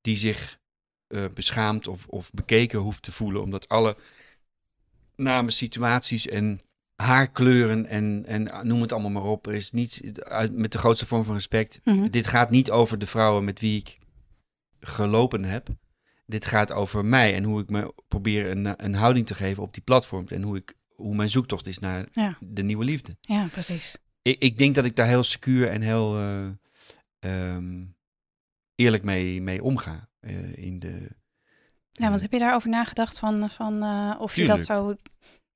die 0.00 0.16
zich 0.16 0.58
eh, 1.06 1.24
beschaamd 1.34 1.86
of, 1.88 2.06
of 2.06 2.30
bekeken 2.30 2.78
hoeft 2.78 3.02
te 3.02 3.12
voelen, 3.12 3.42
omdat 3.42 3.68
alle 3.68 3.96
namen, 5.16 5.52
situaties 5.52 6.26
en 6.26 6.60
haarkleuren 7.00 7.86
en, 7.86 8.24
en 8.26 8.66
noem 8.66 8.80
het 8.80 8.92
allemaal 8.92 9.10
maar 9.10 9.30
op. 9.30 9.46
Er 9.46 9.54
is 9.54 9.70
niets 9.70 10.02
uit, 10.14 10.52
met 10.56 10.72
de 10.72 10.78
grootste 10.78 11.06
vorm 11.06 11.24
van 11.24 11.34
respect. 11.34 11.80
Mhm. 11.84 12.08
Dit 12.10 12.26
gaat 12.26 12.50
niet 12.50 12.70
over 12.70 12.98
de 12.98 13.06
vrouwen 13.06 13.44
met 13.44 13.60
wie 13.60 13.78
ik 13.78 13.98
gelopen 14.80 15.44
heb. 15.44 15.68
Dit 16.26 16.46
gaat 16.46 16.72
over 16.72 17.04
mij 17.04 17.34
en 17.34 17.44
hoe 17.44 17.60
ik 17.60 17.70
me 17.70 17.94
probeer 18.08 18.50
een, 18.50 18.84
een 18.84 18.94
houding 18.94 19.26
te 19.26 19.34
geven 19.34 19.62
op 19.62 19.74
die 19.74 19.82
platform. 19.82 20.26
En 20.28 20.42
hoe, 20.42 20.56
ik, 20.56 20.74
hoe 20.94 21.14
mijn 21.14 21.30
zoektocht 21.30 21.66
is 21.66 21.78
naar 21.78 22.06
Ja. 22.12 22.36
de 22.40 22.62
nieuwe 22.62 22.84
liefde. 22.84 23.16
Ja, 23.20 23.46
precies. 23.52 23.96
Ik, 24.22 24.42
ik 24.42 24.58
denk 24.58 24.74
dat 24.74 24.84
ik 24.84 24.96
daar 24.96 25.06
heel 25.06 25.24
secuur 25.24 25.68
en 25.68 25.80
heel 25.82 26.16
eh, 26.18 26.46
ehm, 27.18 27.84
eerlijk 28.74 29.02
mee, 29.02 29.42
mee 29.42 29.62
omga. 29.62 30.08
eh, 30.20 30.56
in 30.56 30.78
de, 30.78 31.08
Ja, 31.92 32.08
want 32.08 32.20
heb 32.20 32.32
je 32.32 32.38
daarover 32.38 32.68
nagedacht 32.70 33.18
van, 33.18 33.50
van 33.50 33.82
eh, 33.82 34.14
of 34.18 34.36
je 34.36 34.46
dat 34.46 34.60
zou 34.60 34.96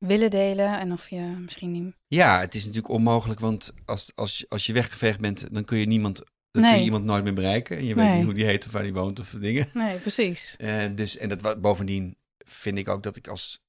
willen 0.06 0.30
delen 0.30 0.78
en 0.78 0.92
of 0.92 1.10
je 1.10 1.20
misschien 1.20 1.70
niet... 1.70 1.96
Ja, 2.06 2.40
het 2.40 2.54
is 2.54 2.64
natuurlijk 2.64 2.94
onmogelijk, 2.94 3.40
want 3.40 3.72
als, 3.84 4.12
als, 4.14 4.44
als 4.48 4.66
je 4.66 4.72
weggeveegd 4.72 5.20
bent, 5.20 5.54
dan 5.54 5.64
kun 5.64 5.78
je 5.78 5.86
niemand, 5.86 6.22
dan 6.50 6.62
kun 6.62 6.76
je 6.78 6.84
iemand 6.84 7.04
nooit 7.04 7.24
meer 7.24 7.34
bereiken. 7.34 7.76
En 7.76 7.84
je 7.84 7.94
weet 7.94 8.14
niet 8.14 8.24
hoe 8.24 8.34
die 8.34 8.44
heet 8.44 8.66
of 8.66 8.72
waar 8.72 8.82
die 8.82 8.94
woont 8.94 9.20
of 9.20 9.30
dingen. 9.30 9.68
Nee, 9.72 9.98
precies. 9.98 10.56
Eh, 10.58 10.84
dus, 10.94 11.16
en 11.16 11.28
dat, 11.28 11.60
bovendien 11.60 12.16
vind 12.38 12.78
ik 12.78 12.88
ook 12.88 13.02
dat 13.02 13.16
ik 13.16 13.28
als 13.28 13.62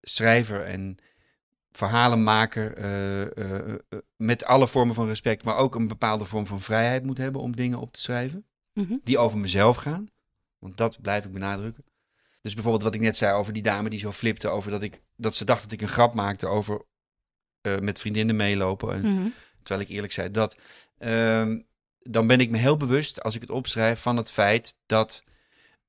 schrijver 0.00 0.64
en 0.64 0.96
verhalenmaker 1.70 2.74
eh, 2.74 3.62
eh, 3.62 3.78
met 4.16 4.44
alle 4.44 4.68
vormen 4.68 4.94
van 4.94 5.06
respect, 5.06 5.44
maar 5.44 5.56
ook 5.56 5.74
een 5.74 5.88
bepaalde 5.88 6.24
vorm 6.24 6.46
van 6.46 6.60
vrijheid 6.60 7.04
moet 7.04 7.18
hebben 7.18 7.40
om 7.40 7.56
dingen 7.56 7.78
op 7.78 7.92
te 7.92 8.00
schrijven 8.00 8.46
Mhm. 8.76 8.96
die 9.04 9.18
over 9.18 9.38
mezelf 9.38 9.76
gaan. 9.76 10.08
Want 10.58 10.76
dat 10.76 11.00
blijf 11.00 11.24
ik 11.24 11.32
benadrukken. 11.32 11.84
Dus 12.40 12.54
bijvoorbeeld 12.54 12.84
wat 12.84 12.94
ik 12.94 13.00
net 13.00 13.16
zei 13.16 13.34
over 13.34 13.52
die 13.52 13.62
dame 13.62 13.88
die 13.88 13.98
zo 13.98 14.12
flipte 14.12 14.48
over 14.48 14.70
dat 14.70 14.82
ik 14.82 15.02
dat 15.16 15.34
ze 15.34 15.44
dacht 15.44 15.62
dat 15.62 15.72
ik 15.72 15.80
een 15.80 15.88
grap 15.88 16.14
maakte 16.14 16.46
over 16.46 16.82
eh, 17.60 17.78
met 17.78 17.98
vriendinnen 17.98 18.36
meelopen. 18.36 18.92
En, 18.94 19.00
Mhm. 19.14 19.28
Terwijl 19.62 19.86
ik 19.88 19.94
eerlijk 19.94 20.12
zei 20.12 20.30
dat. 20.30 20.56
ehm, 20.98 21.60
dan 22.00 22.26
ben 22.26 22.40
ik 22.40 22.50
me 22.50 22.58
heel 22.58 22.76
bewust 22.76 23.22
als 23.22 23.34
ik 23.34 23.40
het 23.40 23.50
opschrijf 23.50 24.00
van 24.00 24.16
het 24.16 24.30
feit 24.30 24.74
dat 24.86 25.24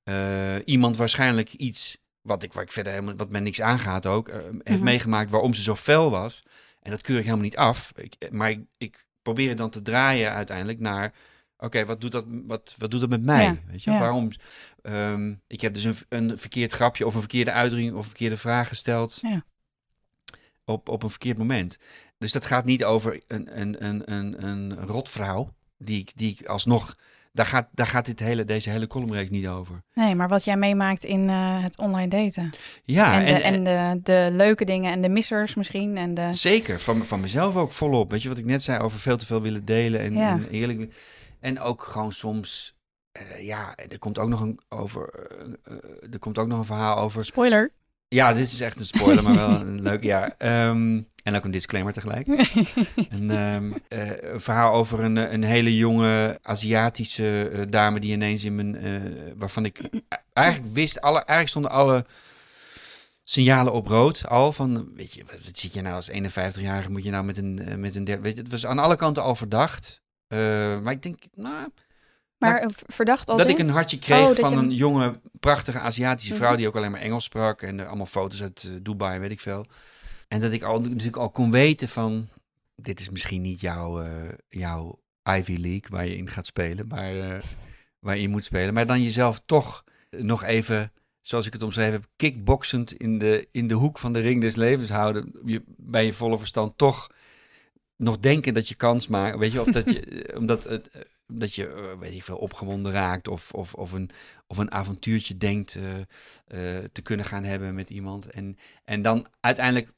eh, 0.04 0.56
iemand 0.66 0.98
waarschijnlijk 0.98 1.54
iets 1.54 1.98
wat 2.22 2.44
ik 2.44 2.54
waar 2.54 2.63
ik 2.63 2.72
verder 2.72 2.94
helemaal 2.94 3.16
wat 3.16 3.30
mij 3.30 3.42
niks 3.42 3.62
aangaat 3.62 4.06
ook 4.06 4.28
eh, 4.30 4.36
heeft 4.44 4.63
Mhm. 4.63 4.84
meegemaakt 4.84 5.32
waarom 5.32 5.54
ze 5.54 5.62
zo 5.62 5.76
fel 5.76 6.10
was. 6.10 6.44
En 6.82 6.92
dat 6.92 7.02
keur 7.02 7.18
ik 7.18 7.24
helemaal 7.24 7.44
niet 7.46 7.58
af. 7.58 7.92
Ik, 7.96 8.32
maar 8.32 8.50
ik, 8.50 8.60
ik 8.78 9.06
probeer 9.22 9.50
het 9.50 9.58
dan 9.58 9.70
te 9.70 9.82
draaien 9.82 10.32
uiteindelijk 10.32 10.80
naar 10.80 11.13
oké, 11.58 11.86
wat 11.86 12.02
doet 12.02 12.12
dat 12.12 12.26
wat, 12.28 12.76
wat 12.78 12.92
doet 12.92 13.00
dat 13.00 13.10
met 13.10 13.24
mij? 13.24 13.44
Ja, 13.44 13.58
Weet 13.68 13.84
je, 13.84 13.92
ja. 13.92 14.00
waarom? 14.00 14.30
Ehm, 14.88 15.34
ik 15.47 15.62
heb 15.62 15.73
dus 15.73 15.84
een, 15.84 15.95
een 16.10 16.38
verkeerd 16.38 16.73
grapje 16.73 17.06
of 17.06 17.13
een 17.13 17.19
verkeerde 17.19 17.52
uitdrukking 17.52 17.93
of 17.93 18.00
een 18.00 18.08
verkeerde 18.10 18.38
vraag 18.38 18.67
gesteld 18.67 19.19
Ja. 19.21 19.43
op, 20.65 20.89
op 20.89 21.04
een 21.04 21.10
verkeerd 21.10 21.38
moment. 21.38 21.78
Dus 22.17 22.32
dat 22.32 22.45
gaat 22.45 22.65
niet 22.65 22.84
over 22.84 23.21
een, 23.28 23.60
een, 23.62 23.86
een, 23.86 24.13
een, 24.13 24.45
een 24.47 24.73
rotvrouw 24.86 25.54
die, 25.78 26.00
ik- 26.00 26.12
die 26.15 26.38
ik 26.39 26.47
alsnog. 26.47 26.95
Daar 27.34 27.45
gaat, 27.45 27.67
daar 27.71 27.88
gaat 27.88 28.06
dit 28.06 28.19
hele, 28.19 28.43
deze 28.43 28.69
hele 28.69 28.88
columnreeks 28.88 29.30
niet 29.30 29.47
over. 29.47 29.84
Nee, 29.93 30.15
maar 30.15 30.28
wat 30.28 30.43
jij 30.45 30.58
meemaakt 30.58 31.04
in 31.04 31.30
eh, 31.30 31.63
het 31.63 31.78
online 31.78 32.08
daten. 32.10 32.54
Ja, 32.84 33.23
en 33.23 33.26
de, 33.26 33.41
en, 33.41 33.63
de, 33.63 34.00
de 34.04 34.30
leuke 34.36 34.65
dingen 34.65 34.91
en 34.91 35.02
de 35.02 35.10
missers 35.10 35.56
misschien. 35.56 35.97
En 35.97 36.13
de... 36.13 36.30
Zeker, 36.34 36.80
van, 36.80 37.06
van 37.06 37.19
mezelf 37.19 37.56
ook 37.56 37.71
volop. 37.71 38.12
Weet 38.12 38.21
je 38.21 38.30
wat 38.30 38.38
ik 38.38 38.45
net 38.45 38.63
zei 38.63 38.80
over 38.80 39.00
veel 39.00 39.17
te 39.17 39.26
veel 39.26 39.41
willen 39.41 39.65
delen 39.65 40.00
en, 40.00 40.13
Ja. 40.13 40.32
en 40.32 40.50
eerlijk. 40.50 40.95
En 41.39 41.60
ook 41.60 41.84
gewoon 41.84 42.13
soms, 42.13 42.76
eh, 43.17 43.45
ja, 43.45 43.75
er 43.75 43.99
komt 43.99 44.19
ook 44.19 44.30
nog 44.30 44.41
een 44.41 44.60
over, 44.69 45.10
eh, 45.10 45.47
eh, 45.63 46.13
er 46.13 46.19
komt 46.19 46.38
ook 46.38 46.47
nog 46.47 46.58
een 46.58 46.65
verhaal 46.65 46.97
over. 46.97 47.25
Spoiler. 47.25 47.71
Ja, 48.08 48.34
dit 48.34 48.51
is 48.51 48.62
echt 48.62 48.80
een 48.80 48.86
spoiler, 48.86 49.23
maar 49.23 49.36
wel 49.36 49.49
een 49.67 49.82
leuk 49.82 50.03
jaar. 50.03 50.36
Ehm, 50.38 51.01
en 51.23 51.36
ook 51.36 51.43
een 51.43 51.51
disclaimer 51.51 51.93
tegelijk. 51.93 52.27
een, 53.10 53.32
ehm, 53.32 53.71
eh, 53.88 54.32
een 54.34 54.41
verhaal 54.41 54.73
over 54.73 54.99
een, 54.99 55.34
een 55.34 55.43
hele 55.43 55.75
jonge 55.75 56.39
Aziatische 56.41 57.65
dame 57.69 57.99
die 57.99 58.12
ineens 58.12 58.43
in 58.43 58.56
mijn... 58.56 58.77
waarvan 59.38 59.65
ik 59.65 59.89
eigenlijk 60.34 60.73
wist, 60.73 61.01
alle, 61.01 61.17
eigenlijk 61.17 61.49
stonden 61.49 61.71
alle 61.71 62.06
signalen 63.23 63.73
op 63.73 63.88
rood 63.88 64.27
al. 64.27 64.51
Van, 64.51 64.91
weet 64.95 65.13
je, 65.13 65.23
wat, 65.25 65.58
zit 65.58 65.73
je 65.73 65.82
nou 65.82 65.95
als 65.95 66.12
51-jarige, 66.12 66.91
moet 66.91 67.03
je 67.03 67.12
nou 67.12 67.25
met 67.25 67.38
een, 67.38 67.80
met 67.80 67.95
een 67.95 68.03
derde... 68.03 68.21
Weet 68.21 68.36
je, 68.36 68.41
het 68.41 68.51
was 68.51 68.65
aan 68.65 68.80
alle 68.80 68.95
kanten 68.95 69.23
al 69.23 69.36
verdacht. 69.36 70.01
Maar 70.84 70.91
ik 70.91 71.01
denk, 71.01 71.23
nou, 71.34 71.67
Maar 72.38 72.69
verdacht 72.86 73.30
als 73.30 73.38
dat 73.38 73.47
in? 73.50 73.54
ik 73.54 73.60
een 73.60 73.69
hartje 73.69 74.00
kreeg 74.00 74.21
Oh, 74.21 74.28
dat 74.28 74.39
van 74.39 74.52
je- 74.52 74.58
een 74.58 74.71
jonge, 74.71 75.19
prachtige 75.39 75.80
Aziatische 75.80 76.36
vrouw 76.36 76.50
Mhm. 76.50 76.58
die 76.58 76.67
ook 76.67 76.76
alleen 76.76 76.91
maar 76.91 77.02
Engels 77.02 77.23
sprak 77.23 77.62
en 77.62 77.88
allemaal 77.88 78.06
foto's 78.06 78.41
uit 78.41 78.63
eh, 78.63 78.76
Dubai, 78.82 79.19
weet 79.19 79.32
ik 79.32 79.39
veel. 79.39 79.65
En 80.28 80.39
dat 80.41 80.52
ik 80.52 80.63
al, 80.63 80.82
natuurlijk 80.82 81.15
al 81.15 81.30
kon 81.30 81.52
weten 81.52 81.88
van, 81.88 82.28
dit 82.76 83.00
is 83.00 83.10
misschien 83.10 83.41
niet 83.41 83.62
jouw, 83.62 84.02
eh, 84.02 84.12
jouw 84.47 85.00
Ivy 85.30 85.56
League 85.56 85.89
waar 85.89 86.06
je 86.06 86.17
in 86.17 86.30
gaat 86.32 86.45
spelen, 86.45 86.88
maar 86.88 87.19
eh, 87.19 87.41
waar 88.00 88.17
je 88.17 88.30
moet 88.30 88.43
spelen. 88.43 88.73
Maar 88.73 88.88
dan 88.88 89.04
jezelf 89.04 89.41
toch 89.45 89.84
nog 90.10 90.43
even, 90.43 90.91
zoals 91.21 91.45
ik 91.45 91.54
het 91.54 91.63
omschreven 91.63 91.91
heb, 91.93 92.06
kickboxend 92.15 92.93
in 92.93 93.17
de, 93.17 93.47
in 93.52 93.67
de 93.67 93.73
hoek 93.73 93.97
van 93.97 94.13
de 94.13 94.19
ring 94.19 94.41
des 94.41 94.56
levens 94.56 94.89
houden. 94.89 95.32
Je, 95.45 95.63
bij 95.67 96.06
je 96.06 96.13
volle 96.13 96.38
verstand 96.38 96.78
toch 96.78 97.08
nog 97.95 98.17
denken 98.19 98.54
dat 98.54 98.67
je 98.67 98.76
kans 98.76 99.08
maakt. 99.08 99.38
Weet 99.38 99.52
je, 99.52 99.62
of 99.62 99.67
dat 99.71 99.89
je, 99.91 100.23
omdat 100.39 100.63
het, 100.63 100.89
dat 101.28 101.54
je, 101.54 101.68
eh, 101.68 102.00
weet 102.00 102.13
ik 102.13 102.24
veel, 102.24 102.38
opgewonden 102.38 102.92
raakt 102.92 103.28
of, 103.28 103.52
of, 103.52 103.74
of, 103.74 103.92
een, 103.92 104.10
of 104.48 104.58
een 104.58 104.72
avontuurtje 104.72 105.38
denkt 105.38 105.76
eh, 105.76 105.98
eh, 105.98 106.84
te 106.92 107.02
kunnen 107.02 107.26
gaan 107.26 107.44
hebben 107.44 107.76
met 107.76 107.90
iemand. 107.90 108.26
En, 108.32 108.58
en 108.84 109.02
dan 109.02 109.28
uiteindelijk, 109.40 109.92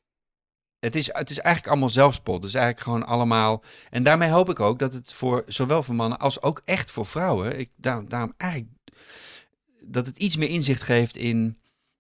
het 0.80 0.96
is, 0.96 1.10
het 1.14 1.30
is 1.30 1.40
eigenlijk 1.40 1.68
allemaal 1.74 1.90
zelfspot. 1.90 2.42
Dus 2.42 2.54
eigenlijk 2.54 2.84
gewoon 2.84 3.06
allemaal. 3.06 3.64
En 3.90 4.04
daarmee 4.04 4.30
hoop 4.30 4.50
ik 4.50 4.60
ook 4.60 4.80
dat 4.80 4.94
het 4.94 5.14
voor 5.14 5.44
zowel 5.48 5.84
voor 5.84 5.96
mannen 5.96 6.20
als 6.20 6.42
ook 6.42 6.62
echt 6.66 6.92
voor 6.92 7.06
vrouwen, 7.06 7.60
ik, 7.60 7.70
daar, 7.76 8.08
daarom 8.08 8.34
eigenlijk, 8.38 8.72
dat 9.82 10.06
het 10.06 10.18
iets 10.18 10.36
meer 10.38 10.50
inzicht 10.50 10.82
geeft 10.82 11.16
in. 11.16 11.58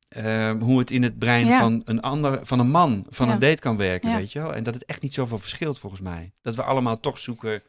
eh, 0.09 0.51
hoe 0.59 0.79
het 0.79 0.91
in 0.91 1.03
het 1.03 1.19
brein 1.19 1.45
Ja. 1.45 1.59
van 1.59 1.81
een 1.85 2.01
ander, 2.01 2.45
van 2.45 2.59
een 2.59 2.69
man, 2.69 3.05
van 3.09 3.27
Ja. 3.27 3.33
een 3.33 3.39
date 3.39 3.61
kan 3.61 3.77
werken, 3.77 4.09
Ja. 4.09 4.15
weet 4.15 4.31
je 4.31 4.39
wel? 4.39 4.53
En 4.55 4.63
dat 4.63 4.73
het 4.73 4.85
echt 4.85 5.01
niet 5.01 5.13
zoveel 5.13 5.39
verschilt 5.39 5.79
volgens 5.79 6.01
mij. 6.01 6.31
Dat 6.41 6.55
we 6.55 6.63
allemaal 6.63 6.99
toch 6.99 7.19
zoeken, 7.19 7.61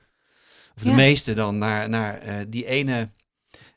of 0.76 0.82
de 0.82 0.92
meeste 0.92 1.34
dan, 1.34 1.58
naar, 1.58 1.88
naar 1.88 2.18
eh, 2.18 2.34
die 2.48 2.66
ene 2.66 3.10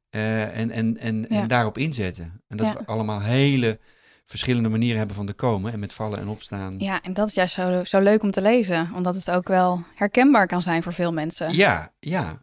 eh, 0.10 0.58
en, 0.58 0.72
en, 0.72 0.98
en, 0.98 1.30
en 1.30 1.48
daarop 1.48 1.78
inzetten. 1.78 2.42
En 2.48 2.58
dat 2.58 2.74
we 2.74 2.86
allemaal 2.86 3.22
hele 3.22 3.80
verschillende 4.26 4.70
manieren 4.70 4.98
hebben 4.98 5.16
van 5.16 5.26
te 5.26 5.34
komen 5.34 5.74
en 5.74 5.80
met 5.80 5.94
vallen 5.94 6.20
en 6.20 6.28
opstaan. 6.28 6.80
Ja, 6.80 7.02
en 7.02 7.14
dat 7.14 7.28
is 7.28 7.34
juist 7.34 7.54
zo, 7.54 7.84
zo 7.84 8.00
leuk 8.00 8.24
om 8.24 8.32
te 8.32 8.42
lezen. 8.42 8.92
Omdat 8.96 9.16
het 9.16 9.32
ook 9.32 9.48
wel 9.48 9.84
herkenbaar 9.96 10.48
kan 10.48 10.62
zijn 10.62 10.84
voor 10.84 10.94
veel 10.94 11.14
mensen. 11.14 11.54
Ja, 11.54 11.92
ja. 12.00 12.42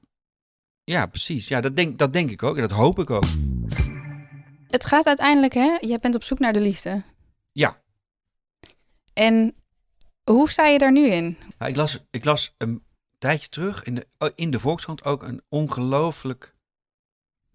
Ja, 0.84 1.06
precies. 1.06 1.48
Ja, 1.48 1.60
dat 1.60 1.76
denk, 1.76 1.98
dat 1.98 2.12
denk 2.12 2.30
ik 2.30 2.42
ook 2.42 2.54
en 2.54 2.62
dat 2.62 2.70
hoop 2.70 2.98
ik 2.98 3.10
ook. 3.10 3.24
Het 4.66 4.86
gaat 4.86 5.06
uiteindelijk, 5.06 5.54
hè? 5.54 5.76
Je 5.80 5.98
bent 6.00 6.14
op 6.14 6.24
zoek 6.24 6.38
naar 6.38 6.52
de 6.52 6.60
liefde. 6.60 7.02
Ja. 7.52 7.82
En 9.12 9.54
hoe 10.30 10.50
sta 10.50 10.66
je 10.66 10.78
daar 10.78 10.92
nu 10.92 11.06
in? 11.06 11.36
Nou, 11.58 11.70
ik, 11.70 11.76
las, 11.76 12.04
ik 12.10 12.24
las 12.24 12.54
een 12.58 12.82
tijdje 13.20 13.48
terug 13.48 13.82
in 13.84 13.94
de, 13.94 14.06
oh, 14.18 14.28
in 14.34 14.50
de 14.50 14.58
Volkskrant 14.58 15.04
ook 15.04 15.22
een 15.22 15.42
ongelooflijk 15.48 16.54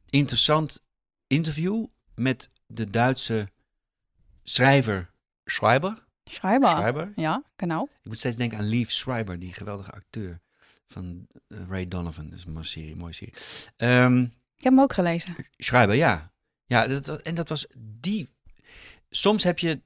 interessant 0.10 0.84
interview 1.28 1.86
met 2.16 2.50
de 2.68 2.90
Duitse 2.90 3.48
schrijver 4.44 5.14
Schreiber. 5.46 6.04
Schrijver. 6.24 6.70
Schreiber. 6.70 7.12
Ja, 7.16 7.44
genau. 7.58 7.84
Ik 8.02 8.08
moet 8.08 8.18
steeds 8.18 8.36
denken 8.36 8.58
aan 8.58 8.68
Liev 8.68 8.90
Schreiber, 8.90 9.40
die 9.40 9.54
geweldige 9.54 9.92
acteur 9.92 10.40
van 10.88 11.28
eh, 11.48 11.68
Ray 11.70 11.88
Donovan. 11.88 12.30
Dat 12.30 12.40
is 12.40 12.46
een 12.46 12.52
mooie 12.54 12.66
serie. 12.66 12.96
Mooie 12.96 13.14
serie. 13.14 13.34
Ehm, 13.76 14.22
Ik 14.58 14.64
heb 14.64 14.74
hem 14.74 14.80
ook 14.82 14.94
gelezen. 14.94 15.36
Schreiber, 15.58 15.96
ja. 15.96 16.32
Ja, 16.66 16.88
dat, 16.88 17.22
en 17.22 17.36
dat 17.36 17.50
was 17.50 17.66
die. 17.78 18.30
Soms 19.10 19.44
heb 19.44 19.60
je 19.60 19.82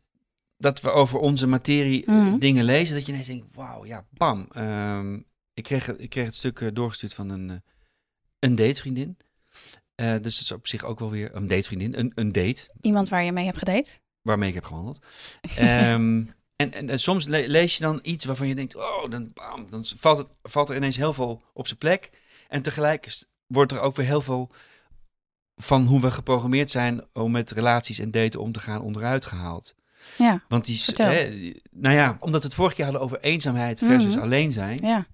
dat 0.58 0.82
we 0.82 0.89
over 0.89 1.20
onze 1.20 1.48
materie 1.48 2.06
eh, 2.06 2.13
Mhm. 2.15 2.38
dingen 2.38 2.63
lezen, 2.63 2.96
dat 2.96 3.06
je 3.06 3.12
ineens 3.12 3.28
denkt: 3.28 3.56
wauw, 3.56 3.86
ja, 3.86 4.06
bam. 4.10 4.48
Ehm, 4.52 5.20
ik, 5.60 5.63
kreeg, 5.65 5.88
ik 5.95 6.10
kreeg 6.10 6.26
het 6.26 6.36
stuk 6.36 6.60
eh, 6.62 6.67
doorgestuurd 6.74 7.13
van 7.13 7.30
een, 7.30 7.50
eh, 7.50 7.56
een 8.39 8.56
datevriendin. 8.56 9.17
Eh, 9.95 10.12
dus 10.12 10.22
dat 10.22 10.41
is 10.41 10.52
op 10.52 10.67
zich 10.67 10.84
ook 10.84 11.00
wel 11.00 11.10
weer 11.12 11.36
een 11.36 11.48
datevriendin. 11.48 12.00
Een, 12.00 12.12
een 12.15 12.32
date 12.32 12.74
Iemand 12.82 13.10
waar 13.10 13.24
je 13.24 13.32
mee 13.32 13.45
hebt 13.45 13.58
gedate. 13.58 14.00
waarmee 14.22 14.50
ik 14.50 14.56
heb 14.56 14.63
gewandeld. 14.65 15.00
Ehm, 15.56 16.24
en, 16.62 16.74
en, 16.74 16.89
en 16.89 17.00
soms 17.00 17.28
le- 17.28 17.45
lees 17.48 17.78
je 17.78 17.84
dan 17.84 18.00
iets 18.02 18.26
waarvan 18.26 18.48
je 18.48 18.56
denkt: 18.56 18.76
oh, 18.76 19.10
dan, 19.10 19.32
bam, 19.34 19.69
dan 19.69 19.86
valt, 19.98 20.17
het, 20.17 20.28
valt 20.43 20.69
er 20.69 20.76
ineens 20.76 20.98
heel 20.98 21.13
veel 21.13 21.41
op 21.54 21.67
zijn 21.67 21.80
plek. 21.80 22.10
En 22.48 22.62
tegelijk 22.62 23.24
wordt 23.48 23.72
er 23.72 23.80
ook 23.80 23.95
weer 23.95 24.06
heel 24.06 24.22
veel 24.22 24.52
van 25.56 25.86
hoe 25.86 26.02
we 26.02 26.12
geprogrammeerd 26.12 26.69
zijn 26.72 27.02
om 27.13 27.32
met 27.32 27.52
relaties 27.52 28.00
en 28.00 28.12
daten 28.12 28.39
om 28.39 28.52
te 28.52 28.60
gaan 28.60 28.82
onderuit 28.82 29.26
gehaald. 29.26 29.76
Ja, 30.17 30.43
Want 30.48 30.65
die, 30.65 30.82
hè, 30.95 31.52
nou 31.72 31.95
ja, 31.95 32.17
omdat 32.19 32.41
we 32.41 32.48
het 32.48 32.56
vorige 32.56 32.76
keer 32.76 32.84
hadden 32.84 33.04
over 33.04 33.19
eenzaamheid 33.19 33.80
versus 33.80 34.13
Mhm. 34.15 34.24
alleen 34.24 34.52
zijn. 34.52 34.80
ja. 34.82 35.08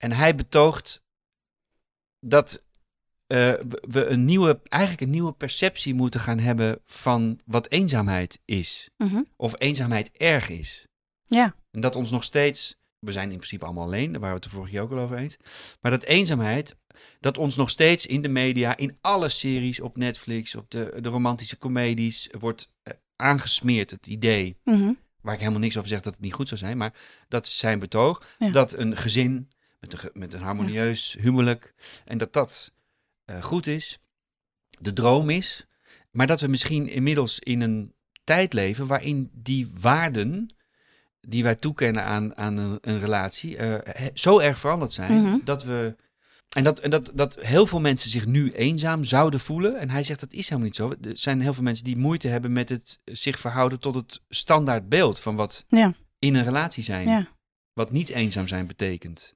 En 0.00 0.12
hij 0.12 0.34
betoogt 0.34 1.02
dat 2.20 2.62
eh, 3.26 3.52
we- 3.88 4.04
een 4.06 4.24
nieuwe, 4.24 4.60
eigenlijk 4.68 5.02
een 5.02 5.10
nieuwe 5.10 5.32
perceptie 5.32 5.94
moeten 5.94 6.20
gaan 6.20 6.38
hebben 6.38 6.80
van 6.86 7.40
wat 7.44 7.68
eenzaamheid 7.70 8.40
is. 8.44 8.88
Mhm. 8.96 9.22
Of 9.36 9.54
eenzaamheid 9.60 10.10
erg 10.12 10.48
is. 10.48 10.86
Ja. 11.26 11.54
En 11.70 11.80
dat 11.80 11.96
ons 11.96 12.10
nog 12.10 12.24
steeds, 12.24 12.76
we 12.98 13.12
zijn 13.12 13.30
in 13.30 13.36
principe 13.36 13.64
allemaal 13.64 13.84
alleen, 13.84 14.12
daar 14.12 14.20
waren 14.20 14.36
we 14.36 14.42
het 14.42 14.50
de 14.50 14.50
vorige 14.56 14.70
keer 14.70 14.80
ook 14.80 14.90
al 14.90 14.98
over 14.98 15.16
eens. 15.16 15.36
Maar 15.80 15.90
dat 15.90 16.02
eenzaamheid, 16.02 16.76
dat 17.20 17.38
ons 17.38 17.56
nog 17.56 17.70
steeds 17.70 18.06
in 18.06 18.22
de 18.22 18.28
media, 18.28 18.76
in 18.76 18.98
alle 19.00 19.28
series 19.28 19.80
op 19.80 19.96
Netflix, 19.96 20.54
op 20.54 20.70
de, 20.70 20.96
de 21.00 21.08
romantische 21.08 21.58
comedies, 21.58 22.28
wordt 22.38 22.70
eh, 22.82 22.94
aangesmeerd. 23.16 23.90
Het 23.90 24.06
idee, 24.06 24.56
Mhm. 24.64 24.92
waar 25.20 25.34
ik 25.34 25.40
helemaal 25.40 25.60
niks 25.60 25.76
over 25.76 25.88
zeg 25.88 26.00
dat 26.00 26.12
het 26.12 26.22
niet 26.22 26.32
goed 26.34 26.48
zou 26.48 26.60
zijn, 26.60 26.76
maar 26.76 26.94
dat 27.28 27.44
is 27.44 27.58
zijn 27.58 27.78
betoog. 27.78 28.26
Ja. 28.38 28.50
Dat 28.50 28.72
een 28.72 28.96
gezin 28.96 29.48
met 29.80 29.92
een, 29.92 30.10
met 30.12 30.32
een 30.32 30.40
harmonieus 30.40 31.16
huwelijk, 31.20 31.74
en 32.04 32.18
dat 32.18 32.32
dat 32.32 32.72
eh, 33.24 33.42
goed 33.42 33.66
is, 33.66 33.98
de 34.80 34.92
droom 34.92 35.30
is. 35.30 35.66
Maar 36.10 36.26
dat 36.26 36.40
we 36.40 36.46
misschien 36.46 36.88
inmiddels 36.88 37.38
in 37.38 37.60
een 37.60 37.94
tijd 38.24 38.52
leven 38.52 38.86
waarin 38.86 39.30
die 39.32 39.70
waarden 39.80 40.54
die 41.20 41.42
wij 41.42 41.54
toekennen 41.54 42.04
aan, 42.04 42.36
aan 42.36 42.56
een, 42.56 42.78
een 42.80 42.98
relatie 43.00 43.56
eh, 43.56 44.06
zo 44.14 44.38
erg 44.38 44.58
veranderd 44.58 44.92
zijn 44.92 45.12
Mhm. 45.22 45.38
dat 45.44 45.64
we. 45.64 45.96
En, 46.56 46.64
dat, 46.64 46.78
en 46.80 46.90
dat, 46.90 47.10
dat 47.14 47.34
heel 47.40 47.66
veel 47.66 47.80
mensen 47.80 48.10
zich 48.10 48.26
nu 48.26 48.52
eenzaam 48.52 49.04
zouden 49.04 49.40
voelen. 49.40 49.78
En 49.78 49.90
hij 49.90 50.02
zegt 50.02 50.20
dat 50.20 50.32
is 50.32 50.44
helemaal 50.48 50.64
niet 50.66 50.76
zo. 50.76 50.94
Er 51.02 51.18
zijn 51.18 51.40
heel 51.40 51.54
veel 51.54 51.62
mensen 51.62 51.84
die 51.84 51.96
moeite 51.96 52.28
hebben 52.28 52.52
met 52.52 52.68
het 52.68 52.98
zich 53.04 53.38
verhouden 53.38 53.80
tot 53.80 53.94
het 53.94 54.20
standaard 54.28 54.88
beeld 54.88 55.20
van 55.20 55.36
wat 55.36 55.64
Ja. 55.68 55.94
in 56.18 56.34
een 56.34 56.44
relatie 56.44 56.82
zijn. 56.82 57.08
Ja, 57.08 57.28
Wat 57.72 57.90
niet 57.90 58.08
eenzaam 58.08 58.48
zijn 58.48 58.66
betekent. 58.66 59.34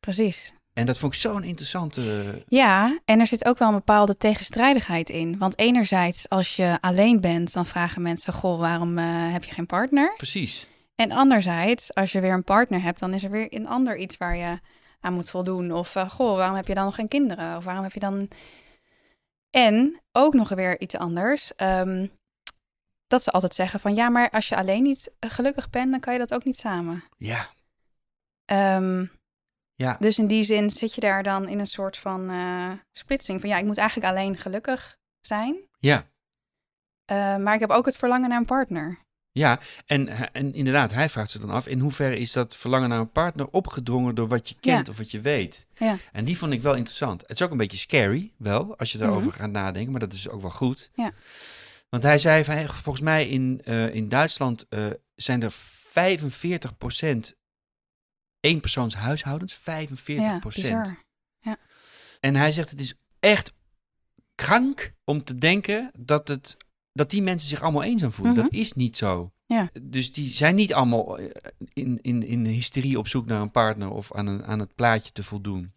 Precies. 0.00 0.54
En 0.72 0.86
dat 0.86 0.98
vond 0.98 1.14
ik 1.14 1.20
zo'n 1.20 1.42
interessante. 1.42 2.44
Ja, 2.48 2.98
en 3.04 3.20
er 3.20 3.26
zit 3.26 3.44
ook 3.44 3.58
wel 3.58 3.68
een 3.68 3.74
bepaalde 3.74 4.16
tegenstrijdigheid 4.16 5.10
in. 5.10 5.38
Want 5.38 5.58
enerzijds, 5.58 6.28
als 6.28 6.56
je 6.56 6.78
alleen 6.80 7.20
bent, 7.20 7.52
dan 7.52 7.66
vragen 7.66 8.02
mensen: 8.02 8.32
Goh, 8.32 8.58
waarom 8.58 8.98
eh, 8.98 9.04
heb 9.32 9.44
je 9.44 9.54
geen 9.54 9.66
partner? 9.66 10.14
Precies. 10.16 10.66
En 10.94 11.10
anderzijds, 11.12 11.94
als 11.94 12.12
je 12.12 12.20
weer 12.20 12.32
een 12.32 12.44
partner 12.44 12.82
hebt, 12.82 12.98
dan 12.98 13.14
is 13.14 13.24
er 13.24 13.30
weer 13.30 13.46
een 13.50 13.66
ander 13.68 13.96
iets 13.96 14.16
waar 14.16 14.36
je 14.36 14.58
aan 15.00 15.12
moet 15.14 15.30
voldoen. 15.30 15.72
Of 15.72 15.94
eh, 15.94 16.10
goh, 16.10 16.36
waarom 16.36 16.56
heb 16.56 16.66
je 16.66 16.74
dan 16.74 16.84
nog 16.84 16.94
geen 16.94 17.08
kinderen? 17.08 17.56
Of 17.56 17.64
waarom 17.64 17.82
heb 17.82 17.92
je 17.92 18.00
dan. 18.00 18.28
En 19.50 20.00
ook 20.12 20.34
nog 20.34 20.48
weer 20.48 20.80
iets 20.80 20.96
anders. 20.96 21.54
ehm, 21.54 22.06
dat 23.06 23.22
ze 23.22 23.30
altijd 23.30 23.54
zeggen 23.54 23.80
van 23.80 23.94
ja, 23.94 24.08
maar 24.08 24.30
als 24.30 24.48
je 24.48 24.56
alleen 24.56 24.82
niet 24.82 25.10
gelukkig 25.20 25.70
bent, 25.70 25.90
dan 25.90 26.00
kan 26.00 26.12
je 26.12 26.18
dat 26.18 26.34
ook 26.34 26.44
niet 26.44 26.56
samen. 26.56 27.04
Ja. 27.18 27.48
Ehm, 28.44 29.06
Ja. 29.76 29.96
dus 30.00 30.18
in 30.18 30.26
die 30.26 30.42
zin 30.42 30.70
zit 30.70 30.94
je 30.94 31.00
daar 31.00 31.22
dan 31.22 31.48
in 31.48 31.58
een 31.58 31.66
soort 31.66 31.96
van 31.98 32.30
eh, 32.30 32.70
splitsing. 32.92 33.40
Van 33.40 33.48
ja, 33.48 33.58
ik 33.58 33.64
moet 33.64 33.78
eigenlijk 33.78 34.08
alleen 34.10 34.36
gelukkig 34.36 34.96
zijn. 35.20 35.56
Ja. 35.78 36.06
eh, 37.04 37.36
maar 37.36 37.54
ik 37.54 37.60
heb 37.60 37.70
ook 37.70 37.84
het 37.86 37.96
verlangen 37.96 38.28
naar 38.28 38.38
een 38.38 38.44
partner. 38.44 38.98
Ja, 39.32 39.60
en, 39.86 40.32
en 40.32 40.54
inderdaad, 40.54 40.92
hij 40.92 41.08
vraagt 41.08 41.30
zich 41.30 41.40
dan 41.40 41.50
af: 41.50 41.66
in 41.66 41.78
hoeverre 41.78 42.18
is 42.18 42.32
dat 42.32 42.56
verlangen 42.56 42.88
naar 42.88 42.98
een 43.00 43.10
partner 43.12 43.46
opgedrongen 43.50 44.14
door 44.14 44.28
wat 44.28 44.48
je 44.48 44.54
kent 44.60 44.86
Ja. 44.86 44.92
of 44.92 44.98
wat 44.98 45.10
je 45.10 45.20
weet? 45.20 45.66
Ja. 45.74 45.96
En 46.12 46.24
die 46.24 46.38
vond 46.38 46.52
ik 46.52 46.62
wel 46.62 46.74
interessant. 46.74 47.20
Het 47.20 47.30
is 47.30 47.42
ook 47.42 47.50
een 47.50 47.56
beetje 47.56 47.76
scary, 47.76 48.32
wel, 48.38 48.78
als 48.78 48.92
je 48.92 48.98
daarover 48.98 49.32
gaat 49.32 49.50
nadenken, 49.50 49.90
maar 49.90 50.00
dat 50.00 50.12
is 50.12 50.28
ook 50.28 50.40
wel 50.40 50.50
goed. 50.50 50.90
Mhm. 50.94 51.06
Ja. 51.06 51.12
Want 51.88 52.02
hij 52.02 52.18
zei: 52.18 52.44
van, 52.44 52.54
hey, 52.54 52.68
volgens 52.68 53.04
mij 53.04 53.28
in, 53.28 53.60
eh, 53.64 53.94
in 53.94 54.08
Duitsland 54.08 54.66
eh, 54.68 54.86
zijn 55.14 55.42
er 55.42 55.52
45% 55.52 57.34
eenpersoonshuishoudens. 58.46 59.58
45%. 59.58 59.62
Ja, 60.04 60.38
bizar. 60.38 61.04
En 62.20 62.34
hij 62.34 62.52
zegt: 62.52 62.70
het 62.70 62.80
is 62.80 62.94
echt 63.20 63.52
krank 64.34 64.92
om 65.04 65.24
te 65.24 65.34
denken 65.34 65.90
dat 65.98 66.28
het 66.28 66.56
dat 66.92 67.10
die 67.10 67.22
mensen 67.22 67.48
zich 67.48 67.62
allemaal 67.62 67.82
eenzaam 67.82 68.12
voelen. 68.12 68.34
Mhm. 68.34 68.42
Dat 68.42 68.52
is 68.52 68.72
niet 68.72 68.96
zo. 68.96 69.32
Ja. 69.46 69.70
Dus 69.82 70.12
die 70.12 70.28
zijn 70.28 70.54
niet 70.54 70.74
allemaal 70.74 71.18
eh, 71.18 71.26
in, 71.72 71.98
in, 72.02 72.22
in 72.22 72.44
hysterie 72.44 72.98
op 72.98 73.08
zoek 73.08 73.26
naar 73.26 73.40
een 73.40 73.50
partner 73.50 73.90
of 73.90 74.12
aan, 74.12 74.26
een, 74.26 74.44
aan 74.44 74.58
het 74.58 74.74
plaatje 74.74 75.12
te 75.12 75.22
voldoen. 75.22 75.72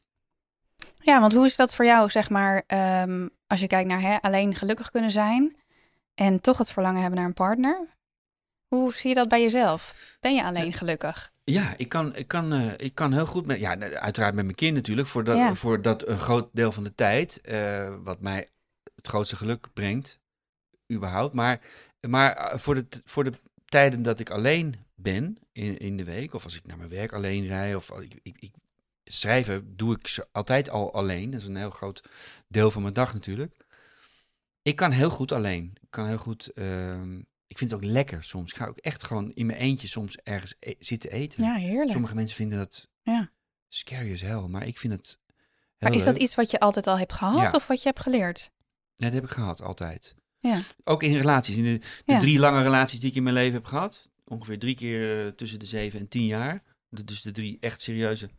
Ja, 0.96 1.20
want 1.20 1.34
hoe 1.34 1.46
is 1.46 1.56
dat 1.56 1.76
voor 1.76 1.86
jou, 1.86 2.10
zeg 2.10 2.30
maar, 2.30 2.64
ehm, 2.68 3.28
als 3.48 3.60
je 3.60 3.68
kijkt 3.68 3.90
naar 3.90 4.02
hè, 4.02 4.22
alleen 4.22 4.56
gelukkig 4.56 4.90
kunnen 4.90 5.12
zijn 5.12 5.56
en 6.16 6.42
toch 6.42 6.58
het 6.58 6.72
verlangen 6.72 7.02
hebben 7.02 7.20
naar 7.20 7.28
een 7.28 7.34
partner? 7.34 7.88
Hoe 8.68 8.94
zie 8.96 9.10
je 9.10 9.16
dat 9.16 9.30
bij 9.30 9.42
jezelf? 9.42 10.16
Ben 10.20 10.36
je 10.36 10.44
alleen 10.44 10.74
gelukkig? 10.74 11.32
Ja, 11.50 11.74
ik 11.78 11.90
kan, 11.90 12.16
ik 12.16 12.28
kan, 12.28 12.54
eh, 12.54 12.74
ik 12.78 12.96
kan 12.96 13.14
heel 13.14 13.26
goed 13.26 13.46
met, 13.46 13.60
ja, 13.60 13.78
uiteraard 13.80 14.34
met 14.34 14.44
mijn 14.44 14.56
kind 14.56 14.76
natuurlijk, 14.76 15.08
voor 15.08 15.24
dat, 15.24 15.36
Ja. 15.38 15.56
voor 15.56 15.82
dat 15.82 16.08
een 16.08 16.20
groot 16.20 16.50
deel 16.54 16.72
van 16.72 16.84
de 16.84 16.96
tijd, 16.96 17.42
eh, 17.42 17.96
wat 18.04 18.22
mij 18.22 18.48
het 18.96 19.08
grootste 19.08 19.36
geluk 19.36 19.68
brengt, 19.74 20.20
überhaupt. 20.92 21.34
Maar, 21.34 21.62
maar 22.08 22.36
eh, 22.36 22.60
voor, 22.60 22.76
de, 22.76 22.86
voor 23.06 23.24
de 23.24 23.34
tijden 23.66 24.02
dat 24.02 24.20
ik 24.20 24.30
alleen 24.30 24.76
ben 24.96 25.38
in, 25.52 25.78
in 25.78 25.98
de 25.98 26.04
week, 26.04 26.34
of 26.34 26.44
als 26.44 26.56
ik 26.56 26.66
naar 26.66 26.78
mijn 26.78 26.90
werk 26.90 27.12
alleen 27.14 27.48
rij, 27.48 27.76
of 27.76 27.90
ik, 27.90 28.20
ik, 28.24 28.36
ik, 28.40 28.54
schrijven 29.04 29.76
doe 29.78 29.96
ik 30.00 30.26
altijd 30.32 30.70
al 30.70 30.94
alleen. 30.94 31.32
Dat 31.32 31.42
is 31.42 31.48
een 31.48 31.56
heel 31.56 31.70
groot 31.70 32.04
deel 32.48 32.72
van 32.72 32.82
mijn 32.82 32.94
dag 32.94 33.14
natuurlijk. 33.14 33.56
Ik 34.62 34.76
kan 34.76 34.92
heel 34.92 35.10
goed 35.10 35.32
alleen. 35.32 35.74
Ik 35.82 35.88
kan 35.90 36.06
heel 36.08 36.18
goed. 36.18 36.48
ehm, 36.54 37.22
ik 37.50 37.58
vind 37.58 37.72
het 37.72 37.80
ook 37.80 37.86
lekker 37.86 38.24
soms. 38.24 38.52
Ik 38.52 38.58
ga 38.58 38.66
ook 38.66 38.78
echt 38.78 39.04
gewoon 39.04 39.32
in 39.34 39.46
mijn 39.46 39.60
eentje 39.60 39.88
soms 39.88 40.16
ergens 40.24 40.56
e- 40.60 40.74
zitten 40.80 41.12
eten. 41.12 41.44
Ja, 41.44 41.56
heerlijk. 41.56 41.92
Sommige 41.92 42.16
mensen 42.16 42.36
vinden 42.36 42.58
dat 42.58 42.88
Ja. 43.04 43.32
scary 43.68 44.14
as 44.14 44.22
hell, 44.22 44.42
maar 44.48 44.68
ik 44.68 44.78
vind 44.78 44.94
het. 44.94 45.20
Maar 45.80 45.94
is 45.94 46.04
dat 46.04 46.18
iets 46.18 46.36
wat 46.36 46.52
je 46.52 46.60
altijd 46.60 46.88
al 46.88 46.98
hebt 46.98 47.14
gehad 47.14 47.42
Ja. 47.42 47.52
of 47.52 47.68
wat 47.68 47.82
je 47.82 47.88
hebt 47.88 48.00
geleerd? 48.00 48.52
Nee, 48.96 49.10
dat 49.12 49.22
heb 49.22 49.30
ik 49.30 49.36
gehad 49.36 49.62
altijd. 49.62 50.16
Ja. 50.40 50.62
Ook 50.84 51.04
in 51.04 51.16
relaties. 51.18 51.56
In 51.56 51.64
de, 51.64 51.78
de 51.80 52.12
Ja. 52.14 52.20
drie 52.20 52.40
lange 52.40 52.62
relaties 52.64 53.00
die 53.00 53.10
ik 53.10 53.16
in 53.16 53.24
mijn 53.24 53.36
leven 53.36 53.54
heb 53.54 53.66
gehad, 53.66 54.10
ongeveer 54.26 54.60
drie 54.60 54.76
keer 54.76 55.26
eh, 55.26 55.32
tussen 55.32 55.60
de 55.60 55.66
zeven 55.66 56.00
en 56.00 56.08
tien 56.08 56.26
jaar. 56.26 56.64
De- 56.90 57.04
dus 57.04 57.22
de 57.22 57.32
drie 57.32 57.58
echt 57.60 57.82
serieuze. 57.82 58.30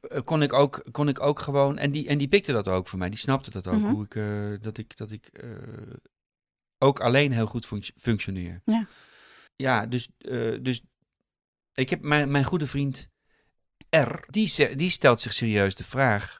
eh, 0.00 0.20
Kon 0.24 0.42
ik, 0.42 0.52
ook, 0.52 0.84
kon 0.90 1.08
ik 1.08 1.20
ook 1.20 1.40
gewoon, 1.40 1.78
en 1.78 1.90
die, 1.90 2.08
en 2.08 2.18
die 2.18 2.28
pikte 2.28 2.52
dat 2.52 2.68
ook 2.68 2.88
voor 2.88 2.98
mij, 2.98 3.10
die 3.10 3.18
snapte 3.18 3.50
dat 3.50 3.66
ook, 3.66 3.78
Mhm. 3.80 3.90
hoe 3.90 4.04
ik, 4.04 4.14
eh, 4.14 4.52
dat 4.60 4.78
ik, 4.78 4.96
dat 4.96 5.10
ik 5.10 5.26
ook 6.82 7.00
alleen 7.00 7.32
heel 7.32 7.46
goed 7.46 7.66
func- 7.66 7.90
functioneer. 7.96 8.60
Ja. 8.64 8.86
Ja, 9.56 9.86
dus, 9.86 10.08
eh, 10.18 10.58
dus 10.62 10.82
ik 11.74 11.90
heb 11.90 12.00
mijn, 12.00 12.30
mijn 12.30 12.44
goede 12.44 12.66
vriend 12.66 13.08
R, 13.90 14.24
die, 14.30 14.76
die 14.76 14.90
stelt 14.90 15.20
zich 15.20 15.32
serieus 15.32 15.74
de 15.74 15.84
vraag. 15.84 16.38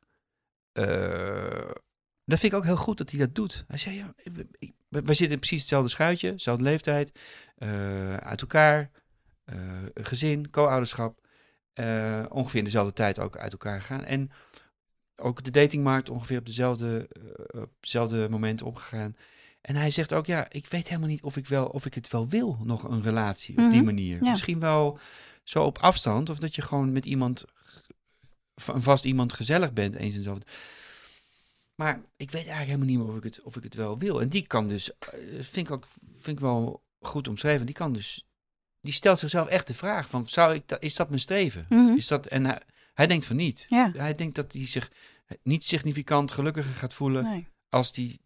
eh, 0.72 1.70
dat 2.24 2.38
vind 2.38 2.52
ik 2.52 2.58
ook 2.58 2.64
heel 2.64 2.76
goed 2.76 2.98
dat 2.98 3.10
hij 3.10 3.18
dat 3.20 3.34
doet. 3.34 3.64
Hij 3.66 3.78
zei, 3.78 3.96
ja, 3.96 4.12
ik- 4.16 4.46
ik- 4.58 4.72
we, 4.88 5.00
we 5.02 5.14
zitten 5.14 5.30
in 5.30 5.38
precies 5.38 5.60
hetzelfde 5.60 5.88
schuitje, 5.90 6.30
dezelfde 6.32 6.64
leeftijd, 6.64 7.18
eh, 7.56 8.16
uit 8.16 8.40
elkaar, 8.40 8.90
gezin, 9.94 10.50
co-ouderschap. 10.50 11.20
ongeveer 12.28 12.58
in 12.58 12.64
dezelfde 12.64 12.92
tijd 12.92 13.18
ook 13.18 13.36
uit 13.36 13.52
elkaar 13.52 13.80
gegaan. 13.80 14.04
En 14.04 14.30
ook 15.16 15.44
de 15.44 15.50
datingmarkt 15.50 16.08
ongeveer 16.10 16.38
op 16.38 16.46
dezelfde, 16.46 17.08
op 17.50 17.70
dezelfde 17.80 18.28
moment 18.28 18.62
opgegaan. 18.62 19.16
En 19.62 19.76
hij 19.76 19.90
zegt 19.90 20.12
ook, 20.12 20.26
ja, 20.26 20.46
ik 20.50 20.66
weet 20.66 20.88
helemaal 20.88 21.08
niet 21.08 21.22
of 21.22 21.36
ik, 21.36 21.46
wel, 21.46 21.66
of 21.66 21.86
ik 21.86 21.94
het 21.94 22.08
wel 22.08 22.28
wil, 22.28 22.58
nog 22.64 22.82
een 22.82 23.02
relatie 23.02 23.58
op 23.58 23.70
die 23.70 23.76
Mhm, 23.76 23.84
manier. 23.84 24.24
ja. 24.24 24.30
Misschien 24.30 24.60
wel 24.60 24.98
zo 25.44 25.64
op 25.64 25.78
afstand, 25.78 26.30
of 26.30 26.38
dat 26.38 26.54
je 26.54 26.62
gewoon 26.62 26.92
met 26.92 27.04
iemand, 27.04 27.44
van 28.54 28.82
vast 28.82 29.04
iemand 29.04 29.32
gezellig 29.32 29.72
bent, 29.72 29.94
eens 29.94 30.16
en 30.16 30.22
zo. 30.22 30.38
Maar 31.74 31.94
ik 32.16 32.30
weet 32.30 32.46
eigenlijk 32.46 32.66
helemaal 32.66 32.86
niet 32.86 32.98
meer 32.98 33.08
of 33.08 33.16
ik 33.16 33.22
het, 33.22 33.42
of 33.42 33.56
ik 33.56 33.62
het 33.62 33.74
wel 33.74 33.98
wil. 33.98 34.20
En 34.20 34.28
die 34.28 34.46
kan 34.46 34.68
dus, 34.68 34.90
eh, 34.98 35.42
vind 35.42 35.66
ik 35.66 35.70
ook 35.70 35.86
vind 36.10 36.36
ik 36.36 36.40
wel 36.40 36.82
goed 37.00 37.28
omschreven, 37.28 37.66
die 37.66 37.74
kan 37.74 37.92
dus, 37.92 38.26
die 38.80 38.92
stelt 38.92 39.18
zichzelf 39.18 39.46
echt 39.46 39.66
de 39.66 39.74
vraag 39.74 40.08
van, 40.08 40.28
zou 40.28 40.54
ik, 40.54 40.68
dat- 40.68 40.82
is 40.82 40.94
dat 40.96 41.08
mijn 41.08 41.20
streven? 41.20 41.66
Mhm. 41.68 41.96
Is 41.96 42.06
dat, 42.06 42.26
en 42.26 42.44
hij, 42.44 42.60
hij 42.94 43.06
denkt 43.06 43.24
van 43.26 43.36
niet. 43.36 43.66
Ja. 43.68 43.92
Hij 43.96 44.14
denkt 44.14 44.34
dat 44.34 44.52
hij 44.52 44.66
zich 44.66 44.90
niet 45.42 45.64
significant 45.64 46.32
gelukkiger 46.32 46.74
gaat 46.74 46.94
voelen 46.94 47.24
Nee. 47.24 47.46
als 47.68 47.92
die, 47.92 48.20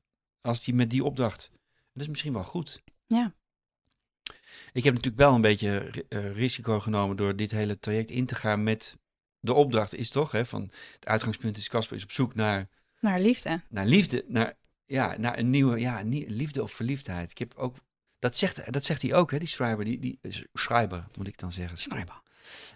als 0.47 0.65
die 0.65 0.75
met 0.75 0.91
die 0.91 1.05
opdracht. 1.05 1.51
Dat 1.93 2.03
is 2.03 2.09
misschien 2.09 2.33
wel 2.33 2.45
goed. 2.45 2.83
Ja. 3.07 3.35
Ik 4.73 4.85
heb 4.85 4.95
natuurlijk 4.95 5.23
wel 5.23 5.35
een 5.35 5.41
beetje 5.41 6.05
eh, 6.09 6.33
risico 6.33 6.81
genomen 6.81 7.17
door 7.17 7.37
dit 7.37 7.51
hele 7.51 7.79
traject 7.79 8.11
in 8.11 8.27
te 8.27 8.35
gaan 8.35 8.63
met 8.63 8.97
de 9.41 9.55
opdracht 9.55 9.95
is 9.95 10.11
toch, 10.11 10.33
hè, 10.33 10.45
van 10.45 10.71
het 10.93 11.07
uitgangspunt 11.07 11.57
is 11.57 11.69
Casper 11.69 11.97
is 11.97 12.03
op 12.03 12.11
zoek 12.11 12.35
naar, 12.35 12.69
Naar 13.01 13.21
liefde. 13.21 13.61
naar 13.69 13.87
liefde, 13.87 14.25
naar, 14.29 14.55
ja, 14.85 15.17
naar 15.19 15.39
een 15.39 15.51
nieuwe, 15.51 15.81
ja, 15.81 16.03
liefde 16.27 16.63
of 16.63 16.73
verliefdheid. 16.73 17.31
Ik 17.31 17.39
heb 17.39 17.55
ook, 17.55 17.77
dat 18.19 18.37
zegt, 18.37 18.73
dat 18.73 18.85
zegt 18.85 19.03
hij 19.03 19.15
ook, 19.15 19.31
hè, 19.31 19.39
die 19.39 19.49
schrijver, 19.49 19.85
die, 19.85 19.99
die 19.99 20.19
schrijver 20.53 21.07
moet 21.17 21.29
ik 21.29 21.39
dan 21.39 21.53
zeggen. 21.53 21.79
stom. 21.79 22.05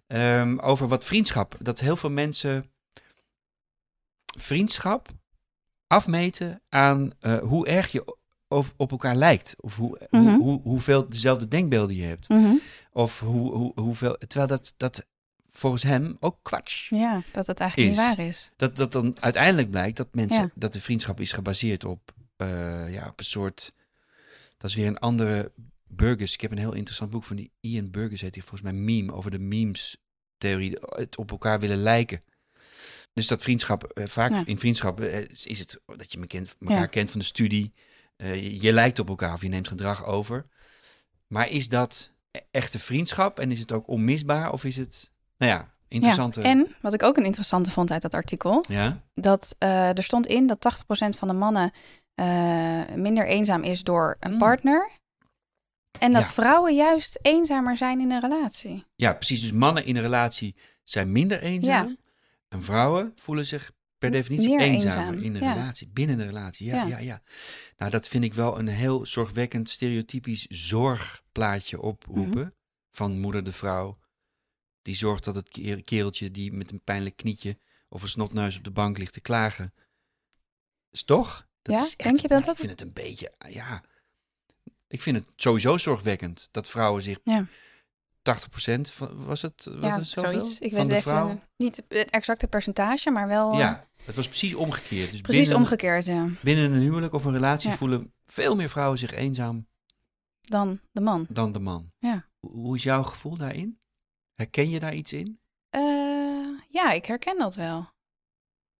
Ehm, 0.06 0.58
over 0.58 0.88
wat 0.88 1.04
vriendschap, 1.04 1.56
dat 1.60 1.80
heel 1.80 1.96
veel 1.96 2.10
mensen 2.10 2.70
vriendschap 4.38 5.08
afmeten 5.90 6.62
aan 6.68 7.12
eh, 7.20 7.38
hoe 7.38 7.66
erg 7.66 7.92
je 7.92 8.16
op, 8.48 8.74
op 8.76 8.90
elkaar 8.90 9.16
lijkt. 9.16 9.54
Of 9.60 9.76
hoe, 9.76 10.00
Mhm. 10.10 10.22
hoe, 10.24 10.40
hoe, 10.42 10.60
hoeveel 10.62 11.08
dezelfde 11.08 11.48
denkbeelden 11.48 11.96
je 11.96 12.02
hebt. 12.02 12.28
Mhm. 12.28 12.54
Of 12.92 13.20
hoe, 13.20 13.52
hoe, 13.54 13.72
hoeveel. 13.80 14.16
Terwijl 14.18 14.46
dat, 14.46 14.74
dat 14.76 15.06
volgens 15.50 15.82
hem 15.82 16.16
ook 16.20 16.38
kwats. 16.42 16.88
Ja, 16.88 17.22
dat 17.32 17.46
het 17.46 17.60
eigenlijk 17.60 17.90
Is. 17.90 17.96
niet 17.98 18.06
waar 18.16 18.26
is. 18.26 18.50
Dat, 18.56 18.76
dat 18.76 18.92
dan 18.92 19.16
uiteindelijk 19.20 19.70
blijkt 19.70 19.96
dat 19.96 20.14
mensen. 20.14 20.42
Ja. 20.42 20.50
dat 20.54 20.72
de 20.72 20.80
vriendschap 20.80 21.20
is 21.20 21.32
gebaseerd 21.32 21.84
op. 21.84 22.12
eh, 22.36 22.92
ja, 22.92 23.08
op 23.08 23.18
een 23.18 23.24
soort. 23.24 23.72
Dat 24.56 24.70
is 24.70 24.76
weer 24.76 24.86
een 24.86 24.98
andere. 24.98 25.52
Burgers. 25.92 26.34
Ik 26.34 26.40
heb 26.40 26.50
een 26.50 26.58
heel 26.58 26.72
interessant 26.74 27.10
boek 27.10 27.24
van 27.24 27.36
die 27.36 27.52
Ian 27.60 27.90
Burgers. 27.90 28.20
Heet 28.20 28.32
die 28.32 28.42
volgens 28.42 28.62
mij 28.72 28.80
meme. 28.80 29.12
Over 29.12 29.30
de 29.30 29.38
memes-theorie. 29.38 30.76
Het 30.80 31.16
op 31.16 31.30
elkaar 31.30 31.60
willen 31.60 31.76
lijken. 31.82 32.22
Dus 33.12 33.26
dat 33.26 33.42
vriendschap. 33.42 33.84
eh, 33.84 34.06
vaak 34.06 34.30
Ja. 34.30 34.42
in 34.44 34.58
vriendschap 34.58 35.00
eh, 35.00 35.18
is, 35.44 35.58
het 35.58 35.80
dat 35.86 36.12
je 36.12 36.18
me 36.18 36.26
kent, 36.26 36.56
elkaar 36.60 36.78
Ja. 36.78 36.86
kent 36.86 37.10
van 37.10 37.20
de 37.20 37.26
studie. 37.26 37.72
Eh, 38.16 38.34
je, 38.42 38.60
je 38.62 38.72
lijkt 38.72 38.98
op 38.98 39.08
elkaar 39.08 39.32
of 39.34 39.42
je 39.42 39.48
neemt 39.48 39.68
gedrag 39.68 40.04
over. 40.06 40.46
Maar 41.26 41.48
is 41.48 41.68
dat 41.68 42.12
e- 42.30 42.38
echte 42.50 42.78
vriendschap? 42.78 43.38
En 43.38 43.50
is 43.50 43.58
het 43.58 43.72
ook 43.72 43.88
onmisbaar? 43.88 44.52
Of 44.52 44.64
is 44.64 44.76
het. 44.76 45.10
Nou 45.38 45.52
ja, 45.52 45.74
interessante. 45.88 46.40
Ja. 46.40 46.46
En 46.46 46.74
wat 46.80 46.94
ik 46.94 47.02
ook 47.02 47.16
een 47.16 47.24
interessante 47.24 47.70
vond 47.70 47.90
uit 47.90 48.02
dat 48.02 48.14
artikel, 48.14 48.64
Ja? 48.68 49.02
dat 49.14 49.54
er 49.58 50.02
stond 50.02 50.26
in 50.26 50.46
dat 50.46 50.60
80% 50.60 51.16
van 51.18 51.28
de 51.28 51.34
mannen 51.34 51.72
minder 52.94 53.26
eenzaam 53.26 53.62
is 53.62 53.82
door 53.82 54.16
een 54.20 54.32
Mm. 54.32 54.38
partner. 54.38 54.90
En 55.98 56.12
dat 56.12 56.22
Ja. 56.24 56.30
vrouwen 56.30 56.74
juist 56.74 57.18
eenzamer 57.22 57.76
zijn 57.76 58.00
in 58.00 58.10
een 58.10 58.20
relatie. 58.20 58.84
Ja, 58.96 59.12
precies. 59.14 59.40
Dus 59.40 59.52
mannen 59.52 59.84
in 59.84 59.96
een 59.96 60.02
relatie 60.02 60.54
zijn 60.82 61.12
minder 61.12 61.40
eenzaam. 61.42 61.88
Ja. 61.88 61.96
En 62.50 62.62
vrouwen 62.62 63.12
voelen 63.16 63.46
zich 63.46 63.72
per 63.98 64.10
definitie 64.10 64.58
eenzamer 64.58 65.06
eenzaam, 65.14 65.22
in 65.24 65.34
een 65.34 65.42
ja. 65.42 65.52
relatie, 65.52 65.88
binnen 65.88 66.18
een 66.18 66.26
relatie. 66.26 66.66
Ja, 66.66 66.74
ja. 66.82 66.86
Ja. 66.86 66.98
Ja, 66.98 67.22
Nou, 67.76 67.90
dat 67.90 68.08
vind 68.08 68.24
ik 68.24 68.34
wel 68.34 68.58
een 68.58 68.66
heel 68.68 69.06
zorgwekkend, 69.06 69.68
stereotypisch 69.70 70.46
zorgplaatje 70.46 71.80
oproepen. 71.80 72.40
Mhm. 72.40 72.50
Van 72.92 73.18
moeder 73.20 73.44
de 73.44 73.52
vrouw. 73.52 73.98
Die 74.82 74.94
zorgt 74.94 75.24
dat 75.24 75.34
het 75.34 75.48
ke- 75.48 75.82
kereltje 75.82 76.30
die 76.30 76.52
met 76.52 76.70
een 76.70 76.80
pijnlijk 76.84 77.16
knietje 77.16 77.58
of 77.88 78.02
een 78.02 78.08
snotneus 78.08 78.56
op 78.56 78.64
de 78.64 78.70
bank 78.70 78.98
ligt 78.98 79.12
te 79.12 79.20
klagen. 79.20 79.74
Is 80.90 81.02
toch? 81.04 81.46
Dat 81.62 81.74
Ja, 81.74 81.80
is 81.82 81.96
echt, 81.96 82.02
denk 82.02 82.16
je 82.20 82.28
dat 82.28 82.30
nou, 82.30 82.44
dat- 82.44 82.54
Ik 82.54 82.60
vind 82.60 82.70
het 82.70 82.80
een 82.80 82.92
beetje, 83.04 83.32
ja. 83.48 83.84
Ik 84.88 85.02
vind 85.02 85.16
het 85.16 85.26
sowieso 85.36 85.78
zorgwekkend 85.78 86.48
dat 86.50 86.70
vrouwen 86.70 87.02
zich 87.02 87.18
Ja. 87.24 87.46
80% 88.22 88.80
van, 88.80 89.24
was 89.24 89.42
het, 89.42 89.64
was 89.64 89.74
ja, 89.80 89.98
het 89.98 90.08
zoveel? 90.08 90.40
zoiets. 90.40 90.58
Ik 90.58 90.74
van 90.74 90.78
weet 90.78 90.88
de 90.88 91.10
even 91.10 91.42
niet 91.56 91.82
het 91.88 92.10
exacte 92.10 92.46
percentage, 92.46 93.10
maar 93.10 93.28
wel 93.28 93.52
eh, 93.52 93.58
Ja, 93.58 93.86
het 94.04 94.16
was 94.16 94.26
precies 94.28 94.54
omgekeerd. 94.54 95.10
Dus 95.10 95.20
precies 95.20 95.40
binnen, 95.40 95.58
omgekeerd 95.58 96.04
ja, 96.04 96.26
binnen 96.42 96.72
een 96.72 96.80
huwelijk 96.80 97.12
of 97.12 97.24
een 97.24 97.32
relatie 97.32 97.70
Ja. 97.70 97.76
voelen 97.76 98.12
veel 98.26 98.56
meer 98.56 98.68
vrouwen 98.68 98.98
zich 98.98 99.12
eenzaam 99.12 99.66
dan 100.40 100.80
de 100.92 101.00
man. 101.00 101.26
dan 101.28 101.52
de 101.52 101.58
man. 101.58 101.92
Ja. 101.98 102.28
Hoe, 102.38 102.50
hoe 102.50 102.76
is 102.76 102.82
jouw 102.82 103.02
gevoel 103.02 103.36
daarin? 103.36 103.78
Herken 104.34 104.70
je 104.70 104.78
daar 104.80 104.94
iets 104.94 105.12
in? 105.12 105.40
Eh, 105.70 105.80
ja, 106.68 106.90
ik 106.92 107.04
herken 107.06 107.38
dat 107.38 107.54
wel. 107.54 107.76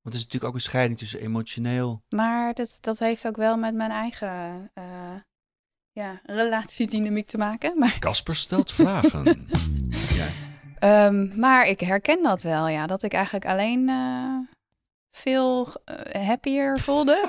Want 0.03 0.15
het 0.15 0.15
is 0.15 0.23
natuurlijk 0.25 0.45
ook 0.45 0.55
een 0.55 0.61
scheiding 0.71 0.99
tussen 0.99 1.21
emotioneel. 1.21 2.03
Maar 2.09 2.55
dat, 2.55 2.79
dat 2.81 2.99
heeft 2.99 3.27
ook 3.27 3.37
wel 3.37 3.57
met 3.57 3.75
mijn 3.75 3.91
eigen 3.91 4.71
eh, 4.75 5.15
ja, 5.93 6.21
relatiedynamiek 6.25 7.27
te 7.27 7.39
maken. 7.39 7.79
Maar, 7.79 7.99
Casper 7.99 8.37
stelt 8.37 8.73
vragen. 8.73 9.25
Ja. 10.15 10.27
ehm, 10.79 11.39
maar 11.39 11.67
ik 11.69 11.81
herken 11.81 12.23
dat 12.23 12.43
wel, 12.43 12.69
ja. 12.69 12.87
Dat 12.87 13.03
ik 13.03 13.13
eigenlijk 13.13 13.47
alleen 13.47 13.89
eh, 13.89 14.35
veel 15.11 15.75
eh, 15.85 16.27
happier 16.27 16.79
voelde. 16.79 17.29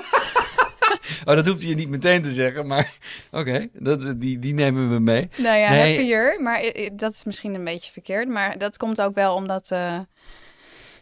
Oh, 1.24 1.34
dat 1.34 1.46
hoeft 1.46 1.62
je 1.62 1.74
niet 1.74 1.88
meteen 1.88 2.22
te 2.22 2.32
zeggen, 2.32 2.66
maar 2.66 2.96
oké, 3.30 3.68
dat 3.72 4.20
die, 4.20 4.38
die 4.38 4.54
nemen 4.54 4.90
we 4.90 4.98
mee. 4.98 5.28
nou 5.36 5.56
ja, 5.58 5.70
Nee. 5.70 5.96
happier. 5.96 6.38
Maar 6.42 6.72
dat 6.92 7.12
is 7.12 7.24
misschien 7.24 7.54
een 7.54 7.64
beetje 7.64 7.92
verkeerd. 7.92 8.28
Maar 8.28 8.58
dat 8.58 8.76
komt 8.76 9.00
ook 9.00 9.14
wel 9.14 9.34
omdat... 9.34 9.70
eh, 9.70 9.98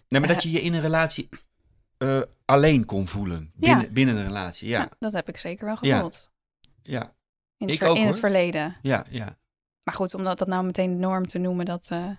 Nee, 0.09 0.21
maar 0.21 0.29
dat 0.29 0.43
je 0.43 0.51
je 0.51 0.61
in 0.61 0.75
een 0.75 0.81
relatie 0.81 1.29
alleen 2.45 2.85
kon 2.85 3.07
voelen. 3.09 3.53
Binnen, 3.55 3.85
Ja. 3.85 3.93
binnen 3.93 4.17
een 4.17 4.25
relatie, 4.27 4.69
ja. 4.69 4.79
ja. 4.81 4.89
dat 4.99 5.13
heb 5.13 5.29
ik 5.29 5.37
zeker 5.37 5.67
wel 5.67 5.77
gevoeld. 5.77 6.29
Ja, 6.83 7.13
In 7.61 7.69
het, 7.69 7.79
ver- 7.79 7.89
ook, 7.89 7.97
in 7.97 8.07
het 8.07 8.19
verleden. 8.19 8.77
ja, 8.83 9.05
ja. 9.11 9.39
Maar 9.83 9.95
goed, 9.95 10.15
om 10.15 10.25
dat, 10.25 10.39
dat 10.39 10.49
nou 10.49 10.65
meteen 10.65 10.91
de 10.91 10.99
norm 10.99 11.27
te 11.27 11.39
noemen, 11.39 11.65
dat... 11.65 11.89
eh, 11.91 12.11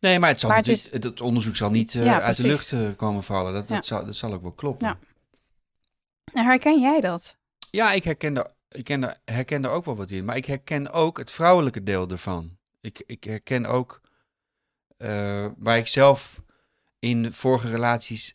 Nee, 0.00 0.18
maar 0.18 0.28
het, 0.30 0.40
zal 0.40 0.50
Maar 0.50 0.62
het 0.64 1.20
onderzoek 1.20 1.56
zal 1.56 1.70
niet 1.70 1.94
eh, 1.94 2.04
Ja, 2.04 2.20
uit 2.20 2.36
de 2.36 2.46
lucht 2.46 2.72
eh, 2.72 2.88
komen 2.96 3.22
vallen. 3.22 3.52
Dat, 3.52 3.68
dat, 3.68 3.86
zal, 3.86 4.04
dat 4.04 4.16
zal 4.16 4.32
ook 4.32 4.42
wel 4.42 4.52
kloppen. 4.52 4.86
Ja. 4.86 4.98
nou, 6.32 6.46
herken 6.46 6.80
jij 6.80 7.00
dat? 7.00 7.36
Ja, 7.70 7.92
ik 7.92 8.04
herken, 8.04 8.36
er, 8.36 8.50
ik 8.68 8.84
ken 8.84 9.02
er, 9.02 9.18
herken 9.24 9.64
er 9.64 9.70
ook 9.70 9.84
wel 9.84 9.96
wat 9.96 10.10
in. 10.10 10.24
Maar 10.24 10.36
ik 10.36 10.44
herken 10.44 10.90
ook 10.92 11.18
het 11.18 11.30
vrouwelijke 11.30 11.82
deel 11.82 12.08
ervan. 12.08 12.56
Ik, 12.80 13.02
ik 13.06 13.24
herken 13.24 13.66
ook 13.66 14.00
waar 15.56 15.76
ik 15.78 15.86
zelf 15.86 16.42
in 16.98 17.32
vorige 17.32 17.68
relaties 17.68 18.34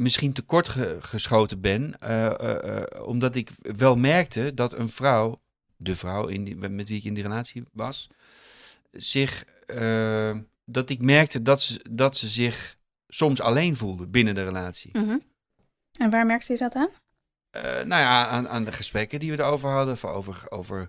misschien 0.00 0.32
tekort 0.32 0.68
ge- 0.68 0.98
geschoten 1.00 1.60
ben. 1.60 1.98
eh, 2.00 2.26
eh, 2.26 2.76
eh, 2.82 3.06
omdat 3.06 3.34
ik 3.34 3.50
wel 3.60 3.96
merkte 3.96 4.54
dat 4.54 4.72
een 4.72 4.88
vrouw, 4.88 5.40
de 5.76 5.96
vrouw 5.96 6.26
in 6.26 6.44
die, 6.44 6.56
met 6.56 6.88
wie 6.88 6.98
ik 6.98 7.04
in 7.04 7.14
die 7.14 7.22
relatie 7.22 7.64
was, 7.72 8.08
zich. 8.92 9.44
dat 10.64 10.90
ik 10.90 11.00
merkte 11.00 11.42
dat 11.42 11.62
ze, 11.62 11.84
dat 11.90 12.16
ze 12.16 12.28
zich 12.28 12.76
soms 13.08 13.40
alleen 13.40 13.76
voelde 13.76 14.06
binnen 14.06 14.34
de 14.34 14.44
relatie. 14.44 14.90
En 15.98 16.10
waar 16.10 16.26
merkte 16.26 16.52
je 16.52 16.58
dat 16.58 16.74
aan? 16.74 16.88
Nou 17.62 17.86
ja, 18.00 18.26
aan, 18.26 18.48
aan 18.48 18.64
de 18.64 18.72
gesprekken 18.72 19.18
die 19.20 19.30
we 19.30 19.38
erover 19.42 19.68
hadden, 19.70 19.96
van 19.98 20.10
over, 20.10 20.46
over 20.50 20.88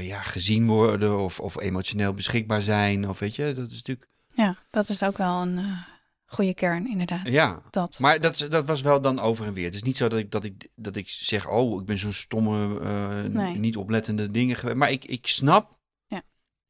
ja, 0.00 0.22
gezien 0.22 0.66
worden 0.66 1.18
of, 1.18 1.40
of 1.40 1.60
emotioneel 1.60 2.14
beschikbaar 2.14 2.62
zijn. 2.62 3.08
Of 3.08 3.18
weet 3.18 3.34
je, 3.36 3.52
dat 3.52 3.70
is 3.70 3.76
natuurlijk. 3.76 4.08
Ja, 4.42 4.56
dat 4.70 4.88
is 4.88 5.02
ook 5.02 5.16
wel 5.16 5.42
een 5.42 5.58
eh, 5.58 5.78
goede 6.26 6.54
kern, 6.54 6.86
inderdaad. 6.88 7.28
Ja, 7.28 7.62
Dat. 7.70 7.98
maar 7.98 8.20
dat, 8.20 8.46
dat 8.50 8.66
was 8.66 8.80
wel 8.80 9.00
dan 9.00 9.18
over 9.20 9.46
en 9.46 9.52
weer. 9.52 9.64
Het 9.64 9.74
is 9.74 9.82
niet 9.82 9.96
zo 9.96 10.08
dat 10.08 10.18
ik, 10.18 10.30
dat 10.30 10.44
ik, 10.44 10.68
dat 10.74 10.96
ik 10.96 11.08
zeg, 11.08 11.48
oh, 11.48 11.80
ik 11.80 11.86
ben 11.86 11.98
zo'n 11.98 12.12
stomme, 12.12 12.80
eh, 12.80 13.22
Nee. 13.22 13.58
niet 13.58 13.76
oplettende 13.76 14.30
dingen 14.30 14.56
geweest. 14.56 14.76
Maar 14.78 14.90
ik, 14.90 15.04
ik 15.04 15.26
snap, 15.26 15.78
Ja. 16.06 16.22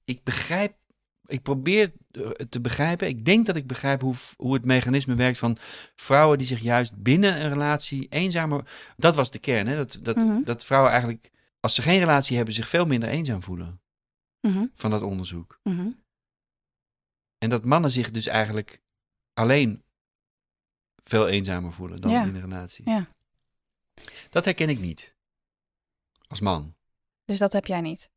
ik 0.05 0.25
begrijp, 0.25 0.77
ik 1.27 1.43
probeer 1.43 1.93
eh, 2.11 2.29
te 2.31 2.61
begrijpen. 2.61 3.09
Ik 3.09 3.25
denk 3.25 3.47
dat 3.47 3.57
ik 3.57 3.66
begrijp 3.66 4.01
hoe, 4.01 4.14
hoe 4.37 4.55
het 4.55 4.64
mechanisme 4.64 5.14
werkt 5.14 5.39
van 5.39 5.57
vrouwen 5.97 6.39
die 6.39 6.47
zich 6.47 6.61
juist 6.61 6.97
binnen 7.03 7.43
een 7.45 7.49
relatie 7.49 8.07
eenzamer... 8.09 8.64
Dat 8.97 9.14
was 9.14 9.31
de 9.31 9.39
kern, 9.39 9.66
hè? 9.66 9.77
Dat, 9.77 9.99
dat, 10.03 10.16
Mhm. 10.16 10.43
dat 10.45 10.64
vrouwen 10.64 10.91
eigenlijk, 10.91 11.31
als 11.61 11.75
ze 11.75 11.83
geen 11.83 11.99
relatie 11.99 12.37
hebben, 12.37 12.55
zich 12.55 12.69
veel 12.69 12.87
minder 12.87 13.09
eenzaam 13.09 13.43
voelen 13.43 13.81
Mhm, 14.41 14.66
van 14.75 14.91
dat 14.91 15.03
onderzoek. 15.03 15.59
mhm. 15.62 15.89
En 17.39 17.49
dat 17.51 17.64
mannen 17.64 17.91
zich 17.91 18.11
dus 18.11 18.26
eigenlijk 18.26 18.80
alleen 19.34 19.82
veel 21.05 21.28
eenzamer 21.28 21.72
voelen 21.72 22.01
dan 22.01 22.11
Ja. 22.11 22.22
in 22.22 22.34
een 22.34 22.41
relatie. 22.41 22.91
Ja. 22.91 23.09
Dat 24.30 24.45
herken 24.45 24.68
ik 24.68 24.78
niet. 24.78 25.14
Als 26.28 26.41
man. 26.41 26.74
Dus 27.24 27.39
dat 27.39 27.53
heb 27.53 27.66
jij 27.66 27.80
niet. 27.80 28.11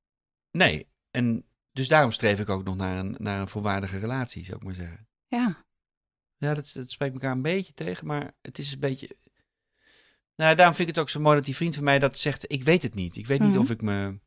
Nee. 0.52 0.88
En 1.12 1.46
dus 1.72 1.88
daarom 1.88 2.12
streef 2.12 2.40
ik 2.40 2.50
ook 2.50 2.64
nog 2.64 2.76
naar 2.76 2.98
een, 2.98 3.16
naar 3.20 3.40
een 3.42 3.48
volwaardige 3.48 4.00
relatie, 4.00 4.44
zou 4.46 4.58
ik 4.58 4.64
maar 4.64 4.74
zeggen. 4.74 5.08
Ja. 5.28 5.66
Ja, 6.38 6.54
dat, 6.54 6.72
dat 6.74 6.92
spreekt 6.92 7.14
elkaar 7.14 7.32
een 7.32 7.42
beetje 7.42 7.74
tegen, 7.74 8.08
maar 8.08 8.34
het 8.42 8.58
is 8.58 8.72
een 8.74 8.80
beetje... 8.80 9.18
Nou, 10.36 10.56
daarom 10.56 10.76
vind 10.76 10.90
ik 10.90 10.96
het 10.96 11.04
ook 11.04 11.10
zo 11.10 11.20
mooi 11.20 11.36
dat 11.36 11.46
die 11.46 11.56
vriend 11.56 11.76
van 11.76 11.84
mij 11.84 12.00
dat 12.00 12.18
zegt, 12.18 12.52
ik 12.52 12.64
weet 12.64 12.82
het 12.84 12.94
niet. 12.94 13.16
Ik 13.16 13.28
weet 13.28 13.40
niet 13.40 13.50
Mhm. 13.50 13.60
of 13.60 13.70
ik 13.70 13.82
me... 13.82 14.20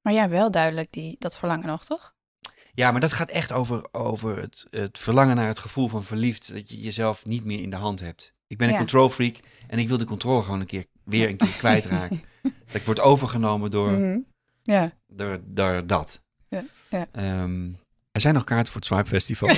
Maar 0.00 0.12
jij 0.12 0.28
wel 0.28 0.50
duidelijk 0.50 0.92
die, 0.92 1.16
dat 1.18 1.38
verlangen 1.38 1.66
nog, 1.66 1.84
toch? 1.84 2.16
Ja, 2.78 2.90
maar 2.90 3.00
dat 3.00 3.12
gaat 3.12 3.28
echt 3.28 3.52
over, 3.52 3.82
over 3.92 4.36
het, 4.40 4.66
het 4.70 4.98
verlangen 4.98 5.36
naar 5.36 5.46
het 5.46 5.58
gevoel 5.58 5.88
van 5.88 6.04
verliefd, 6.04 6.52
dat 6.54 6.70
je 6.70 6.80
jezelf 6.80 7.24
niet 7.24 7.44
meer 7.44 7.60
in 7.60 7.70
de 7.70 7.76
hand 7.76 8.00
hebt. 8.00 8.32
Ik 8.46 8.56
ben 8.58 8.66
een 8.66 8.72
Ja. 8.72 8.78
control 8.78 9.08
freak 9.08 9.36
en 9.66 9.78
ik 9.78 9.88
wil 9.88 9.98
de 9.98 10.04
controle 10.04 10.42
gewoon 10.42 10.60
een 10.60 10.66
keer, 10.66 10.84
weer 11.04 11.28
een 11.28 11.36
keer 11.36 11.48
kwijtraken. 11.58 12.20
dat 12.42 12.52
ik 12.80 12.82
word 12.82 13.00
overgenomen 13.00 13.70
door, 13.70 13.90
Mhm. 13.90 14.18
Ja. 14.62 14.92
door, 15.06 15.38
door 15.44 15.86
dat. 15.86 16.22
Ja, 16.48 16.64
ja. 16.90 17.06
Ehm, 17.12 17.70
er 18.12 18.20
zijn 18.20 18.34
nog 18.34 18.44
kaarten 18.44 18.72
voor 18.72 18.80
het 18.80 18.90
Swipe 18.90 19.08
Festival. 19.08 19.48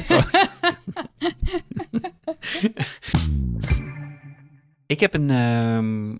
ik 4.94 5.00
heb 5.00 5.14
een... 5.14 5.30
ehm, 5.30 6.16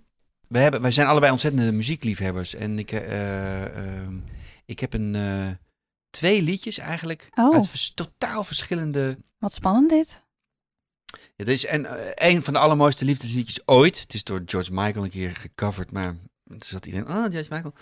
we 0.49 0.59
hebben, 0.59 0.81
wij 0.83 0.91
zijn 0.91 1.07
allebei 1.07 1.33
ontzettende 1.33 1.73
muziekliefhebbers. 1.73 2.55
En 2.55 2.79
ik, 2.79 2.93
eh, 2.93 3.65
ehm, 4.01 4.15
ik 4.65 4.81
heb 4.81 4.93
een... 4.93 5.15
eh, 5.15 5.49
twee 6.11 6.43
liedjes 6.43 6.79
eigenlijk 6.79 7.29
Oh. 7.35 7.55
uit 7.55 7.69
vers- 7.69 7.93
totaal 7.95 8.45
verschillende... 8.45 9.19
Wat 9.39 9.53
spannend 9.53 9.91
dit. 9.91 10.23
Het 11.37 11.49
is 11.49 11.67
en, 11.67 11.87
eh, 11.87 12.31
een 12.33 12.43
van 12.45 12.53
de 12.53 12.59
allermooiste 12.59 13.05
liefdesliedjes 13.05 13.61
ooit. 13.69 14.01
Het 14.01 14.15
is 14.15 14.25
door 14.25 14.43
George 14.47 14.73
Michael 14.73 15.05
een 15.05 15.11
keer 15.11 15.37
gecoverd, 15.37 15.91
maar 15.91 16.17
toen 16.47 16.59
zat 16.61 16.87
iedereen, 16.87 17.09
oh, 17.09 17.25
George 17.31 17.49
Michael. 17.55 17.75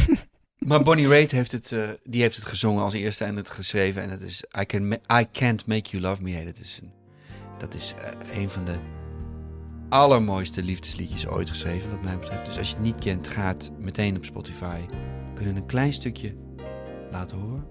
maar 0.68 0.82
Bonnie 0.82 1.08
Raitt 1.08 1.30
heeft 1.30 1.52
het, 1.52 1.72
eh, 1.72 1.88
die 2.02 2.20
heeft 2.22 2.36
het 2.36 2.44
gezongen 2.46 2.82
als 2.82 2.94
eerste 2.94 3.24
en 3.24 3.36
het 3.36 3.50
geschreven. 3.50 4.02
En 4.02 4.08
dat 4.08 4.20
is 4.22 4.44
I, 4.60 4.64
can 4.66 4.92
I 4.92 5.26
Can't 5.32 5.66
Make 5.66 5.90
You 5.90 6.02
Love 6.02 6.22
Me. 6.22 6.30
Hey, 6.30 6.44
dat 6.44 6.58
is, 6.58 6.80
een, 6.82 6.92
dat 7.58 7.74
is 7.74 7.94
eh, 7.98 8.40
een 8.40 8.50
van 8.50 8.64
de 8.64 8.78
allermooiste 9.88 10.62
liefdesliedjes 10.62 11.26
ooit 11.26 11.48
geschreven, 11.48 11.90
wat 11.90 12.02
mij 12.02 12.18
betreft. 12.18 12.46
Dus 12.46 12.58
als 12.58 12.68
je 12.68 12.74
het 12.74 12.84
niet 12.84 12.98
kent, 13.00 13.28
ga 13.28 13.46
het 13.46 13.70
meteen 13.78 14.16
op 14.16 14.24
Spotify. 14.24 14.80
We 14.88 15.32
kunnen 15.34 15.56
een 15.56 15.66
klein 15.66 15.92
stukje 15.92 16.36
laten 17.12 17.38
horen. 17.38 17.64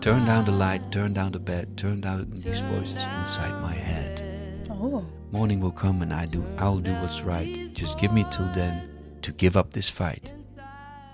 Turn 0.00 0.24
down 0.24 0.44
the 0.44 0.50
light, 0.50 0.90
turn 0.90 1.12
down 1.12 1.30
the 1.32 1.40
bed, 1.40 1.76
turn 1.76 2.00
down 2.00 2.26
these 2.30 2.60
voices 2.60 3.06
inside 3.18 3.60
my 3.60 3.74
head. 3.74 4.22
Oh. 4.70 5.04
Morning 5.30 5.60
will 5.60 5.72
come 5.72 6.02
and 6.02 6.12
I 6.12 6.26
do, 6.36 6.42
I'll 6.58 6.82
do 6.82 6.90
what's 7.00 7.22
right. 7.22 7.76
Just 7.78 7.98
give 7.98 8.12
me 8.12 8.24
till 8.28 8.50
then 8.52 8.82
to 9.20 9.32
give 9.36 9.58
up 9.58 9.70
this 9.72 9.90
fight. 9.90 10.32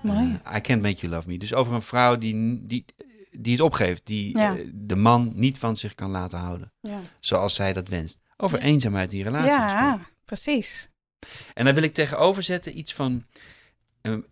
Eh, 0.03 0.35
I 0.55 0.61
can't 0.61 0.81
make 0.81 1.01
you 1.01 1.09
love 1.13 1.27
me. 1.27 1.37
Dus 1.37 1.53
over 1.53 1.73
een 1.73 1.81
vrouw 1.81 2.17
die, 2.17 2.65
die, 2.67 2.85
die 3.31 3.51
het 3.51 3.61
opgeeft, 3.61 4.05
die 4.05 4.37
Ja. 4.37 4.55
eh, 4.55 4.61
de 4.73 4.95
man 4.95 5.31
niet 5.35 5.57
van 5.57 5.75
zich 5.77 5.95
kan 5.95 6.09
laten 6.09 6.39
houden, 6.39 6.71
Ja. 6.81 6.99
zoals 7.19 7.55
zij 7.55 7.73
dat 7.73 7.87
wenst. 7.87 8.19
Over 8.37 8.59
eenzaamheid 8.59 9.11
in 9.11 9.17
je 9.17 9.23
relatie. 9.23 9.49
Ja, 9.51 9.99
precies. 10.25 10.89
En 11.53 11.65
dan 11.65 11.73
wil 11.73 11.83
ik 11.83 11.93
tegenover 11.93 12.43
zetten 12.43 12.77
iets 12.77 12.93
van 12.93 13.25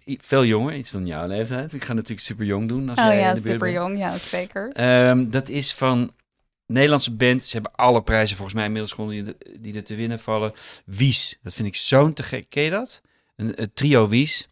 veel 0.05 0.45
jonger, 0.45 0.75
iets 0.75 0.89
van 0.89 1.05
jouw 1.05 1.27
leeftijd. 1.27 1.73
Ik 1.73 1.83
ga 1.83 1.93
natuurlijk 1.93 2.21
super 2.21 2.45
jong 2.45 2.67
doen. 2.67 2.89
Als 2.89 2.99
Oh 2.99 3.05
jij 3.05 3.19
ja, 3.19 3.35
in 3.35 3.41
super 3.41 3.71
jong. 3.71 3.97
Ja, 3.97 4.17
zeker. 4.17 4.71
Ehm, 4.71 5.29
dat 5.29 5.49
is 5.49 5.73
van 5.73 6.13
Nederlandse 6.65 7.11
band. 7.11 7.43
Ze 7.43 7.53
hebben 7.53 7.75
alle 7.75 8.03
prijzen 8.03 8.35
volgens 8.35 8.55
mij 8.55 8.65
inmiddels 8.65 8.91
gewonnen 8.91 9.25
die, 9.25 9.59
die 9.59 9.75
er 9.75 9.83
te 9.83 9.95
winnen 9.95 10.19
vallen. 10.19 10.53
Wies. 10.85 11.37
Dat 11.43 11.53
vind 11.53 11.67
ik 11.67 11.75
zo'n 11.75 12.13
te 12.13 12.23
gek. 12.23 12.49
Ken 12.49 12.63
je 12.63 12.69
dat? 12.69 13.01
Een, 13.35 13.61
een 13.61 13.73
trio 13.73 14.07
Wies. 14.07 14.47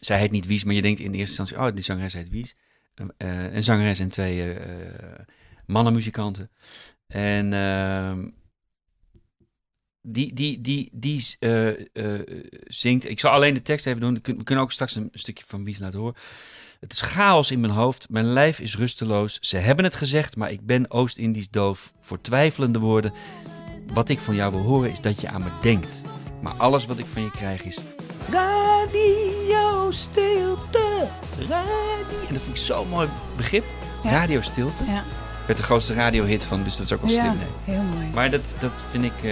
Zij 0.00 0.18
heet 0.18 0.30
niet 0.30 0.46
Wies, 0.46 0.64
maar 0.64 0.74
je 0.74 0.82
denkt 0.82 1.00
in 1.00 1.12
eerste 1.12 1.40
instantie... 1.40 1.56
Oh, 1.56 1.74
die 1.74 1.84
zangeres 1.84 2.12
heet 2.12 2.30
Wies. 2.30 2.54
Een, 2.94 3.12
eh, 3.16 3.54
een 3.54 3.62
zangeres 3.62 3.98
en 3.98 4.08
twee 4.08 4.52
eh, 4.52 5.24
mannenmuzikanten. 5.66 6.50
En 7.06 7.52
ehm, 7.52 8.28
die, 10.12 10.34
die, 10.34 10.60
die, 10.60 10.88
die 10.92 11.36
eh, 11.38 11.68
eh, 11.68 12.20
zingt... 12.66 13.10
Ik 13.10 13.20
zal 13.20 13.30
alleen 13.30 13.54
de 13.54 13.62
tekst 13.62 13.86
even 13.86 14.00
doen. 14.00 14.14
We 14.14 14.20
kunnen- 14.20 14.64
ook 14.64 14.72
straks 14.72 14.94
een 14.96 15.08
stukje 15.12 15.44
van 15.46 15.64
Wies 15.64 15.78
laten 15.78 15.98
horen. 15.98 16.14
Het 16.80 16.92
is 16.92 17.00
chaos 17.00 17.50
in 17.50 17.60
mijn 17.60 17.72
hoofd, 17.72 18.06
mijn 18.10 18.32
lijf 18.32 18.60
is 18.60 18.76
rusteloos. 18.76 19.38
Ze 19.40 19.56
hebben 19.56 19.84
het 19.84 19.94
gezegd, 19.94 20.36
maar 20.36 20.52
ik 20.52 20.66
ben 20.66 20.90
Oost-Indisch 20.90 21.50
doof. 21.50 21.92
Voor 22.00 22.20
twijfelende 22.20 22.78
woorden. 22.78 23.12
Wat 23.92 24.08
ik 24.08 24.18
van 24.18 24.34
jou 24.34 24.52
wil 24.52 24.62
horen 24.62 24.90
is 24.90 25.00
dat 25.00 25.20
je 25.20 25.28
aan 25.28 25.42
me 25.42 25.50
denkt. 25.60 26.02
Maar 26.42 26.52
alles 26.52 26.86
wat 26.86 26.98
ik 26.98 27.06
van 27.06 27.22
je 27.22 27.30
krijg 27.30 27.62
is... 27.64 27.78
Radio 28.30 29.90
stilte, 29.90 31.08
radio... 31.48 32.26
En 32.28 32.34
dat 32.34 32.42
vind 32.42 32.56
ik 32.56 32.62
zo'n 32.62 32.88
mooi 32.88 33.08
begrip. 33.36 33.64
Ja. 34.02 34.10
Radio 34.10 34.40
stilte. 34.40 34.84
Ja, 34.84 35.04
Werd 35.46 35.58
de 35.58 35.64
grootste 35.64 35.94
radiohit 35.94 36.44
van, 36.44 36.62
dus 36.62 36.76
dat 36.76 36.86
is 36.86 36.92
ook 36.92 37.00
wel 37.00 37.10
ja 37.10 37.20
slim. 37.24 37.38
Nee. 37.38 37.76
heel 37.76 37.82
mooi. 37.82 38.06
Maar 38.14 38.30
dat, 38.30 38.56
dat 38.58 38.72
vind, 38.90 39.04
ik, 39.04 39.22
eh, 39.22 39.30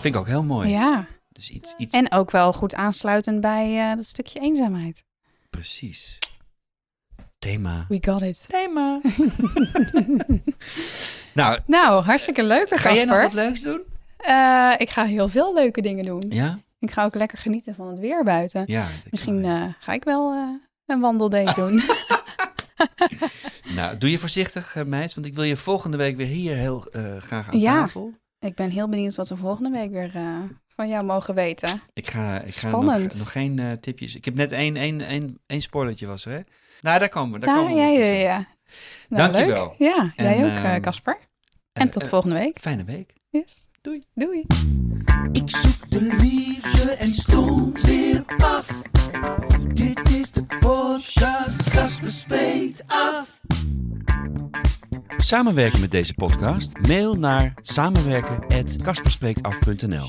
vind 0.00 0.14
ik 0.14 0.20
ook 0.20 0.26
heel 0.26 0.42
mooi. 0.42 0.68
Ja, 0.70 1.06
Dus 1.28 1.50
iets, 1.50 1.74
iets 1.76 1.96
en 1.96 2.12
ook 2.12 2.30
wel 2.30 2.52
goed 2.52 2.74
aansluitend 2.74 3.40
bij 3.40 3.90
eh, 3.90 3.96
dat 3.96 4.04
stukje 4.04 4.40
eenzaamheid. 4.40 5.04
precies. 5.50 6.18
Thema. 7.38 7.84
We 7.88 7.98
got 8.00 8.22
it. 8.22 8.44
Thema. 8.48 9.00
nou, 11.34 11.58
Nou, 11.66 12.02
hartstikke 12.04 12.42
leuk, 12.44 12.66
ga 12.70 12.92
jij 12.94 13.04
nog 13.04 13.20
wat 13.22 13.32
leuks 13.32 13.62
doen? 13.62 13.80
Eh, 14.16 14.72
ik 14.78 14.90
ga 14.90 15.04
heel 15.04 15.28
veel 15.28 15.54
leuke 15.54 15.80
dingen 15.80 16.04
doen. 16.04 16.24
Ja? 16.28 16.58
Ik 16.78 16.90
ga 16.90 17.04
ook 17.04 17.14
lekker 17.14 17.38
genieten 17.38 17.74
van 17.74 17.88
het 17.88 17.98
weer 17.98 18.24
buiten. 18.24 18.62
Ja. 18.66 18.86
Misschien 19.10 19.44
eh, 19.44 19.64
ga 19.80 19.92
ik 19.92 20.04
wel 20.04 20.32
eh, 20.32 20.48
een 20.86 21.00
wandeldate 21.00 21.60
doen. 21.60 21.82
Nou, 23.74 23.98
doe 23.98 24.10
je 24.10 24.18
voorzichtig, 24.18 24.76
meid, 24.86 25.14
want 25.14 25.26
ik 25.26 25.34
wil 25.34 25.44
je 25.44 25.56
volgende 25.56 25.96
week 25.96 26.16
weer 26.16 26.26
hier 26.26 26.56
heel 26.56 26.86
eh, 26.86 27.16
graag 27.16 27.48
aan 27.52 27.58
Ja. 27.58 27.80
tafel. 27.80 28.12
Ik 28.40 28.54
ben 28.54 28.70
heel 28.70 28.88
benieuwd 28.88 29.14
wat 29.14 29.28
we 29.28 29.36
volgende 29.36 29.70
week 29.70 29.90
weer 29.90 30.10
eh, 30.14 30.38
van 30.74 30.88
jou 30.88 31.04
mogen 31.04 31.34
weten. 31.34 31.82
Ik 31.92 32.10
ga, 32.10 32.40
ik 32.40 32.54
ga 32.54 32.70
nog, 32.70 32.82
Spannend. 32.82 33.18
nog 33.18 33.32
geen 33.32 33.58
eh, 33.58 33.72
tipjes. 33.72 34.14
Ik 34.14 34.24
heb 34.24 34.34
net 34.34 34.52
één, 34.52 34.76
één, 34.76 35.00
één, 35.00 35.38
één 35.46 35.62
spoilertje 35.62 36.06
was 36.06 36.24
er, 36.24 36.32
hè? 36.32 36.40
Nou, 36.80 36.98
daar 36.98 37.08
komen 37.08 37.40
we. 37.40 37.46
Daar 37.46 37.54
Ja, 37.56 37.60
komen 37.62 37.76
we 37.76 37.80
ja, 37.82 37.88
ja, 37.88 38.12
ja. 38.12 38.46
Nou, 39.08 39.32
Dankjewel. 39.32 39.74
leuk. 39.78 39.88
Ja, 39.94 40.12
jij 40.16 40.36
En, 40.36 40.44
ook, 40.44 40.50
eh, 40.64 40.72
ehm, 40.74 40.80
Casper. 40.80 41.16
En 41.72 41.90
tot 41.90 42.08
volgende 42.08 42.38
week. 42.38 42.58
Fijne 42.60 42.84
week. 42.84 43.14
Yes. 43.30 43.66
Doei. 43.80 44.02
Doei. 44.14 44.44
Ik 45.32 45.50
zoek 45.50 45.90
de 45.90 46.02
liefde 46.20 46.90
en 46.92 47.10
stond 47.10 47.80
weer 47.80 48.24
af. 48.36 48.82
Dit 49.72 50.10
is 50.10 50.30
de 50.30 50.46
podcast, 50.60 51.70
Casper 51.70 52.10
spreekt 52.10 52.84
af. 52.86 53.40
Samenwerken 55.22 55.80
met 55.80 55.90
deze 55.90 56.14
podcast? 56.14 56.72
Mail 56.88 57.14
naar 57.14 57.54
samenwerken@kasperspreektaf.nl. 57.60 60.08